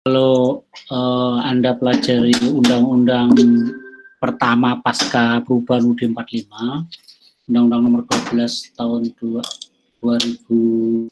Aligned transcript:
kalau 0.00 0.64
uh, 0.88 1.44
Anda 1.44 1.76
pelajari 1.76 2.32
undang-undang 2.48 3.36
pertama 4.16 4.80
pasca 4.80 5.44
perubahan 5.44 5.92
UUD 5.92 6.16
45, 6.16 6.48
Undang-Undang 7.48 7.80
nomor 7.84 8.02
12 8.08 8.76
tahun 8.80 9.12
2003, 9.12 11.04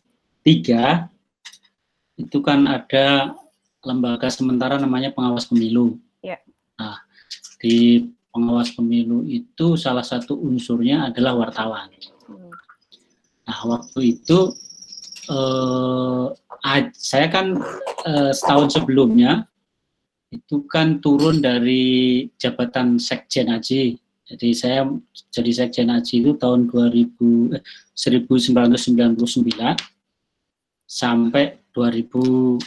itu 2.16 2.38
kan 2.40 2.60
ada 2.64 3.36
lembaga 3.84 4.32
sementara 4.32 4.80
namanya 4.80 5.12
pengawas 5.12 5.44
pemilu. 5.44 6.00
Ya. 6.24 6.40
Nah, 6.80 7.04
di 7.60 8.08
pengawas 8.32 8.72
pemilu 8.72 9.20
itu 9.28 9.76
salah 9.76 10.04
satu 10.04 10.32
unsurnya 10.40 11.12
adalah 11.12 11.36
wartawan. 11.36 11.92
Hmm. 12.24 12.52
Nah, 13.44 13.58
waktu 13.68 14.16
itu 14.16 14.56
eh, 15.28 16.24
saya 16.96 17.26
kan 17.28 17.56
eh, 18.04 18.32
setahun 18.34 18.80
sebelumnya 18.80 19.46
itu 20.28 20.64
kan 20.68 21.00
turun 21.00 21.40
dari 21.40 22.28
jabatan 22.36 23.00
sekjen 23.00 23.48
Haji. 23.48 23.96
Jadi 24.28 24.48
saya 24.52 24.84
jadi 25.32 25.50
sekjen 25.64 25.88
Haji 25.88 26.20
itu 26.20 26.32
tahun 26.36 26.68
2000 26.68 27.56
eh, 27.56 27.62
1999 27.96 29.76
sampai 30.88 31.44
2001 31.72 32.60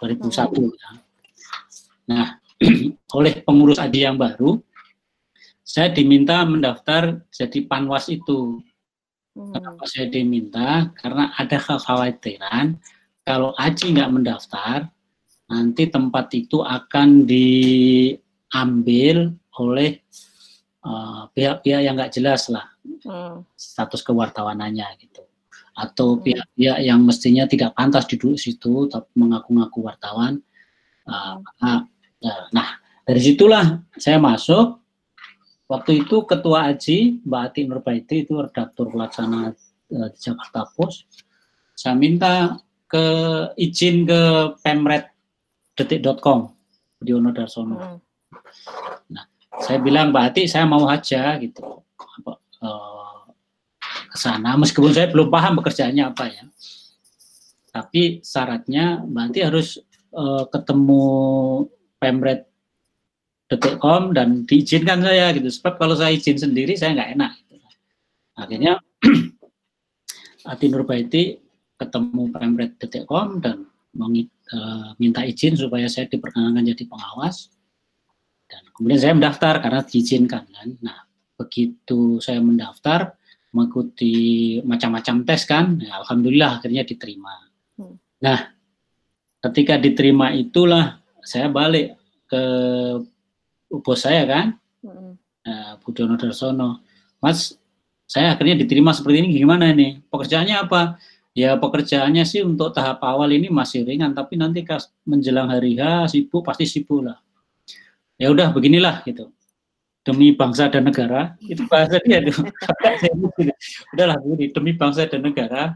2001 0.00 0.80
ya. 0.80 0.90
Nah, 2.04 2.26
oleh 3.16 3.32
pengurus 3.44 3.80
Haji 3.80 4.00
yang 4.04 4.20
baru 4.20 4.60
saya 5.64 5.88
diminta 5.90 6.44
mendaftar 6.44 7.24
jadi 7.32 7.64
panwas 7.64 8.12
itu. 8.12 8.60
Hmm. 9.34 9.50
Kenapa 9.50 9.82
saya 9.90 10.06
diminta? 10.06 10.94
Karena 10.94 11.34
ada 11.34 11.58
kekhawatiran 11.58 12.78
kalau 13.24 13.56
Aji 13.56 13.96
nggak 13.96 14.12
mendaftar, 14.12 14.84
nanti 15.48 15.88
tempat 15.88 16.28
itu 16.36 16.60
akan 16.60 17.24
diambil 17.24 19.32
oleh 19.56 20.04
eh, 20.84 21.22
pihak-pihak 21.32 21.80
uh, 21.80 21.84
yang 21.84 21.96
nggak 21.96 22.12
jelas 22.12 22.52
lah 22.52 22.68
hmm. 22.84 23.48
status 23.56 24.04
kewartawanannya 24.04 24.84
gitu 25.00 25.24
atau 25.74 26.14
hmm. 26.14 26.22
pihak-pihak 26.26 26.78
yang 26.84 27.00
mestinya 27.02 27.48
tidak 27.48 27.72
pantas 27.72 28.04
duduk 28.06 28.36
situ 28.36 28.86
tapi 28.92 29.08
mengaku-ngaku 29.16 29.88
wartawan 29.88 30.44
uh, 31.08 31.40
nah, 31.62 31.80
nah 32.52 32.68
dari 33.04 33.20
situlah 33.20 33.80
saya 33.96 34.20
masuk 34.20 34.83
waktu 35.74 36.06
itu 36.06 36.22
ketua 36.22 36.70
Aji 36.70 37.26
Mbak 37.26 37.42
Ati 37.50 37.60
Nurbaiti 37.66 38.16
itu 38.22 38.38
redaktur 38.38 38.94
pelaksana 38.94 39.50
uh, 39.90 40.08
di 40.14 40.18
Jakarta 40.22 40.70
Post 40.70 41.26
saya 41.74 41.98
minta 41.98 42.62
ke 42.86 43.04
izin 43.58 44.06
ke 44.06 44.54
Pemret 44.62 45.10
detik.com 45.74 46.54
Diono 47.02 47.34
Darsono. 47.34 47.76
Hmm. 47.76 47.98
Nah, 49.10 49.26
saya 49.58 49.82
bilang 49.82 50.14
Mbak 50.14 50.24
Ati 50.30 50.42
saya 50.46 50.64
mau 50.64 50.86
aja 50.86 51.34
gitu 51.42 51.82
apa, 52.22 52.32
uh, 52.62 53.26
ke 54.08 54.16
sana 54.16 54.54
meskipun 54.54 54.94
saya 54.94 55.10
belum 55.10 55.28
paham 55.28 55.58
pekerjaannya 55.58 56.04
apa 56.06 56.24
ya. 56.30 56.44
Tapi 57.74 58.22
syaratnya 58.22 59.02
Mbak 59.02 59.24
Ati 59.34 59.40
harus 59.42 59.82
uh, 60.14 60.46
ketemu 60.46 61.04
Pemret 61.98 62.53
detik.com 63.54 64.10
dan 64.10 64.42
diizinkan 64.44 65.00
saya 65.00 65.30
gitu. 65.32 65.48
Sebab 65.48 65.78
kalau 65.78 65.94
saya 65.94 66.10
izin 66.12 66.36
sendiri 66.36 66.74
saya 66.74 66.98
nggak 66.98 67.10
enak. 67.14 67.32
Gitu. 67.46 67.68
Akhirnya 68.34 68.72
Ati 70.50 70.66
Nurbaiti 70.68 71.22
ketemu 71.78 72.22
Pemret 72.34 72.72
detik.com 72.82 73.38
dan 73.38 73.70
uh, 73.94 74.92
minta 74.98 75.22
izin 75.22 75.54
supaya 75.54 75.86
saya 75.86 76.10
diperkenalkan 76.10 76.66
jadi 76.66 76.84
pengawas 76.90 77.54
dan 78.50 78.62
kemudian 78.76 79.00
saya 79.00 79.12
mendaftar 79.16 79.54
karena 79.62 79.80
diizinkan 79.82 80.44
kan. 80.50 80.68
Nah 80.84 80.98
begitu 81.34 82.22
saya 82.22 82.38
mendaftar 82.38 83.16
mengikuti 83.54 84.58
macam-macam 84.66 85.22
tes 85.22 85.46
kan, 85.46 85.78
ya, 85.78 86.02
alhamdulillah 86.02 86.58
akhirnya 86.58 86.82
diterima. 86.82 87.34
Hmm. 87.78 87.96
Nah 88.22 88.50
ketika 89.42 89.78
diterima 89.78 90.34
itulah 90.34 90.98
saya 91.22 91.48
balik 91.48 91.96
ke 92.28 92.42
bos 93.80 94.04
saya 94.04 94.22
kan, 94.28 94.46
hmm. 94.84 95.12
uh, 95.48 95.72
Budono 95.82 96.14
Darsono, 96.20 96.84
Mas 97.18 97.56
saya 98.04 98.36
akhirnya 98.36 98.60
diterima 98.60 98.92
seperti 98.92 99.24
ini 99.24 99.28
gimana 99.32 99.72
nih 99.72 100.04
pekerjaannya 100.12 100.56
apa? 100.60 101.00
Ya 101.34 101.58
pekerjaannya 101.58 102.22
sih 102.22 102.46
untuk 102.46 102.70
tahap 102.70 103.02
awal 103.02 103.34
ini 103.34 103.50
masih 103.50 103.82
ringan, 103.82 104.14
tapi 104.14 104.38
nanti 104.38 104.62
menjelang 105.02 105.50
hari 105.50 105.74
H 105.74 106.14
sibuk 106.14 106.46
pasti 106.46 106.62
sibuk 106.62 107.02
lah. 107.02 107.18
Ya 108.14 108.30
udah 108.30 108.54
beginilah 108.54 109.02
gitu. 109.02 109.34
Demi 110.04 110.36
bangsa 110.36 110.68
dan 110.68 110.84
negara, 110.86 111.34
itu 111.42 111.64
bahasa 111.66 111.98
dia 112.04 112.22
tuh. 112.22 112.44
Udahlah 113.96 114.20
begini, 114.20 114.52
demi 114.52 114.72
bangsa 114.76 115.08
dan 115.08 115.24
negara, 115.24 115.72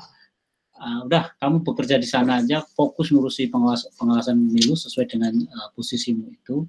uh, 0.78 1.00
udah 1.08 1.32
kamu 1.40 1.64
bekerja 1.66 1.96
di 1.98 2.06
sana 2.06 2.38
aja, 2.38 2.62
fokus 2.76 3.10
ngurusi 3.10 3.50
pengawas, 3.50 3.88
pengawasan 3.98 4.38
pemilu 4.38 4.76
sesuai 4.78 5.10
dengan 5.10 5.32
uh, 5.32 5.68
posisimu 5.74 6.28
itu. 6.28 6.68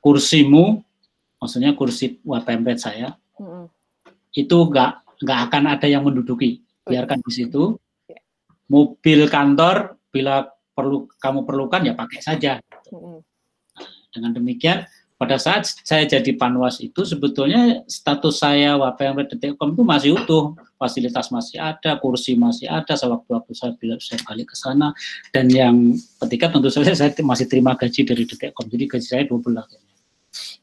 Kursimu, 0.00 0.80
maksudnya 1.36 1.76
kursi 1.76 2.18
Wapempet 2.24 2.80
saya, 2.80 3.14
mm 3.36 3.44
-hmm. 3.44 3.64
itu 4.32 4.56
nggak 4.56 5.20
nggak 5.20 5.38
akan 5.48 5.64
ada 5.76 5.86
yang 5.86 6.02
menduduki, 6.02 6.64
biarkan 6.88 7.20
di 7.20 7.32
situ. 7.32 7.76
Mobil 8.70 9.26
kantor 9.28 9.98
bila 10.14 10.46
perlu 10.72 11.10
kamu 11.20 11.44
perlukan 11.44 11.82
ya 11.84 11.92
pakai 11.92 12.20
saja. 12.22 12.52
Nah, 12.88 13.20
dengan 14.14 14.30
demikian 14.32 14.86
pada 15.20 15.36
saat 15.36 15.68
saya 15.84 16.08
jadi 16.08 16.32
panwas 16.32 16.80
itu 16.80 17.04
sebetulnya 17.04 17.84
status 17.84 18.40
saya 18.40 18.80
WPM 18.80 19.20
Detekom 19.28 19.76
itu 19.76 19.82
masih 19.84 20.10
utuh, 20.16 20.56
fasilitas 20.80 21.28
masih 21.28 21.60
ada, 21.60 22.00
kursi 22.00 22.32
masih 22.40 22.72
ada, 22.72 22.96
sewaktu-waktu 22.96 23.52
saya 23.52 23.76
bila 23.76 24.00
saya 24.00 24.16
balik 24.24 24.48
ke 24.48 24.56
sana. 24.56 24.96
Dan 25.28 25.52
yang 25.52 25.92
ketika 26.24 26.48
tentu 26.48 26.72
saja 26.72 26.96
saya 26.96 27.12
masih 27.20 27.44
terima 27.52 27.76
gaji 27.76 28.00
dari 28.08 28.24
Detekom, 28.24 28.64
jadi 28.72 28.84
gaji 28.88 29.06
saya 29.06 29.22
double 29.28 29.60
lah. 29.60 29.68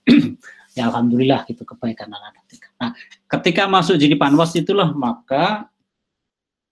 ya 0.77 0.87
alhamdulillah 0.87 1.43
gitu 1.45 1.67
kebaikan 1.67 2.07
anak-anak. 2.07 2.43
Nah, 2.77 2.91
ketika 3.37 3.65
masuk 3.67 3.99
jadi 3.99 4.15
panwas 4.15 4.55
itulah 4.55 4.89
maka 4.93 5.67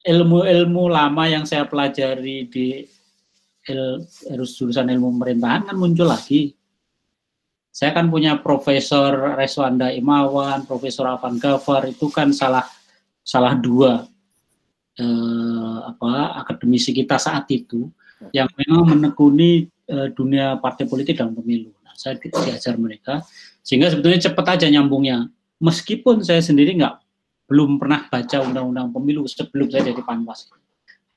ilmu-ilmu 0.06 0.86
lama 0.88 1.26
yang 1.26 1.44
saya 1.50 1.66
pelajari 1.66 2.46
di 2.46 2.86
il, 3.66 4.06
jurusan 4.30 4.94
ilmu 4.94 5.18
pemerintahan 5.18 5.74
kan 5.74 5.76
muncul 5.76 6.06
lagi. 6.06 6.54
Saya 7.76 7.92
kan 7.92 8.08
punya 8.08 8.40
Profesor 8.40 9.36
Reswanda 9.36 9.92
Imawan, 9.92 10.64
Profesor 10.64 11.12
Afan 11.12 11.36
Gafar 11.36 11.92
itu 11.92 12.08
kan 12.08 12.32
salah 12.32 12.64
salah 13.20 13.52
dua 13.60 14.08
eh, 14.96 15.78
apa 15.84 16.40
akademisi 16.40 16.96
kita 16.96 17.20
saat 17.20 17.52
itu 17.52 17.92
yang 18.32 18.48
memang 18.56 18.96
menekuni 18.96 19.68
eh, 19.92 20.08
dunia 20.16 20.56
partai 20.56 20.88
politik 20.88 21.20
dan 21.20 21.36
pemilu. 21.36 21.75
Saya 21.96 22.20
diajar 22.20 22.76
mereka 22.76 23.24
sehingga 23.66 23.90
sebetulnya 23.90 24.20
cepat 24.32 24.60
aja 24.60 24.68
nyambungnya. 24.70 25.32
Meskipun 25.64 26.22
saya 26.22 26.44
sendiri 26.44 26.76
nggak 26.76 26.96
belum 27.48 27.80
pernah 27.80 28.06
baca 28.12 28.44
undang-undang 28.44 28.92
pemilu 28.92 29.24
sebelum 29.26 29.72
saya 29.72 29.90
jadi 29.90 30.02
panwas. 30.04 30.52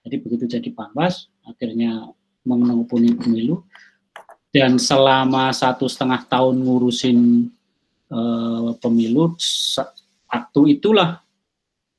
Jadi 0.07 0.17
begitu 0.23 0.45
jadi 0.47 0.71
panwas, 0.73 1.29
akhirnya 1.45 2.15
mengenai 2.47 2.87
pemilu 3.19 3.67
dan 4.49 4.81
selama 4.81 5.53
satu 5.53 5.85
setengah 5.85 6.25
tahun 6.25 6.65
ngurusin 6.65 7.53
uh, 8.09 8.73
pemilu, 8.81 9.37
waktu 10.29 10.61
itulah 10.81 11.21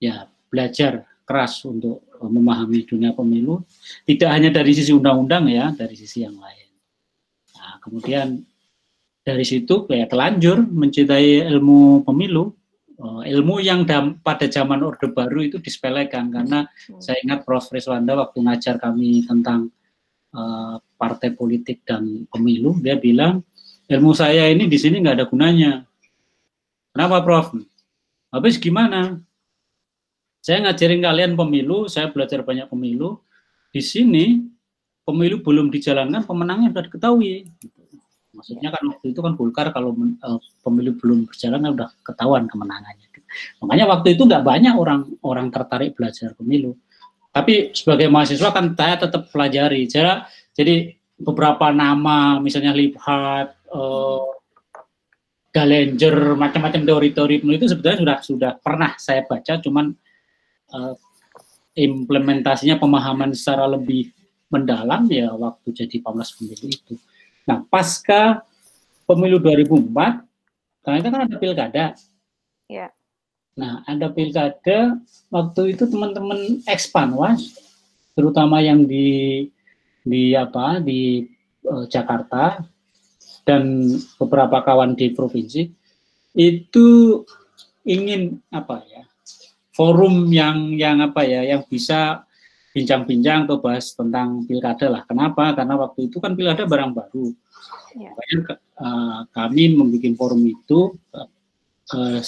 ya 0.01 0.25
belajar 0.49 1.05
keras 1.29 1.61
untuk 1.61 2.01
memahami 2.19 2.89
dunia 2.89 3.13
pemilu, 3.13 3.61
tidak 4.09 4.29
hanya 4.33 4.49
dari 4.49 4.73
sisi 4.73 4.89
undang-undang 4.89 5.45
ya, 5.45 5.69
dari 5.77 5.93
sisi 5.93 6.25
yang 6.25 6.41
lain. 6.41 6.67
Nah, 7.53 7.77
kemudian 7.85 8.41
dari 9.29 9.45
situ 9.45 9.85
kayak 9.85 10.09
telanjur 10.09 10.65
mencintai 10.65 11.45
ilmu 11.53 12.01
pemilu, 12.01 12.49
uh, 12.97 13.21
ilmu 13.21 13.61
yang 13.61 13.85
dam, 13.85 14.17
pada 14.25 14.49
zaman 14.49 14.81
Orde 14.81 15.13
Baru 15.13 15.45
itu 15.45 15.61
disepelekan 15.61 16.33
karena 16.33 16.65
hmm. 16.65 16.97
saya 16.97 17.21
ingat 17.21 17.45
Prof. 17.45 17.69
Riswanda 17.69 18.17
waktu 18.17 18.41
ngajar 18.41 18.81
kami 18.81 19.21
tentang 19.29 19.69
uh, 20.33 20.81
partai 20.97 21.37
politik 21.37 21.85
dan 21.85 22.25
pemilu, 22.33 22.81
dia 22.81 22.97
bilang 22.97 23.45
ilmu 23.85 24.17
saya 24.17 24.49
ini 24.49 24.65
di 24.65 24.77
sini 24.81 24.97
nggak 24.97 25.15
ada 25.21 25.25
gunanya. 25.29 25.85
Kenapa, 26.89 27.21
Prof? 27.21 27.53
Habis 28.33 28.57
gimana? 28.57 29.21
Saya 30.41 30.65
ngajarin 30.65 31.05
kalian 31.05 31.31
pemilu, 31.37 31.85
saya 31.85 32.09
belajar 32.09 32.41
banyak 32.41 32.65
pemilu. 32.65 33.21
Di 33.69 33.85
sini 33.85 34.41
pemilu 35.05 35.45
belum 35.45 35.69
dijalankan, 35.69 36.25
pemenangnya 36.25 36.73
sudah 36.73 36.85
diketahui. 36.89 37.45
Maksudnya 38.39 38.71
kan 38.71 38.83
waktu 38.87 39.11
itu 39.11 39.19
kan 39.19 39.35
Golkar 39.35 39.67
kalau 39.75 39.91
uh, 39.91 40.39
pemilu 40.63 40.95
belum 40.95 41.27
berjalan 41.27 41.59
kan 41.59 41.71
udah 41.75 41.89
ketahuan 42.07 42.47
kemenangannya. 42.47 43.07
Makanya 43.61 43.85
waktu 43.91 44.15
itu 44.15 44.23
nggak 44.25 44.41
banyak 44.41 44.73
orang 44.79 45.05
orang 45.21 45.51
tertarik 45.51 45.93
belajar 45.99 46.31
pemilu. 46.39 46.79
Tapi 47.29 47.75
sebagai 47.75 48.07
mahasiswa 48.07 48.49
kan 48.49 48.73
saya 48.73 48.95
tetap 48.97 49.29
pelajari. 49.29 49.85
Jadi, 49.85 50.25
jadi 50.55 50.75
beberapa 51.19 51.69
nama, 51.69 52.39
misalnya 52.39 52.73
Liebhardt, 52.73 53.53
uh, 53.69 54.39
Galenger, 55.49 56.37
macam-macam 56.37 56.81
teori-teori 56.85 57.41
itu 57.41 57.65
sebetulnya 57.67 57.97
sudah 57.99 58.17
sudah 58.21 58.51
pernah 58.61 58.93
saya 59.01 59.25
baca, 59.25 59.57
cuman 59.59 59.91
uh, 60.73 60.93
implementasinya 61.73 62.77
pemahaman 62.77 63.33
secara 63.33 63.65
lebih 63.65 64.13
mendalam 64.49 65.05
ya 65.09 65.29
waktu 65.33 65.73
jadi 65.73 66.01
pamlas 66.01 66.33
pemilu 66.33 66.69
itu. 66.69 66.93
Nah, 67.49 67.65
pasca 67.65 68.45
pemilu 69.09 69.41
2004, 69.41 70.21
karena 70.85 70.97
itu 71.01 71.09
kan 71.09 71.21
ada 71.25 71.35
pilkada. 71.41 71.85
Ya. 72.69 72.93
Nah, 73.57 73.81
ada 73.89 74.13
pilkada, 74.13 75.01
waktu 75.33 75.73
itu 75.73 75.89
teman-teman 75.89 76.61
ekspanwas, 76.69 77.57
terutama 78.13 78.61
yang 78.61 78.85
di 78.85 79.49
di 80.05 80.37
apa 80.37 80.77
di 80.77 81.25
uh, 81.65 81.89
Jakarta 81.89 82.61
dan 83.43 83.89
beberapa 84.21 84.61
kawan 84.61 84.93
di 84.93 85.11
provinsi 85.11 85.65
itu 86.37 86.87
ingin 87.83 88.37
apa 88.53 88.85
ya 88.85 89.03
forum 89.73 90.29
yang 90.29 90.77
yang 90.77 91.01
apa 91.01 91.25
ya 91.25 91.41
yang 91.41 91.65
bisa 91.65 92.28
bincang-bincang 92.73 93.49
atau 93.49 93.57
bahas 93.57 93.91
tentang 93.93 94.45
pilkada 94.45 94.87
lah. 94.87 95.01
Kenapa? 95.05 95.57
Karena 95.57 95.75
waktu 95.77 96.09
itu 96.11 96.21
kan 96.21 96.37
pilkada 96.37 96.69
barang 96.69 96.91
baru. 96.93 97.33
Ya. 97.97 98.13
uh, 98.77 99.25
kami 99.33 99.73
membuat 99.73 100.13
forum 100.13 100.45
itu 100.45 100.93
uh, 101.09 102.21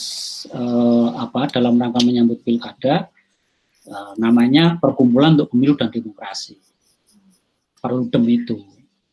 uh, 0.58 1.08
apa 1.22 1.42
dalam 1.54 1.78
rangka 1.78 2.02
menyambut 2.02 2.42
pilkada 2.42 3.14
uh, 3.86 4.18
namanya 4.18 4.82
Perkumpulan 4.82 5.38
untuk 5.38 5.54
Pemilu 5.54 5.78
dan 5.78 5.94
Demokrasi. 5.94 6.58
Perludem 7.78 8.26
itu. 8.30 8.58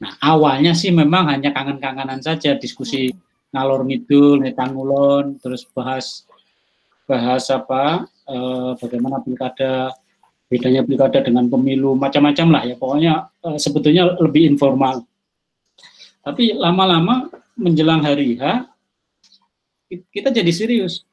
Nah 0.01 0.17
awalnya 0.25 0.73
sih 0.73 0.89
memang 0.89 1.29
hanya 1.29 1.53
kangen-kangenan 1.53 2.25
saja 2.25 2.57
diskusi 2.57 3.13
ngalor 3.53 3.85
ngidul, 3.85 4.45
netangulon, 4.45 5.41
terus 5.41 5.65
bahas 5.73 6.25
bahas 7.09 7.49
apa, 7.49 8.05
uh, 8.29 8.77
bagaimana 8.77 9.25
pilkada 9.25 9.97
bedanya 10.49 10.81
pilkada 10.83 11.21
dengan 11.21 11.47
pemilu 11.47 11.93
macam-macam 11.93 12.47
lah 12.49 12.63
ya 12.65 12.75
pokoknya 12.81 13.13
uh, 13.45 13.59
sebetulnya 13.61 14.17
lebih 14.19 14.49
informal. 14.49 15.05
Tapi 16.25 16.57
lama-lama 16.57 17.29
menjelang 17.57 18.01
hari 18.01 18.37
H 18.41 18.65
kita 20.13 20.29
jadi 20.29 20.53
serius. 20.53 21.05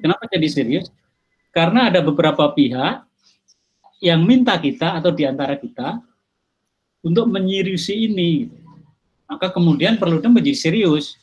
Kenapa 0.00 0.24
jadi 0.28 0.48
serius? 0.48 0.88
Karena 1.52 1.92
ada 1.92 2.00
beberapa 2.00 2.48
pihak 2.52 3.04
yang 4.00 4.24
minta 4.24 4.56
kita 4.56 4.96
atau 4.96 5.12
di 5.12 5.28
antara 5.28 5.60
kita 5.60 6.00
untuk 7.04 7.28
menyiriusi 7.28 8.08
ini. 8.08 8.48
Maka 9.28 9.52
kemudian 9.52 10.00
perlu 10.00 10.20
menjadi 10.20 10.52
serius. 10.56 11.20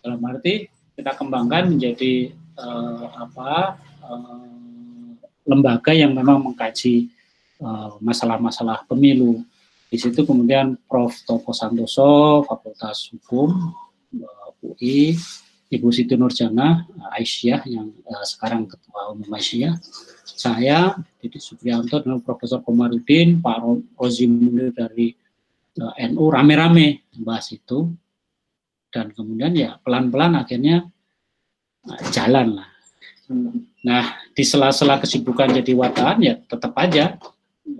Dalam 0.00 0.22
arti 0.24 0.68
kita 0.96 1.12
kembangkan 1.12 1.76
menjadi 1.76 2.32
uh, 2.56 3.04
apa 3.20 3.76
uh, 4.06 4.55
lembaga 5.46 5.94
yang 5.94 6.12
memang 6.12 6.42
mengkaji 6.42 7.08
eh, 7.62 7.90
masalah-masalah 8.02 8.82
uh, 8.82 8.86
pemilu. 8.90 9.40
Di 9.86 9.96
situ 9.96 10.26
kemudian 10.26 10.76
Prof. 10.90 11.14
Toko 11.22 11.54
Santoso, 11.54 12.42
Fakultas 12.44 13.08
Hukum 13.14 13.72
uh, 14.18 14.50
UI, 14.66 15.14
Ibu 15.66 15.90
Siti 15.90 16.14
Nurjana 16.14 16.86
Aisyah 17.14 17.66
yang 17.66 17.90
uh, 18.06 18.24
sekarang 18.26 18.70
Ketua 18.70 19.14
Umum 19.14 19.30
Aisyah, 19.34 19.74
saya 20.22 20.94
Didi 21.18 21.42
Supriyanto 21.42 21.98
dengan 21.98 22.22
Profesor 22.22 22.62
Komarudin, 22.62 23.42
Pak 23.42 23.58
Rozi 23.98 24.30
Munir 24.30 24.70
dari 24.70 25.10
uh, 25.82 25.94
eh, 25.98 26.06
NU 26.06 26.30
rame-rame 26.30 27.10
membahas 27.18 27.50
itu 27.50 27.90
dan 28.94 29.10
kemudian 29.10 29.52
ya 29.58 29.74
pelan-pelan 29.82 30.38
akhirnya 30.38 30.86
uh, 31.90 32.00
jalan 32.14 32.62
lah. 32.62 32.75
Nah 33.82 34.04
di 34.32 34.44
sela-sela 34.46 35.02
kesibukan 35.02 35.50
jadi 35.50 35.72
wartawan 35.74 36.18
ya 36.22 36.34
tetap 36.38 36.72
aja 36.78 37.18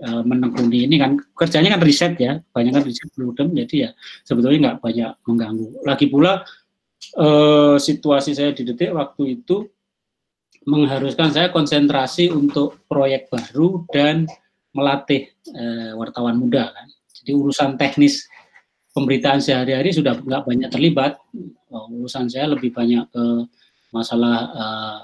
uh, 0.03 0.21
menekuni 0.23 0.87
ini 0.87 0.99
kan 0.99 1.15
kerjanya 1.35 1.75
kan 1.77 1.81
riset 1.83 2.19
ya 2.19 2.43
banyak 2.51 2.71
kan 2.75 2.83
riset 2.83 3.07
belum 3.15 3.33
jadi 3.55 3.75
ya 3.75 3.89
sebetulnya 4.27 4.59
nggak 4.71 4.79
banyak 4.83 5.11
mengganggu. 5.23 5.67
Lagi 5.87 6.05
pula 6.11 6.43
uh, 7.15 7.75
situasi 7.79 8.35
saya 8.35 8.51
di 8.51 8.67
detik 8.67 8.91
waktu 8.91 9.39
itu 9.39 9.67
mengharuskan 10.67 11.31
saya 11.31 11.47
konsentrasi 11.47 12.27
untuk 12.27 12.83
proyek 12.91 13.31
baru 13.31 13.87
dan 13.87 14.27
melatih 14.75 15.31
uh, 15.55 15.95
wartawan 15.95 16.35
muda 16.35 16.75
kan. 16.75 16.87
Jadi 17.23 17.31
urusan 17.31 17.79
teknis 17.79 18.27
pemberitaan 18.91 19.39
sehari-hari 19.39 19.95
sudah 19.95 20.19
nggak 20.19 20.43
banyak 20.43 20.69
terlibat. 20.69 21.15
Uh, 21.71 21.87
urusan 21.95 22.27
saya 22.27 22.51
lebih 22.51 22.75
banyak 22.75 23.07
ke 23.07 23.23
masalah 23.91 24.37
uh, 24.51 25.01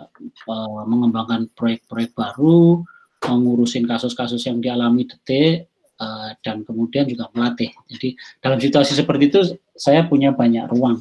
uh, 0.50 0.84
mengembangkan 0.88 1.48
proyek-proyek 1.56 2.12
baru, 2.14 2.84
mengurusin 3.24 3.88
kasus-kasus 3.88 4.44
yang 4.44 4.60
dialami 4.60 5.08
detik, 5.08 5.72
uh, 6.00 6.36
dan 6.44 6.68
kemudian 6.68 7.08
juga 7.08 7.32
melatih. 7.32 7.72
Jadi 7.88 8.16
dalam 8.44 8.60
situasi 8.60 8.94
seperti 8.98 9.24
itu 9.32 9.40
saya 9.74 10.04
punya 10.06 10.36
banyak 10.36 10.68
ruang, 10.72 11.00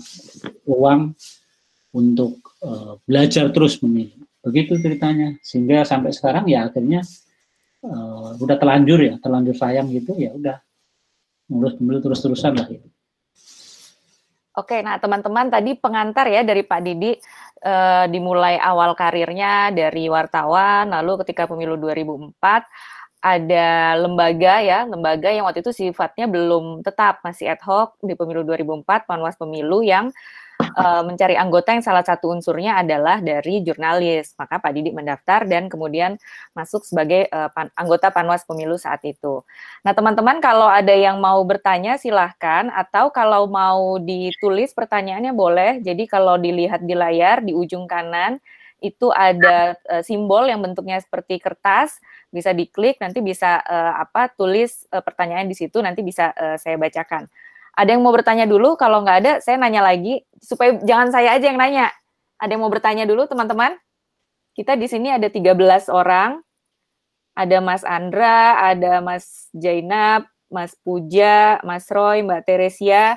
ruang 0.65 1.15
untuk 1.93 2.41
uh, 2.63 2.97
belajar 3.05 3.51
terus 3.51 3.83
memilih. 3.83 4.17
Begitu 4.43 4.79
ceritanya. 4.79 5.39
Sehingga 5.43 5.83
sampai 5.87 6.15
sekarang 6.15 6.47
ya 6.51 6.71
akhirnya 6.71 7.03
uh, 7.87 8.35
udah 8.39 8.57
telanjur 8.59 8.99
ya, 9.03 9.15
telanjur 9.19 9.55
sayang 9.59 9.91
gitu 9.91 10.15
ya 10.19 10.35
udah 10.35 10.57
ngurus 11.51 11.77
pemilu 11.77 11.99
terus-terusan 12.01 12.55
lah 12.57 12.67
gitu. 12.71 12.89
Oke, 14.53 14.85
nah 14.85 15.01
teman-teman 15.01 15.49
tadi 15.49 15.73
pengantar 15.81 16.29
ya 16.29 16.45
dari 16.45 16.61
Pak 16.61 16.81
Didi 16.85 17.17
uh, 17.63 18.05
dimulai 18.11 18.59
awal 18.59 18.93
karirnya 18.99 19.71
dari 19.73 20.11
wartawan, 20.11 20.91
lalu 20.91 21.23
ketika 21.25 21.47
pemilu 21.47 21.79
2004 21.79 22.39
ada 23.23 23.95
lembaga 24.03 24.59
ya, 24.59 24.83
lembaga 24.83 25.31
yang 25.31 25.47
waktu 25.47 25.63
itu 25.63 25.71
sifatnya 25.71 26.27
belum 26.27 26.83
tetap, 26.83 27.23
masih 27.23 27.55
ad 27.55 27.63
hoc 27.63 27.95
di 28.03 28.19
pemilu 28.19 28.43
2004, 28.43 29.07
Panwas 29.07 29.39
Pemilu 29.39 29.87
yang 29.87 30.11
uh, 30.63 31.03
mencari 31.03 31.35
anggota 31.35 31.75
yang 31.75 31.85
salah 31.85 32.07
satu 32.07 32.31
unsurnya 32.31 32.79
adalah 32.79 33.19
dari 33.19 33.61
jurnalis. 33.61 34.33
Maka 34.39 34.63
Pak 34.63 34.73
Didi 34.73 34.95
mendaftar 34.95 35.45
dan 35.45 35.67
kemudian 35.67 36.17
masuk 36.55 36.87
sebagai 36.87 37.27
uh, 37.29 37.51
pan, 37.51 37.69
anggota 37.75 38.15
Panwas 38.15 38.47
Pemilu 38.47 38.79
saat 38.79 39.03
itu. 39.03 39.43
Nah, 39.83 39.93
teman-teman 39.93 40.39
kalau 40.39 40.71
ada 40.71 40.95
yang 40.95 41.19
mau 41.19 41.43
bertanya 41.43 41.99
silahkan 41.99 42.71
atau 42.71 43.11
kalau 43.11 43.51
mau 43.51 43.99
ditulis 43.99 44.71
pertanyaannya 44.73 45.35
boleh. 45.35 45.83
Jadi 45.83 46.07
kalau 46.07 46.39
dilihat 46.39 46.87
di 46.87 46.95
layar 46.95 47.43
di 47.43 47.53
ujung 47.53 47.85
kanan 47.91 48.39
itu 48.83 49.15
ada 49.15 49.79
uh, 49.87 50.03
simbol 50.03 50.43
yang 50.51 50.59
bentuknya 50.59 50.99
seperti 50.99 51.39
kertas 51.39 52.03
bisa 52.35 52.51
diklik 52.51 52.99
nanti 52.99 53.23
bisa 53.23 53.63
uh, 53.63 54.03
apa 54.03 54.33
tulis 54.35 54.89
uh, 54.91 55.05
pertanyaan 55.05 55.47
di 55.47 55.55
situ 55.55 55.79
nanti 55.79 56.03
bisa 56.03 56.35
uh, 56.35 56.59
saya 56.59 56.75
bacakan. 56.75 57.31
Ada 57.73 57.97
yang 57.97 58.03
mau 58.05 58.13
bertanya 58.13 58.45
dulu? 58.45 58.77
Kalau 58.77 59.01
nggak 59.01 59.19
ada, 59.25 59.33
saya 59.41 59.57
nanya 59.57 59.81
lagi 59.81 60.21
supaya 60.39 60.77
jangan 60.85 61.09
saya 61.09 61.37
aja 61.37 61.47
yang 61.49 61.57
nanya. 61.57 61.89
Ada 62.37 62.57
yang 62.57 62.63
mau 62.63 62.73
bertanya 62.73 63.05
dulu, 63.09 63.25
teman-teman? 63.25 63.77
Kita 64.53 64.77
di 64.77 64.85
sini 64.91 65.09
ada 65.09 65.29
13 65.33 65.89
orang. 65.89 66.41
Ada 67.33 67.65
Mas 67.65 67.81
Andra, 67.89 68.61
ada 68.61 69.01
Mas 69.01 69.49
Jainab, 69.57 70.29
Mas 70.53 70.77
Puja, 70.85 71.57
Mas 71.65 71.89
Roy, 71.89 72.21
Mbak 72.21 72.45
Teresia. 72.45 73.17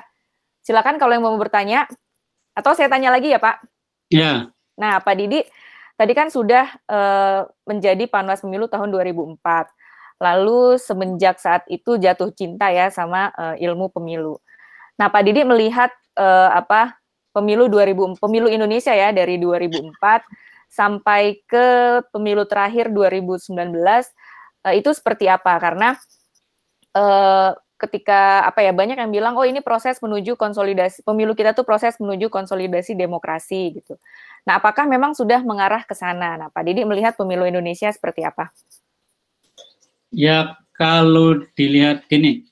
Silakan 0.64 0.96
kalau 0.96 1.12
yang 1.12 1.24
mau 1.28 1.36
bertanya. 1.36 1.84
Atau 2.56 2.72
saya 2.72 2.88
tanya 2.88 3.12
lagi 3.12 3.28
ya, 3.28 3.36
Pak? 3.36 3.60
Ya. 4.08 4.48
Nah, 4.80 5.04
Pak 5.04 5.20
Didi, 5.20 5.44
Tadi 5.96 6.12
kan 6.12 6.28
sudah 6.28 6.68
uh, 6.92 7.48
menjadi 7.64 8.04
Panwas 8.04 8.44
Pemilu 8.44 8.68
tahun 8.68 8.92
2004. 8.92 9.40
Lalu 10.20 10.76
semenjak 10.76 11.40
saat 11.40 11.64
itu 11.72 11.96
jatuh 11.96 12.28
cinta 12.36 12.68
ya 12.68 12.92
sama 12.92 13.32
uh, 13.32 13.56
ilmu 13.56 13.88
pemilu. 13.88 14.36
Nah, 14.96 15.12
Pak 15.12 15.22
Didi 15.28 15.44
melihat 15.44 15.92
uh, 16.16 16.50
apa 16.52 16.96
pemilu 17.36 17.68
2000 17.68 18.16
pemilu 18.16 18.48
Indonesia 18.48 18.96
ya 18.96 19.12
dari 19.12 19.36
2004 19.36 19.92
sampai 20.72 21.44
ke 21.44 22.00
pemilu 22.10 22.48
terakhir 22.48 22.88
2019 22.88 23.52
uh, 24.64 24.74
itu 24.74 24.90
seperti 24.96 25.28
apa? 25.28 25.52
Karena 25.60 25.94
uh, 26.96 27.52
ketika 27.76 28.48
apa 28.48 28.64
ya 28.64 28.72
banyak 28.72 28.96
yang 28.96 29.12
bilang 29.12 29.36
oh 29.36 29.44
ini 29.44 29.60
proses 29.60 30.00
menuju 30.00 30.32
konsolidasi 30.40 31.04
pemilu 31.04 31.36
kita 31.36 31.52
tuh 31.52 31.68
proses 31.68 32.00
menuju 32.00 32.32
konsolidasi 32.32 32.96
demokrasi 32.96 33.76
gitu. 33.76 34.00
Nah, 34.48 34.56
apakah 34.56 34.88
memang 34.88 35.12
sudah 35.12 35.44
mengarah 35.44 35.84
ke 35.84 35.92
sana? 35.92 36.40
Nah, 36.40 36.48
Pak 36.48 36.62
Didi 36.64 36.88
melihat 36.88 37.18
pemilu 37.18 37.44
Indonesia 37.44 37.92
seperti 37.92 38.24
apa? 38.24 38.48
Ya, 40.14 40.56
kalau 40.72 41.44
dilihat 41.58 42.06
gini, 42.08 42.46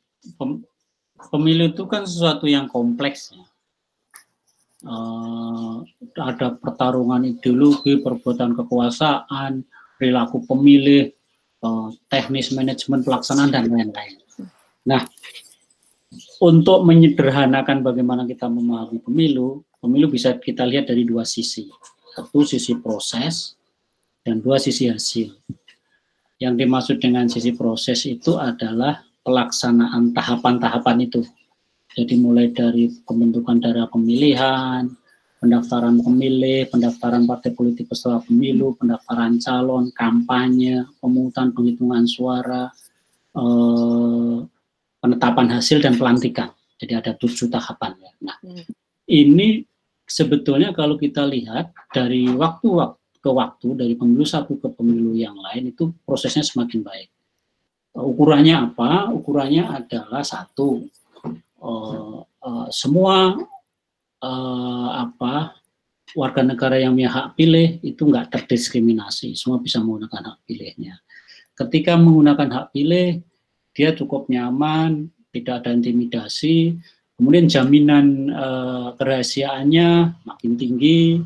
pemilu 1.31 1.71
itu 1.73 1.85
kan 1.88 2.04
sesuatu 2.04 2.49
yang 2.49 2.66
kompleks. 2.69 3.33
Ya. 3.33 3.45
Uh, 4.85 5.81
ada 6.21 6.61
pertarungan 6.61 7.25
ideologi, 7.25 7.97
perbuatan 8.04 8.52
kekuasaan, 8.52 9.64
perilaku 9.97 10.45
pemilih, 10.45 11.09
uh, 11.64 11.88
teknis 12.12 12.52
manajemen 12.52 13.00
pelaksanaan 13.00 13.49
dan 13.49 13.64
lain-lain. 13.73 14.21
Nah, 14.85 15.09
untuk 16.45 16.85
menyederhanakan 16.85 17.81
bagaimana 17.81 18.28
kita 18.28 18.45
memahami 18.45 19.00
pemilu, 19.00 19.64
pemilu 19.81 20.12
bisa 20.12 20.37
kita 20.37 20.69
lihat 20.69 20.93
dari 20.93 21.09
dua 21.09 21.25
sisi. 21.25 21.64
Satu 22.12 22.45
sisi 22.45 22.76
proses 22.78 23.57
dan 24.21 24.45
dua 24.45 24.61
sisi 24.61 24.93
hasil. 24.93 25.33
Yang 26.38 26.54
dimaksud 26.61 26.97
dengan 27.00 27.26
sisi 27.33 27.57
proses 27.57 28.04
itu 28.04 28.37
adalah 28.37 29.00
pelaksanaan 29.25 30.12
tahapan-tahapan 30.12 31.09
itu. 31.09 31.25
Jadi 31.95 32.14
mulai 32.21 32.52
dari 32.52 32.90
pembentukan 33.07 33.59
daerah 33.59 33.88
pemilihan, 33.88 34.90
pendaftaran 35.45 36.00
pemilih, 36.00 36.69
pendaftaran 36.73 37.28
partai 37.28 37.52
politik 37.52 37.93
peserta 37.93 38.25
pemilu, 38.25 38.75
pendaftaran 38.81 39.37
calon, 39.40 39.93
kampanye, 39.93 40.85
pemungutan 40.99 41.52
penghitungan 41.52 42.04
suara, 42.09 42.73
eh, 43.37 44.37
penetapan 45.04 45.47
hasil 45.52 45.85
dan 45.85 45.95
pelantikan. 46.00 46.49
Jadi 46.81 46.93
ada 46.99 47.12
tujuh 47.14 47.52
tahapan. 47.52 47.93
Ya. 48.00 48.12
Nah, 48.25 48.37
hmm. 48.43 48.64
ini 49.07 49.62
sebetulnya 50.09 50.75
kalau 50.75 50.99
kita 50.99 51.23
lihat 51.28 51.71
dari 51.95 52.26
waktu 52.33 52.69
ke 53.23 53.31
waktu, 53.31 53.69
dari 53.78 53.95
pemilu 53.95 54.26
satu 54.26 54.59
ke 54.59 54.69
pemilu 54.75 55.14
yang 55.14 55.38
lain, 55.38 55.71
itu 55.71 55.95
prosesnya 56.02 56.43
semakin 56.43 56.83
baik. 56.83 57.09
Ukurannya 57.94 58.74
apa? 58.74 59.14
Ukurannya 59.14 59.70
adalah 59.70 60.26
satu, 60.26 60.82
uh, 61.62 62.26
uh, 62.26 62.66
semua 62.74 63.38
uh, 64.18 64.88
apa 64.98 65.54
warga 66.18 66.42
negara 66.42 66.78
yang 66.78 66.98
punya 66.98 67.10
hak 67.10 67.28
pilih 67.38 67.78
itu 67.86 68.02
nggak 68.06 68.34
terdiskriminasi, 68.34 69.38
semua 69.38 69.62
bisa 69.62 69.78
menggunakan 69.78 70.34
hak 70.34 70.38
pilihnya. 70.46 70.98
Ketika 71.54 71.94
menggunakan 71.94 72.50
hak 72.50 72.66
pilih, 72.74 73.22
dia 73.74 73.94
cukup 73.94 74.26
nyaman, 74.26 75.10
tidak 75.30 75.62
ada 75.62 75.70
intimidasi, 75.74 76.78
kemudian 77.14 77.46
jaminan 77.46 78.30
uh, 78.30 78.88
kerahasiaannya 78.98 80.18
makin 80.26 80.52
tinggi, 80.58 81.22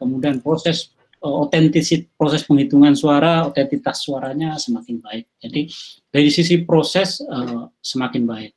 kemudian 0.00 0.40
proses 0.40 0.95
uh, 1.26 2.06
proses 2.14 2.46
penghitungan 2.46 2.94
suara, 2.94 3.50
otentitas 3.50 4.06
suaranya 4.06 4.54
semakin 4.56 5.02
baik. 5.02 5.26
Jadi 5.42 5.66
dari 6.06 6.30
sisi 6.30 6.62
proses 6.62 7.18
uh, 7.26 7.66
semakin 7.82 8.22
baik. 8.22 8.54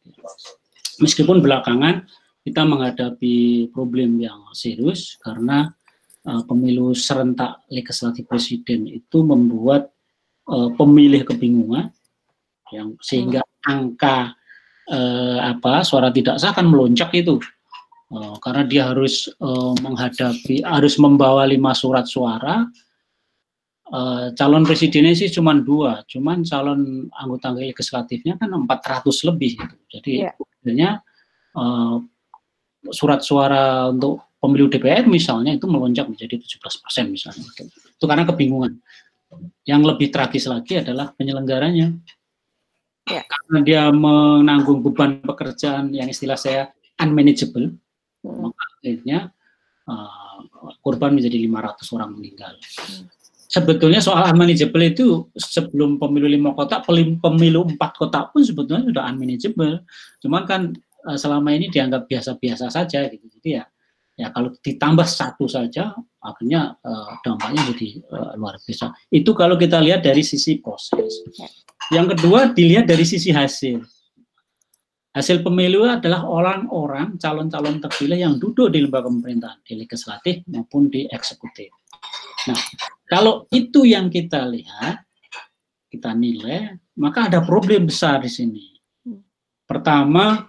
Meskipun 1.01 1.41
belakangan 1.41 2.05
kita 2.45 2.61
menghadapi 2.63 3.67
problem 3.73 4.21
yang 4.21 4.45
serius 4.53 5.17
karena 5.19 5.73
uh, 6.29 6.41
pemilu 6.45 6.93
serentak 6.93 7.65
legislatif 7.73 8.29
presiden 8.29 8.85
itu 8.85 9.25
membuat 9.25 9.89
uh, 10.47 10.69
pemilih 10.77 11.25
kebingungan 11.25 11.89
yang 12.69 12.93
sehingga 13.01 13.41
hmm. 13.41 13.65
angka 13.65 14.17
eh, 14.89 15.39
apa 15.41 15.85
suara 15.85 16.09
tidak 16.09 16.41
sah 16.41 16.53
akan 16.53 16.69
melonjak 16.69 17.09
itu 17.13 17.37
eh, 18.13 18.35
karena 18.41 18.63
dia 18.65 18.83
harus 18.91 19.29
eh, 19.29 19.73
menghadapi 19.81 20.65
harus 20.65 20.95
membawa 20.97 21.45
lima 21.45 21.71
surat 21.77 22.05
suara 22.09 22.65
eh, 23.89 24.25
calon 24.33 24.63
presidennya 24.65 25.13
sih 25.13 25.29
cuma 25.29 25.53
dua 25.57 26.03
cuman 26.05 26.41
calon 26.45 27.07
anggota 27.13 27.53
legislatifnya 27.55 28.37
kan 28.37 28.49
400 28.49 29.29
lebih 29.29 29.51
gitu. 29.57 29.75
jadi 29.99 30.13
yeah. 30.29 30.33
sebenarnya 30.59 30.91
eh, 31.55 31.95
surat 32.89 33.21
suara 33.21 33.91
untuk 33.91 34.25
pemilu 34.39 34.71
DPR 34.71 35.03
misalnya 35.05 35.51
itu 35.51 35.67
melonjak 35.67 36.07
menjadi 36.07 36.39
17 36.39 36.83
persen 36.83 37.05
misalnya 37.11 37.43
itu 37.67 38.05
karena 38.07 38.23
kebingungan 38.23 38.79
yang 39.67 39.85
lebih 39.85 40.09
tragis 40.09 40.49
lagi 40.49 40.81
adalah 40.81 41.13
penyelenggaranya 41.13 41.93
ya. 43.05 43.21
karena 43.25 43.59
dia 43.61 43.83
menanggung 43.93 44.81
beban 44.81 45.21
pekerjaan 45.21 45.93
yang 45.93 46.09
istilah 46.09 46.39
saya 46.39 46.73
unmanageable, 46.99 47.73
hmm. 48.23 48.39
maka 48.43 48.63
akhirnya 48.79 49.19
uh, 49.87 50.39
korban 50.83 51.15
menjadi 51.15 51.37
500 51.49 51.95
orang 51.95 52.09
meninggal. 52.15 52.53
Hmm. 52.57 53.05
Sebetulnya 53.49 53.97
soal 53.97 54.29
unmanageable 54.29 54.85
itu 54.85 55.25
sebelum 55.33 55.97
pemilu 55.97 56.29
lima 56.29 56.53
kota, 56.53 56.85
pemilu 56.85 57.65
empat 57.65 57.97
kota 57.97 58.29
pun 58.29 58.45
sebetulnya 58.45 58.85
sudah 58.85 59.03
unmanageable. 59.09 59.81
Cuman 60.21 60.45
kan 60.45 60.61
uh, 61.09 61.17
selama 61.17 61.57
ini 61.57 61.73
dianggap 61.73 62.05
biasa-biasa 62.05 62.69
saja 62.69 63.09
gitu. 63.09 63.25
Jadi 63.25 63.49
ya 63.57 63.65
ya 64.19 64.35
kalau 64.35 64.51
ditambah 64.59 65.07
satu 65.07 65.47
saja 65.47 65.95
akhirnya 66.19 66.75
uh, 66.83 67.15
dampaknya 67.23 67.73
jadi 67.73 68.03
uh, 68.11 68.31
luar 68.35 68.59
biasa. 68.61 68.91
Itu 69.09 69.31
kalau 69.33 69.55
kita 69.55 69.81
lihat 69.81 70.05
dari 70.05 70.21
sisi 70.21 70.59
proses. 70.61 71.25
Ya. 71.33 71.47
Yang 71.89 72.19
kedua 72.19 72.51
dilihat 72.53 72.85
dari 72.85 73.07
sisi 73.07 73.33
hasil. 73.33 73.81
Hasil 75.19 75.43
pemilu 75.43 75.83
adalah 75.83 76.23
orang-orang 76.23 77.19
calon-calon 77.19 77.83
terpilih 77.83 78.23
yang 78.23 78.39
duduk 78.39 78.71
di 78.71 78.79
lembaga 78.79 79.11
pemerintahan, 79.11 79.59
di 79.67 79.75
legislatif 79.75 80.47
maupun 80.47 80.87
di 80.87 81.11
eksekutif. 81.11 81.75
Nah, 82.47 82.55
kalau 83.03 83.43
itu 83.51 83.83
yang 83.83 84.07
kita 84.07 84.47
lihat, 84.47 85.03
kita 85.91 86.15
nilai, 86.15 86.71
maka 86.95 87.27
ada 87.27 87.43
problem 87.43 87.91
besar 87.91 88.23
di 88.23 88.31
sini. 88.31 88.79
Pertama, 89.67 90.47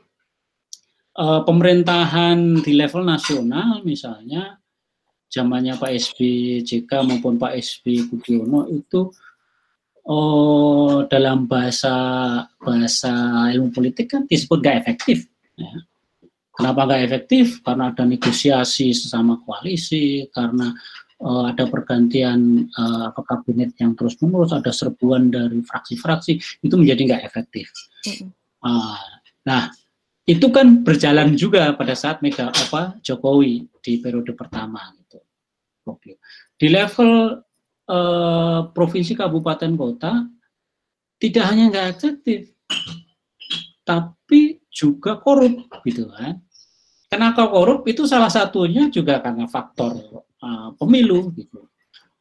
eh, 1.19 1.41
pemerintahan 1.43 2.63
di 2.63 2.71
level 2.79 3.03
nasional 3.03 3.83
misalnya 3.83 4.55
zamannya 5.27 5.75
Pak 5.83 5.91
SBY 5.99 6.63
JK 6.63 6.91
maupun 7.11 7.43
Pak 7.43 7.59
SBY 7.59 8.07
Budiono 8.07 8.71
itu 8.71 9.11
oh 10.07 11.05
dalam 11.09 11.45
bahasa 11.45 11.93
bahasa 12.61 13.13
ilmu 13.53 13.73
politik 13.75 14.13
kan 14.13 14.23
disebut 14.25 14.59
gak 14.63 14.87
efektif. 14.87 15.29
Ya. 15.57 15.85
Kenapa 16.57 16.93
gak 16.93 17.03
efektif? 17.09 17.65
Karena 17.65 17.93
ada 17.93 18.05
negosiasi 18.05 18.93
sesama 18.93 19.41
koalisi, 19.45 20.29
karena 20.29 20.73
uh, 21.25 21.45
ada 21.53 21.69
pergantian 21.69 22.69
uh, 22.77 23.13
kabinet 23.17 23.77
yang 23.81 23.97
terus 23.97 24.17
menerus, 24.21 24.53
ada 24.53 24.73
serbuan 24.73 25.29
dari 25.33 25.61
fraksi-fraksi, 25.65 26.63
itu 26.65 26.75
menjadi 26.77 27.17
nggak 27.17 27.25
efektif. 27.25 27.69
Uh, 28.61 29.01
nah, 29.45 29.73
itu 30.29 30.47
kan 30.53 30.85
berjalan 30.85 31.37
juga 31.37 31.73
pada 31.77 31.97
saat 31.97 32.21
Mega 32.21 32.53
apa 32.53 32.97
Jokowi 33.01 33.69
di 33.81 33.99
periode 33.99 34.37
pertama 34.37 34.93
gitu. 35.01 35.19
Di 36.61 36.69
level 36.69 37.41
eh, 37.91 38.61
provinsi 38.71 39.13
kabupaten 39.19 39.73
kota 39.75 40.13
tidak 41.21 41.45
hanya 41.53 41.65
nggak 41.69 41.89
efektif, 41.93 42.49
tapi 43.85 44.63
juga 44.73 45.21
korup 45.21 45.69
gitu 45.85 46.09
kan. 46.09 46.41
Kenapa 47.11 47.45
korup 47.51 47.85
itu 47.91 48.07
salah 48.07 48.31
satunya 48.33 48.89
juga 48.89 49.19
karena 49.21 49.45
faktor 49.51 49.99
uh, 50.41 50.71
pemilu 50.79 51.29
gitu. 51.35 51.67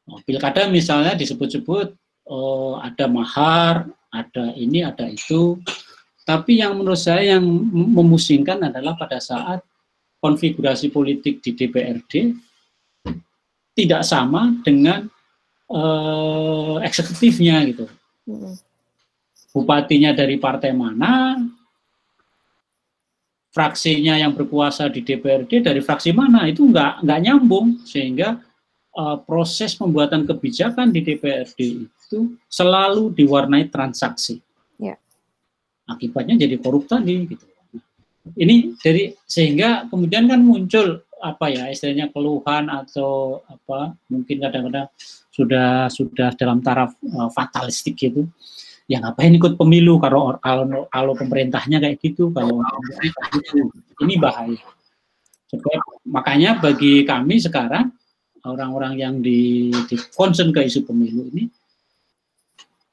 Oh, 0.09 0.19
pilkada 0.25 0.65
misalnya 0.67 1.13
disebut-sebut 1.13 1.93
oh, 2.27 2.81
ada 2.81 3.05
mahar, 3.05 3.85
ada 4.09 4.51
ini, 4.57 4.81
ada 4.81 5.05
itu. 5.05 5.61
Tapi 6.25 6.59
yang 6.59 6.77
menurut 6.77 6.97
saya 6.97 7.37
yang 7.37 7.45
memusingkan 7.71 8.61
adalah 8.65 8.97
pada 8.97 9.21
saat 9.21 9.61
konfigurasi 10.19 10.91
politik 10.91 11.39
di 11.39 11.55
DPRD 11.55 12.35
tidak 13.77 14.01
sama 14.03 14.57
dengan 14.65 15.07
uh, 15.69 16.81
eksekutifnya 16.83 17.63
gitu. 17.69 17.85
Bupatinya 19.49 20.13
dari 20.13 20.37
partai 20.37 20.73
mana, 20.73 21.41
fraksinya 23.49 24.17
yang 24.17 24.33
berkuasa 24.37 24.89
di 24.93 25.01
DPRD 25.01 25.65
dari 25.65 25.81
fraksi 25.81 26.13
mana 26.13 26.45
itu 26.45 26.69
nggak 26.69 27.01
nggak 27.01 27.19
nyambung 27.25 27.81
sehingga 27.81 28.37
uh, 28.93 29.17
proses 29.25 29.73
pembuatan 29.73 30.25
kebijakan 30.29 30.93
di 30.93 31.01
DPRD 31.01 31.59
itu 31.89 32.19
selalu 32.49 33.13
diwarnai 33.13 33.69
transaksi. 33.69 34.37
Ya. 34.77 34.97
Akibatnya 35.89 36.45
jadi 36.45 36.57
korup 36.61 36.85
tadi 36.85 37.25
gitu. 37.25 37.45
Ini 38.37 38.77
dari 38.77 39.09
sehingga 39.25 39.89
kemudian 39.89 40.29
kan 40.29 40.41
muncul 40.45 41.01
apa 41.19 41.51
ya 41.51 41.67
istilahnya 41.67 42.09
keluhan 42.09 42.71
atau 42.71 43.43
apa 43.45 43.95
mungkin 44.07 44.39
kadang-kadang 44.39 44.87
sudah 45.29 45.87
sudah 45.91 46.35
dalam 46.35 46.63
taraf 46.63 46.95
uh, 47.03 47.29
fatalistik 47.31 47.99
gitu. 47.99 48.27
Ya 48.89 48.97
ngapain 48.97 49.29
ikut 49.37 49.53
pemilu 49.53 50.01
kalau 50.01 50.33
kalau 50.41 50.89
kalau 50.89 51.13
pemerintahnya 51.13 51.77
kayak 51.77 52.01
gitu 52.01 52.33
kalau 52.33 52.63
ini 54.01 54.15
bahaya. 54.17 54.57
Sebab, 55.49 56.05
makanya 56.05 56.61
bagi 56.61 57.01
kami 57.09 57.41
sekarang 57.41 57.89
orang-orang 58.45 59.01
yang 59.01 59.15
di, 59.17 59.73
di 59.89 59.95
concern 60.13 60.53
ke 60.53 60.61
isu 60.61 60.85
pemilu 60.85 61.25
ini 61.33 61.49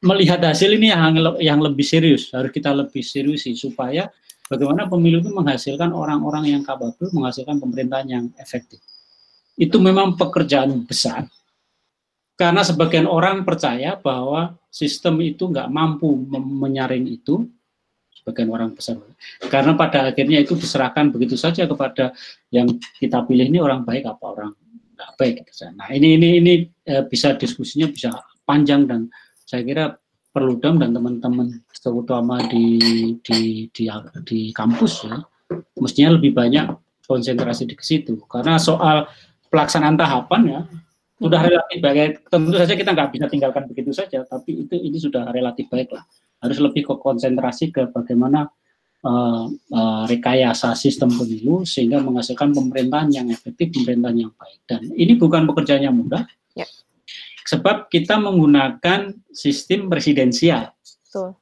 melihat 0.04 0.40
hasil 0.40 0.76
ini 0.76 0.92
yang 0.92 1.16
yang 1.40 1.60
lebih 1.60 1.84
serius 1.84 2.30
harus 2.32 2.52
kita 2.52 2.72
lebih 2.72 3.00
serius 3.00 3.48
sih 3.48 3.56
supaya 3.56 4.08
bagaimana 4.46 4.86
pemilu 4.86 5.22
itu 5.22 5.30
menghasilkan 5.30 5.90
orang-orang 5.90 6.50
yang 6.50 6.62
kapabel 6.62 7.10
menghasilkan 7.10 7.58
pemerintahan 7.58 8.06
yang 8.06 8.24
efektif 8.38 8.78
itu 9.56 9.76
memang 9.80 10.14
pekerjaan 10.14 10.84
besar 10.84 11.26
karena 12.36 12.60
sebagian 12.60 13.08
orang 13.08 13.48
percaya 13.48 13.96
bahwa 13.96 14.60
sistem 14.68 15.24
itu 15.24 15.48
nggak 15.48 15.72
mampu 15.72 16.12
menyaring 16.36 17.08
itu, 17.08 17.48
sebagian 18.12 18.52
orang 18.52 18.76
besar. 18.76 19.00
Karena 19.48 19.72
pada 19.72 20.12
akhirnya 20.12 20.44
itu 20.44 20.52
diserahkan 20.52 21.08
begitu 21.08 21.32
saja 21.40 21.64
kepada 21.64 22.12
yang 22.52 22.68
kita 23.00 23.24
pilih 23.24 23.48
ini 23.48 23.56
orang 23.56 23.88
baik 23.88 24.04
apa 24.04 24.24
orang 24.28 24.52
nggak 24.92 25.10
baik. 25.16 25.34
Gitu. 25.48 25.64
Nah 25.72 25.88
ini 25.96 26.20
ini 26.20 26.28
ini 26.44 26.54
eh, 26.84 27.08
bisa 27.08 27.32
diskusinya 27.40 27.88
bisa 27.88 28.12
panjang 28.44 28.84
dan 28.84 29.08
saya 29.48 29.64
kira 29.64 29.84
perlu 30.36 30.60
dong 30.60 30.76
dan 30.76 30.92
teman-teman 30.92 31.64
terutama 31.72 32.44
di, 32.52 32.76
di 33.24 33.72
di 33.72 33.88
di 34.28 34.52
kampus 34.52 35.08
ya 35.08 35.24
mestinya 35.80 36.20
lebih 36.20 36.36
banyak 36.36 36.68
konsentrasi 37.08 37.64
di 37.64 37.72
situ 37.80 38.20
karena 38.28 38.60
soal 38.60 39.08
pelaksanaan 39.48 39.96
tahapan 39.96 40.42
ya 40.44 40.60
sudah 41.16 41.40
relatif 41.40 41.78
baik. 41.80 42.28
Tentu 42.28 42.52
saja 42.52 42.74
kita 42.76 42.90
nggak 42.92 43.08
bisa 43.16 43.26
tinggalkan 43.32 43.64
begitu 43.68 43.90
saja, 43.92 44.20
tapi 44.28 44.68
itu 44.68 44.76
ini 44.76 45.00
sudah 45.00 45.32
relatif 45.32 45.64
baik 45.72 45.88
lah. 45.96 46.04
Harus 46.44 46.60
lebih 46.60 46.84
ke 46.84 46.94
konsentrasi 47.00 47.72
ke 47.72 47.88
bagaimana 47.88 48.52
uh, 49.00 49.48
uh, 49.48 50.04
rekayasa 50.04 50.76
sistem 50.76 51.08
pemilu 51.08 51.64
sehingga 51.64 52.04
menghasilkan 52.04 52.52
pemerintahan 52.52 53.08
yang 53.08 53.26
efektif, 53.32 53.72
pemerintahan 53.72 54.28
yang 54.28 54.32
baik. 54.36 54.60
Dan 54.68 54.80
ini 54.92 55.16
bukan 55.16 55.48
pekerjaan 55.48 55.88
yang 55.88 55.96
mudah, 55.96 56.28
ya. 56.52 56.68
Sebab 57.46 57.86
kita 57.86 58.18
menggunakan 58.18 59.14
sistem 59.30 59.86
presidensial 59.86 60.74
Betul. 60.82 61.38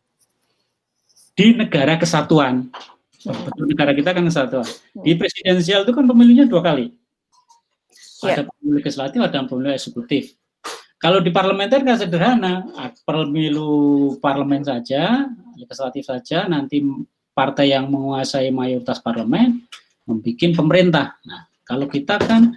di 1.35 1.57
negara 1.57 1.97
kesatuan. 1.97 2.69
Betul 3.25 3.73
negara 3.73 3.97
kita 3.97 4.13
kan 4.13 4.25
kesatuan. 4.29 4.69
Di 5.01 5.17
presidensial 5.17 5.89
itu 5.89 5.93
kan 5.97 6.05
pemilunya 6.05 6.45
dua 6.45 6.61
kali 6.61 6.93
ada 8.31 8.43
yeah. 8.43 8.49
pemilu 8.49 8.73
legislatif, 8.81 9.19
ada 9.21 9.45
pemilu 9.45 9.69
eksekutif. 9.73 10.25
Kalau 10.97 11.21
di 11.21 11.29
parlementer 11.29 11.85
kan 11.85 12.01
sederhana, 12.01 12.65
pemilu 13.05 14.17
parlemen 14.25 14.65
saja, 14.65 15.29
legislatif 15.61 16.09
saja, 16.09 16.49
nanti 16.49 16.81
partai 17.37 17.77
yang 17.77 17.93
menguasai 17.93 18.49
mayoritas 18.49 19.05
parlemen 19.05 19.61
membuat 20.09 20.53
pemerintah. 20.57 21.07
Nah, 21.29 21.45
kalau 21.69 21.85
kita 21.91 22.17
kan 22.25 22.57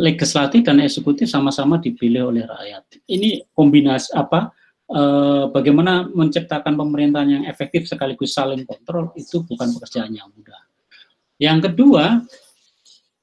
legislatif 0.00 0.64
dan 0.64 0.80
eksekutif 0.80 1.28
sama-sama 1.28 1.76
dipilih 1.76 2.32
oleh 2.32 2.48
rakyat. 2.48 3.04
Ini 3.04 3.52
kombinasi 3.52 4.16
apa? 4.16 4.48
E, 4.88 5.02
bagaimana 5.52 6.08
menciptakan 6.08 6.72
pemerintahan 6.72 7.28
yang 7.28 7.44
efektif 7.44 7.84
sekaligus 7.84 8.32
saling 8.32 8.64
kontrol 8.64 9.12
itu 9.12 9.44
bukan 9.44 9.68
pekerjaan 9.76 10.10
yang 10.16 10.32
mudah. 10.32 10.56
Yang 11.36 11.70
kedua, 11.70 12.24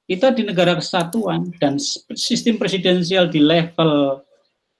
kita 0.05 0.31
di 0.37 0.45
negara 0.45 0.77
kesatuan 0.77 1.49
dan 1.57 1.81
sistem 2.13 2.61
presidensial 2.61 3.27
di 3.27 3.41
level 3.41 4.21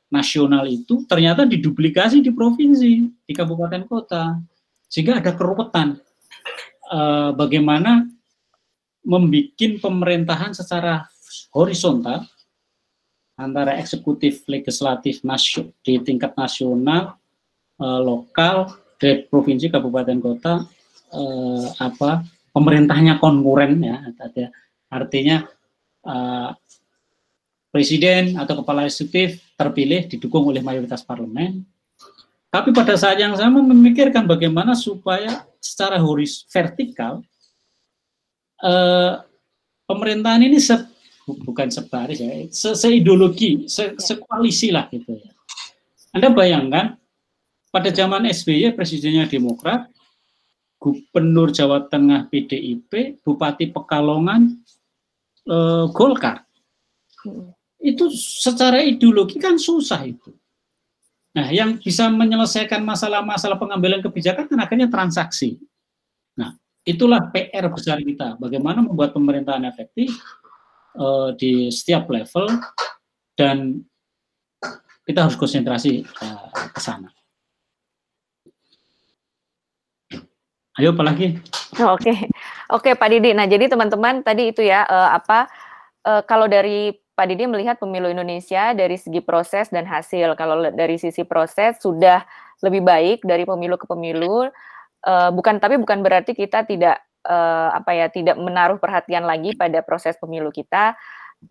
nasional 0.08 0.63
itu 0.70 1.04
ternyata 1.10 1.44
diduplikasi 1.44 2.24
di 2.24 2.32
provinsi, 2.32 2.94
di 3.27 3.34
kabupaten 3.36 3.84
kota, 3.89 4.38
sehingga 4.86 5.18
ada 5.18 5.34
keruwetan. 5.34 5.98
E, 6.88 7.00
bagaimana 7.34 8.06
membuat 9.08 9.80
pemerintahan 9.80 10.51
secara 10.51 11.08
horizontal 11.53 12.25
antara 13.38 13.77
eksekutif, 13.77 14.43
legislatif, 14.50 15.22
nasio, 15.22 15.69
di 15.86 16.01
tingkat 16.01 16.34
nasional, 16.34 17.22
e, 17.77 17.86
lokal, 17.86 18.74
dari 18.98 19.29
provinsi, 19.29 19.69
kabupaten 19.69 20.17
kota, 20.17 20.65
e, 21.13 21.22
apa 21.77 22.25
pemerintahnya 22.50 23.22
konkuren 23.22 23.77
ya, 23.77 24.01
Artinya 24.89 25.46
uh, 26.07 26.55
presiden 27.69 28.39
atau 28.39 28.63
kepala 28.63 28.88
eksekutif 28.88 29.43
terpilih 29.60 30.07
didukung 30.07 30.48
oleh 30.48 30.63
mayoritas 30.63 31.03
parlemen. 31.03 31.62
Tapi 32.48 32.72
pada 32.72 32.96
saat 32.96 33.19
yang 33.19 33.36
sama 33.36 33.60
memikirkan 33.60 34.24
bagaimana 34.24 34.74
supaya 34.74 35.43
secara 35.60 36.00
horis 36.00 36.48
vertikal 36.48 37.19
uh, 38.63 39.19
pemerintahan 39.83 40.48
ini 40.48 40.57
bukan 41.27 41.68
sebaris 41.68 42.24
ya, 42.24 42.31
se, 42.48 42.72
seideologi, 42.72 43.68
se, 43.68 44.00
sekoalisi 44.00 44.72
lah 44.72 44.87
gitu 44.87 45.20
ya. 45.20 45.31
Anda 46.16 46.31
bayangkan 46.31 46.96
pada 47.68 47.90
zaman 47.92 48.31
SBY 48.31 48.72
presidennya 48.79 49.27
Demokrat, 49.27 49.92
Gubernur 50.79 51.51
Jawa 51.51 51.83
Tengah 51.92 52.31
PDIP, 52.31 53.20
Bupati 53.25 53.68
Pekalongan 53.75 54.55
uh, 55.51 55.92
Golkar. 55.92 56.48
Hmm. 57.27 57.51
Itu 57.77 58.09
secara 58.16 58.81
ideologi 58.81 59.37
kan 59.37 59.59
susah 59.59 60.07
itu. 60.07 60.31
Nah, 61.37 61.53
yang 61.53 61.77
bisa 61.77 62.09
menyelesaikan 62.09 62.81
masalah-masalah 62.81 63.61
pengambilan 63.61 64.01
kebijakan 64.01 64.50
kan 64.50 64.57
akhirnya 64.57 64.90
transaksi. 64.90 65.61
Nah, 66.33 66.57
itulah 66.81 67.29
PR 67.29 67.70
besar 67.70 68.01
kita. 68.01 68.42
Bagaimana 68.42 68.81
membuat 68.81 69.13
pemerintahan 69.13 69.61
efektif 69.70 70.18
uh, 70.98 71.29
di 71.38 71.70
setiap 71.70 72.10
level 72.10 72.50
dan 73.38 73.86
kita 75.07 75.24
harus 75.24 75.40
konsentrasi 75.40 76.03
uh, 76.20 76.51
ke 76.74 76.81
sana. 76.83 77.07
Ayo, 80.77 80.94
apalagi? 80.94 81.42
Oh, 81.81 81.98
Oke, 81.98 82.14
okay. 82.14 82.18
oke 82.70 82.90
Pak 82.94 83.10
Didi. 83.10 83.33
Nah, 83.33 83.50
jadi 83.50 83.66
teman-teman 83.66 84.22
tadi 84.22 84.53
itu 84.53 84.62
ya 84.62 84.86
uh, 84.86 85.10
apa 85.18 85.50
uh, 86.05 86.22
kalau 86.22 86.46
dari 86.46 86.94
Pak 87.18 87.25
Didi 87.33 87.50
melihat 87.50 87.81
pemilu 87.81 88.14
Indonesia 88.14 88.77
dari 88.77 88.94
segi 88.94 89.25
proses 89.25 89.74
dan 89.74 89.90
hasil. 89.90 90.38
Kalau 90.38 90.70
dari 90.70 91.01
sisi 91.01 91.25
proses 91.25 91.81
sudah 91.81 92.22
lebih 92.62 92.86
baik 92.86 93.25
dari 93.25 93.42
pemilu 93.42 93.74
ke 93.74 93.90
pemilu. 93.90 94.53
Uh, 95.01 95.33
bukan 95.33 95.57
tapi 95.57 95.81
bukan 95.81 96.05
berarti 96.05 96.38
kita 96.38 96.62
tidak 96.70 97.01
uh, 97.27 97.70
apa 97.75 97.92
ya 97.94 98.07
tidak 98.07 98.40
menaruh 98.40 98.79
perhatian 98.79 99.27
lagi 99.27 99.53
pada 99.53 99.83
proses 99.83 100.16
pemilu 100.16 100.50
kita. 100.50 100.96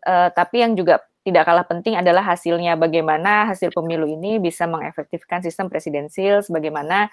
Uh, 0.02 0.32
tapi 0.34 0.66
yang 0.66 0.74
juga 0.74 1.04
tidak 1.22 1.46
kalah 1.46 1.66
penting 1.66 1.98
adalah 1.98 2.22
hasilnya 2.22 2.78
bagaimana 2.78 3.50
hasil 3.50 3.74
pemilu 3.74 4.06
ini 4.06 4.38
bisa 4.38 4.66
mengefektifkan 4.66 5.42
sistem 5.42 5.66
presidensil 5.66 6.42
sebagaimana 6.42 7.10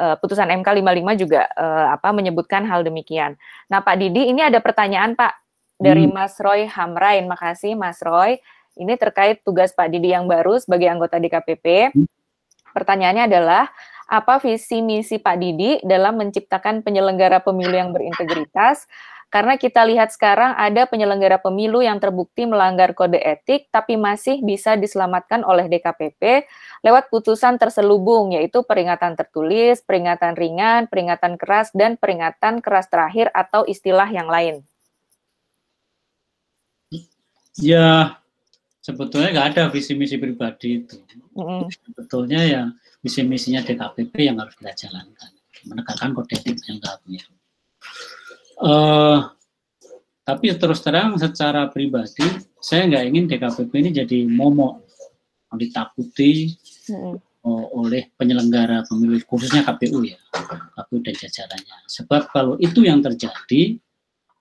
uh, 0.00 0.16
putusan 0.16 0.48
MK 0.48 0.68
55 0.80 1.22
juga 1.22 1.48
uh, 1.56 1.92
apa 1.92 2.16
menyebutkan 2.16 2.64
hal 2.64 2.80
demikian. 2.84 3.36
Nah, 3.68 3.84
Pak 3.84 3.96
Didi, 4.00 4.32
ini 4.32 4.40
ada 4.40 4.60
pertanyaan 4.64 5.12
Pak 5.12 5.32
dari 5.76 6.08
hmm. 6.08 6.14
Mas 6.16 6.36
Roy 6.40 6.64
Hamrain. 6.64 7.28
Makasih 7.28 7.76
Mas 7.76 8.00
Roy. 8.00 8.40
Ini 8.72 8.96
terkait 8.96 9.44
tugas 9.44 9.76
Pak 9.76 9.92
Didi 9.92 10.16
yang 10.16 10.24
baru 10.24 10.56
sebagai 10.56 10.88
anggota 10.88 11.20
DKPP. 11.20 11.92
Hmm. 11.92 12.08
Pertanyaannya 12.72 13.28
adalah 13.28 13.68
apa 14.12 14.36
visi 14.44 14.84
misi 14.84 15.16
Pak 15.16 15.36
Didi 15.40 15.80
dalam 15.80 16.20
menciptakan 16.20 16.84
penyelenggara 16.84 17.40
pemilu 17.40 17.72
yang 17.72 17.96
berintegritas 17.96 18.84
karena 19.32 19.56
kita 19.56 19.80
lihat 19.88 20.12
sekarang 20.12 20.52
ada 20.60 20.84
penyelenggara 20.84 21.40
pemilu 21.40 21.80
yang 21.80 21.96
terbukti 21.96 22.44
melanggar 22.44 22.92
kode 22.92 23.16
etik, 23.16 23.72
tapi 23.72 23.96
masih 23.96 24.44
bisa 24.44 24.76
diselamatkan 24.76 25.40
oleh 25.40 25.72
DKPP 25.72 26.44
lewat 26.84 27.08
putusan 27.08 27.56
terselubung, 27.56 28.36
yaitu 28.36 28.60
peringatan 28.60 29.16
tertulis, 29.16 29.80
peringatan 29.88 30.36
ringan, 30.36 30.84
peringatan 30.84 31.40
keras, 31.40 31.72
dan 31.72 31.96
peringatan 31.96 32.60
keras 32.60 32.92
terakhir 32.92 33.32
atau 33.32 33.64
istilah 33.64 34.12
yang 34.12 34.28
lain. 34.28 34.60
Ya, 37.56 38.20
sebetulnya 38.84 39.32
nggak 39.32 39.48
ada 39.56 39.62
visi 39.72 39.96
misi 39.96 40.20
pribadi 40.20 40.84
itu. 40.84 41.00
Mm. 41.32 41.72
Sebetulnya 41.72 42.40
ya 42.44 42.62
visi 43.02 43.26
misinya 43.26 43.60
DKPP 43.66 44.14
yang 44.30 44.38
harus 44.38 44.54
kita 44.54 44.86
jalankan, 44.86 45.30
menegakkan 45.66 46.14
kode 46.14 46.38
etik 46.38 46.62
yang 46.70 46.78
pemilu. 46.78 47.34
Uh, 48.62 49.26
tapi 50.22 50.54
terus 50.54 50.78
terang 50.86 51.18
secara 51.18 51.66
pribadi 51.66 52.22
saya 52.62 52.86
nggak 52.86 53.04
ingin 53.10 53.24
DKPP 53.26 53.72
ini 53.74 53.90
jadi 53.90 54.18
momok 54.30 54.86
ditakuti 55.58 56.54
hmm. 56.88 57.42
oleh 57.74 58.06
penyelenggara 58.14 58.86
pemilu 58.86 59.18
khususnya 59.26 59.66
KPU 59.66 60.06
ya 60.06 60.18
KPU 60.78 61.02
dan 61.02 61.14
jajarannya 61.18 61.76
sebab 61.90 62.30
kalau 62.30 62.54
itu 62.62 62.86
yang 62.86 63.02
terjadi 63.02 63.76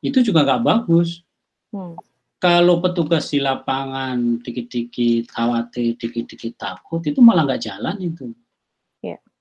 itu 0.06 0.19
juga 0.21 0.45
nggak 0.45 0.63
bagus 0.63 1.26
hmm. 1.74 1.97
kalau 2.38 2.78
petugas 2.78 3.34
di 3.34 3.41
lapangan 3.41 4.38
dikit-dikit 4.45 5.34
khawatir 5.34 5.97
dikit-dikit 5.97 6.62
takut 6.62 7.02
itu 7.10 7.19
malah 7.26 7.45
nggak 7.45 7.63
jalan 7.65 7.97
itu. 8.02 8.30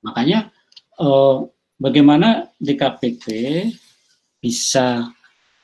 Makanya 0.01 0.53
uh, 1.01 1.45
bagaimana 1.81 2.49
DKPP 2.61 3.25
bisa 4.41 5.09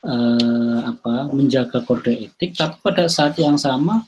uh, 0.05 0.79
apa 0.85 1.29
menjaga 1.33 1.81
kode 1.85 2.13
etik, 2.29 2.57
tapi 2.57 2.77
pada 2.81 3.09
saat 3.09 3.37
yang 3.41 3.57
sama 3.57 4.05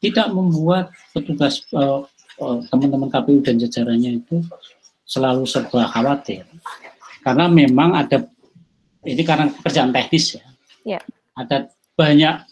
tidak 0.00 0.32
membuat 0.32 0.92
petugas 1.12 1.64
uh, 1.76 2.04
uh, 2.40 2.58
teman-teman 2.72 3.12
KPU 3.12 3.44
dan 3.44 3.60
jajarannya 3.60 4.20
itu 4.24 4.40
selalu 5.04 5.44
serba 5.44 5.88
khawatir, 5.90 6.46
karena 7.24 7.48
memang 7.50 7.96
ada 7.96 8.24
ini 9.04 9.22
karena 9.24 9.48
pekerjaan 9.48 9.92
teknis 9.92 10.36
ya, 10.36 10.44
yeah. 10.96 11.02
ada 11.36 11.72
banyak 11.96 12.44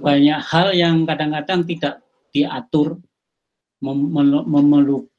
banyak 0.00 0.40
hal 0.40 0.72
yang 0.72 1.04
kadang-kadang 1.04 1.60
tidak 1.68 1.94
diatur 2.32 3.00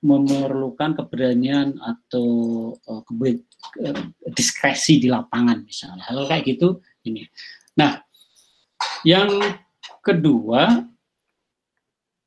memerlukan 0.01 0.97
keberanian 0.97 1.77
atau 1.77 2.27
uh, 2.89 3.03
diskresi 4.33 4.97
di 4.97 5.07
lapangan 5.07 5.61
misalnya. 5.61 6.03
Kalau 6.09 6.25
kayak 6.25 6.43
gitu 6.49 6.81
ini. 7.05 7.23
Nah, 7.77 8.01
yang 9.05 9.29
kedua 10.01 10.85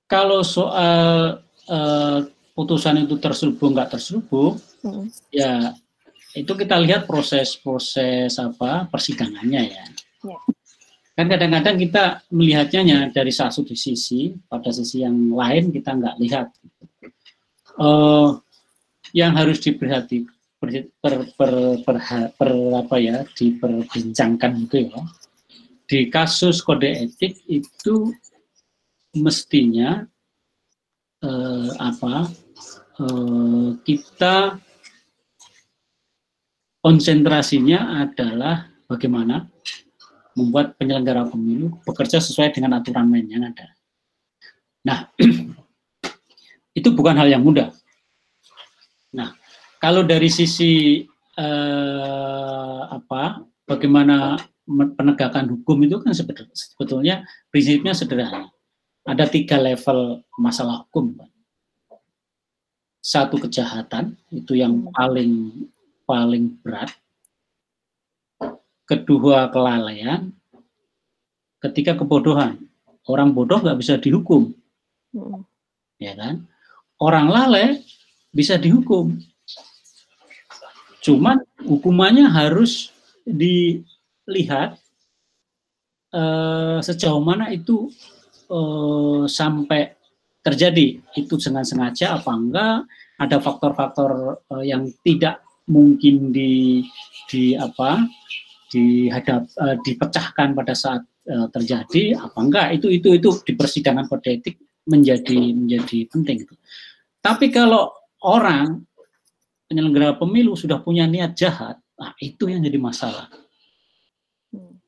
kalau 0.08 0.40
soal 0.40 1.38
uh, 1.68 2.18
putusan 2.56 3.04
itu 3.04 3.20
terselubung 3.20 3.76
nggak 3.76 3.98
terselubung, 3.98 4.56
hmm. 4.82 5.06
ya 5.30 5.76
itu 6.32 6.52
kita 6.54 6.80
lihat 6.80 7.04
proses-proses 7.04 8.34
apa 8.40 8.88
persidangannya 8.88 9.62
ya. 9.68 9.84
ya. 10.24 10.36
Kan 11.18 11.26
kadang-kadang 11.26 11.82
kita 11.82 12.22
melihatnya 12.30 13.10
dari 13.10 13.34
satu 13.34 13.66
sisi, 13.74 14.38
pada 14.46 14.70
sisi 14.70 15.02
yang 15.02 15.34
lain 15.34 15.74
kita 15.74 15.98
nggak 15.98 16.16
lihat. 16.22 16.54
Uh, 17.74 18.38
yang 19.16 19.34
harus 19.34 19.62
diperhati 19.62 20.26
per, 20.58 20.90
per, 21.00 21.14
per, 21.38 21.52
per, 21.86 21.96
per 22.34 22.50
apa 22.74 22.96
ya 22.98 23.22
diperbincangkan 23.24 24.52
itu 24.68 24.90
ya 24.90 25.00
di 25.88 26.12
kasus 26.12 26.60
kode 26.60 27.08
etik 27.08 27.40
itu 27.48 28.12
mestinya 29.16 30.04
eh, 31.24 31.70
apa 31.80 32.28
eh, 33.00 33.68
kita 33.86 34.60
konsentrasinya 36.84 38.04
adalah 38.04 38.68
bagaimana 38.84 39.48
membuat 40.38 40.78
penyelenggara 40.78 41.26
pemilu 41.26 41.74
bekerja 41.82 42.22
sesuai 42.22 42.54
dengan 42.54 42.78
aturan 42.78 43.10
main 43.10 43.26
yang 43.26 43.42
ada. 43.42 43.74
Nah, 44.86 45.10
itu 46.78 46.88
bukan 46.94 47.18
hal 47.18 47.26
yang 47.26 47.42
mudah. 47.42 47.74
Nah, 49.18 49.34
kalau 49.82 50.06
dari 50.06 50.30
sisi 50.30 51.02
eh, 51.34 52.80
apa, 52.86 53.42
bagaimana 53.66 54.38
penegakan 54.68 55.58
hukum 55.58 55.82
itu 55.82 55.98
kan 55.98 56.14
sebetulnya 56.14 57.24
prinsipnya 57.50 57.96
sederhana 57.96 58.52
ada 59.08 59.24
tiga 59.24 59.56
level 59.56 60.20
masalah 60.36 60.84
hukum. 60.84 61.16
Satu 63.00 63.40
kejahatan, 63.40 64.20
itu 64.28 64.52
yang 64.52 64.92
paling 64.92 65.64
paling 66.04 66.60
berat. 66.60 66.92
Kedua 68.88 69.52
kelalaian. 69.52 70.32
Ketiga 71.60 71.92
kebodohan. 71.92 72.56
Orang 73.04 73.36
bodoh 73.36 73.60
nggak 73.60 73.76
bisa 73.76 74.00
dihukum. 74.00 74.56
Hmm. 75.12 75.44
Ya 76.00 76.16
kan? 76.16 76.48
Orang 76.96 77.28
lalai 77.28 77.84
bisa 78.32 78.56
dihukum. 78.56 79.20
Cuman 81.04 81.44
hukumannya 81.62 82.26
harus 82.32 82.90
dilihat 83.28 84.80
eh, 86.16 86.78
sejauh 86.80 87.20
mana 87.20 87.52
itu 87.52 87.92
uh, 88.52 89.24
sampai 89.28 89.94
terjadi 90.40 91.00
itu 91.16 91.34
dengan 91.36 91.64
sengaja 91.64 92.16
apa 92.16 92.30
enggak 92.32 92.78
ada 93.20 93.36
faktor-faktor 93.42 94.40
uh, 94.48 94.64
yang 94.64 94.88
tidak 95.04 95.44
mungkin 95.68 96.32
di 96.32 96.84
di 97.28 97.52
apa 97.52 98.00
dihadap 98.68 99.48
uh, 99.56 99.76
dipecahkan 99.80 100.52
pada 100.52 100.76
saat 100.76 101.02
uh, 101.28 101.48
terjadi 101.48 102.20
apa 102.20 102.38
enggak 102.40 102.68
itu 102.76 102.92
itu 102.92 103.16
itu 103.16 103.28
di 103.44 103.52
persidangan 103.56 104.08
kode 104.08 104.40
etik 104.40 104.56
menjadi 104.88 105.56
menjadi 105.56 106.08
penting 106.08 106.48
itu. 106.48 106.54
Tapi 107.20 107.52
kalau 107.52 107.92
orang 108.24 108.84
penyelenggara 109.68 110.16
pemilu 110.16 110.56
sudah 110.56 110.80
punya 110.80 111.04
niat 111.04 111.36
jahat, 111.36 111.76
nah 111.96 112.16
itu 112.20 112.48
yang 112.48 112.64
jadi 112.64 112.80
masalah. 112.80 113.28
Hmm. 114.48 114.80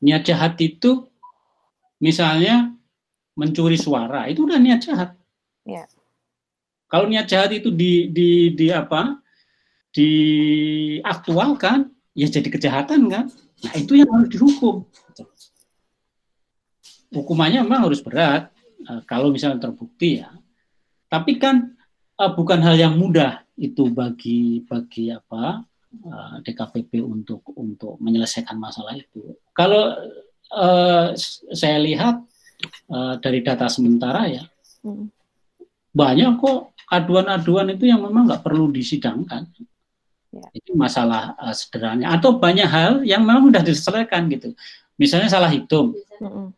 Niat 0.00 0.24
jahat 0.24 0.56
itu 0.60 1.04
misalnya 2.00 2.72
mencuri 3.36 3.76
suara 3.76 4.28
itu 4.28 4.48
udah 4.48 4.56
niat 4.56 4.80
jahat. 4.80 5.12
Ya. 5.68 5.84
Kalau 6.88 7.08
niat 7.08 7.28
jahat 7.28 7.52
itu 7.56 7.72
di 7.72 8.12
di 8.12 8.52
di 8.56 8.72
apa? 8.72 9.20
diaktualkan 9.94 11.93
ya 12.14 12.30
jadi 12.30 12.48
kejahatan 12.48 13.10
kan. 13.10 13.24
Nah, 13.60 13.72
itu 13.74 13.98
yang 13.98 14.08
harus 14.14 14.30
dihukum. 14.30 14.86
Hukumannya 17.14 17.62
memang 17.62 17.90
harus 17.90 18.02
berat 18.02 18.50
uh, 18.86 19.02
kalau 19.06 19.30
misalnya 19.30 19.62
terbukti 19.62 20.22
ya. 20.22 20.30
Tapi 21.10 21.38
kan 21.38 21.74
uh, 22.18 22.32
bukan 22.34 22.58
hal 22.62 22.78
yang 22.78 22.94
mudah 22.98 23.42
itu 23.54 23.86
bagi 23.86 24.66
bagi 24.66 25.14
apa 25.14 25.62
eh, 25.94 26.36
DKPP 26.42 26.98
untuk 27.06 27.54
untuk 27.54 28.02
menyelesaikan 28.02 28.58
masalah 28.58 28.98
itu. 28.98 29.38
Kalau 29.54 29.94
saya 31.54 31.78
lihat 31.78 32.18
dari 33.22 33.42
data 33.46 33.70
sementara 33.70 34.26
ya 34.26 34.42
hmm. 34.82 35.06
banyak 35.94 36.34
kok 36.42 36.74
aduan-aduan 36.90 37.74
itu 37.78 37.90
yang 37.90 38.02
memang 38.02 38.26
nggak 38.26 38.42
perlu 38.42 38.70
disidangkan 38.70 39.50
ya. 40.34 40.46
itu 40.50 40.74
masalah 40.74 41.38
uh, 41.38 41.54
sederhana 41.54 42.18
atau 42.18 42.36
banyak 42.36 42.66
hal 42.66 42.92
yang 43.06 43.22
memang 43.22 43.50
sudah 43.50 43.62
diselesaikan 43.62 44.22
gitu. 44.32 44.48
Misalnya 44.98 45.30
salah 45.30 45.50
hitung. 45.50 45.94
Hmm. 46.18 46.54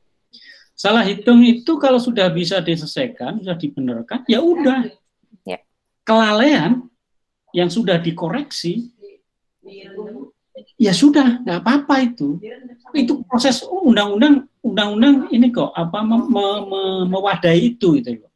salah 0.77 1.01
hitung 1.01 1.41
itu 1.41 1.81
kalau 1.81 1.97
sudah 1.97 2.29
bisa 2.29 2.61
diselesaikan 2.61 3.41
sudah 3.41 3.57
dibenarkan 3.57 4.29
ya 4.29 4.45
udah. 4.45 4.85
Ya. 5.49 5.62
kelalaian 6.05 6.85
yang 7.57 7.73
sudah 7.73 7.97
dikoreksi 7.97 8.93
ya 10.77 10.93
sudah 10.93 11.41
nggak 11.41 11.61
apa-apa 11.65 11.95
itu. 12.05 12.37
Itu 12.93 13.25
proses 13.25 13.65
undang-undang 13.65 14.45
undang-undang 14.61 15.33
ini 15.33 15.49
kok 15.49 15.73
apa 15.73 16.05
me, 16.05 16.17
me, 16.29 16.47
me, 16.69 16.83
mewadahi 17.09 17.77
itu 17.77 17.97
loh. 17.97 18.29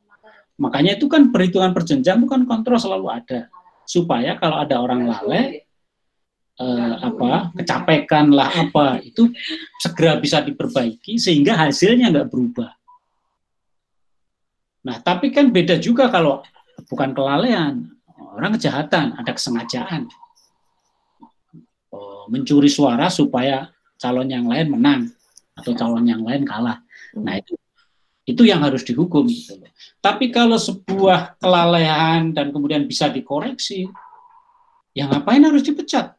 Makanya 0.60 0.96
itu 0.96 1.08
kan 1.08 1.28
perhitungan 1.28 1.72
berjenjang 1.76 2.20
bukan 2.24 2.48
kontrol 2.48 2.80
selalu 2.80 3.08
ada 3.12 3.52
supaya 3.90 4.38
kalau 4.38 4.62
ada 4.62 4.78
orang 4.78 5.10
lalai 5.10 5.66
eh, 6.62 6.94
apa 7.02 7.50
kecapekan 7.58 8.30
lah 8.30 8.46
apa 8.46 9.02
itu 9.02 9.26
segera 9.82 10.14
bisa 10.22 10.38
diperbaiki 10.46 11.18
sehingga 11.18 11.58
hasilnya 11.58 12.14
nggak 12.14 12.30
berubah 12.30 12.70
nah 14.86 15.02
tapi 15.02 15.34
kan 15.34 15.50
beda 15.50 15.82
juga 15.82 16.06
kalau 16.06 16.46
bukan 16.86 17.10
kelalaian 17.10 17.90
orang 18.38 18.54
kejahatan 18.54 19.18
ada 19.18 19.34
kesengajaan 19.34 20.06
mencuri 22.30 22.70
suara 22.70 23.10
supaya 23.10 23.66
calon 23.98 24.30
yang 24.30 24.46
lain 24.46 24.70
menang 24.70 25.00
atau 25.58 25.74
calon 25.74 26.06
yang 26.06 26.22
lain 26.22 26.46
kalah. 26.46 26.78
Nah 27.18 27.34
itu 27.36 27.58
itu 28.30 28.46
yang 28.46 28.62
harus 28.62 28.86
dihukum. 28.86 29.26
Gitu. 29.26 29.58
Tapi 29.98 30.30
kalau 30.30 30.54
sebuah 30.56 31.36
kelalaian 31.42 32.30
dan 32.30 32.54
kemudian 32.54 32.86
bisa 32.86 33.10
dikoreksi, 33.10 33.90
ya 34.94 35.10
ngapain 35.10 35.42
harus 35.42 35.66
dipecat? 35.66 36.14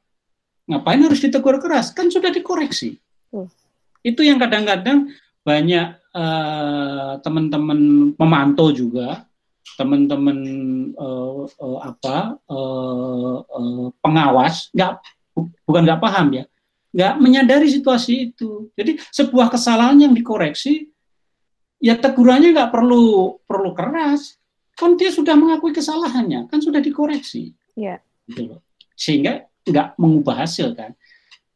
Ngapain 0.67 0.99
harus 0.99 1.23
ditegur 1.23 1.57
keras? 1.63 1.95
Kan 1.95 2.11
sudah 2.11 2.29
dikoreksi. 2.29 2.99
Hmm. 3.31 3.47
Itu 4.03 4.27
yang 4.27 4.37
kadang-kadang 4.43 5.15
banyak 5.41 5.87
uh, 6.13 7.17
teman-teman 7.23 8.13
memantau 8.19 8.69
juga, 8.69 9.25
teman-teman 9.79 10.37
uh, 10.99 11.47
uh, 11.47 11.79
apa 11.81 12.37
uh, 12.45 13.37
uh, 13.41 13.87
pengawas 14.03 14.69
nggak 14.75 15.01
bukan 15.65 15.81
nggak 15.87 16.01
paham 16.01 16.27
ya, 16.37 16.43
nggak 16.93 17.13
menyadari 17.17 17.67
situasi 17.71 18.29
itu. 18.29 18.69
Jadi 18.77 19.01
sebuah 19.09 19.49
kesalahan 19.49 19.97
yang 19.97 20.13
dikoreksi, 20.13 20.91
ya 21.81 21.97
tegurannya 21.97 22.53
nggak 22.53 22.71
perlu 22.71 23.35
perlu 23.49 23.73
keras, 23.73 24.37
kan 24.77 24.93
dia 24.95 25.09
sudah 25.09 25.33
mengakui 25.33 25.73
kesalahannya, 25.73 26.45
kan 26.47 26.61
sudah 26.61 26.79
dikoreksi. 26.79 27.57
Ya. 27.73 27.99
Gitu 28.29 28.53
loh. 28.53 28.61
Sehingga 28.93 29.49
nggak 29.65 29.97
mengubah 29.97 30.45
hasil 30.45 30.77
kan. 30.77 30.93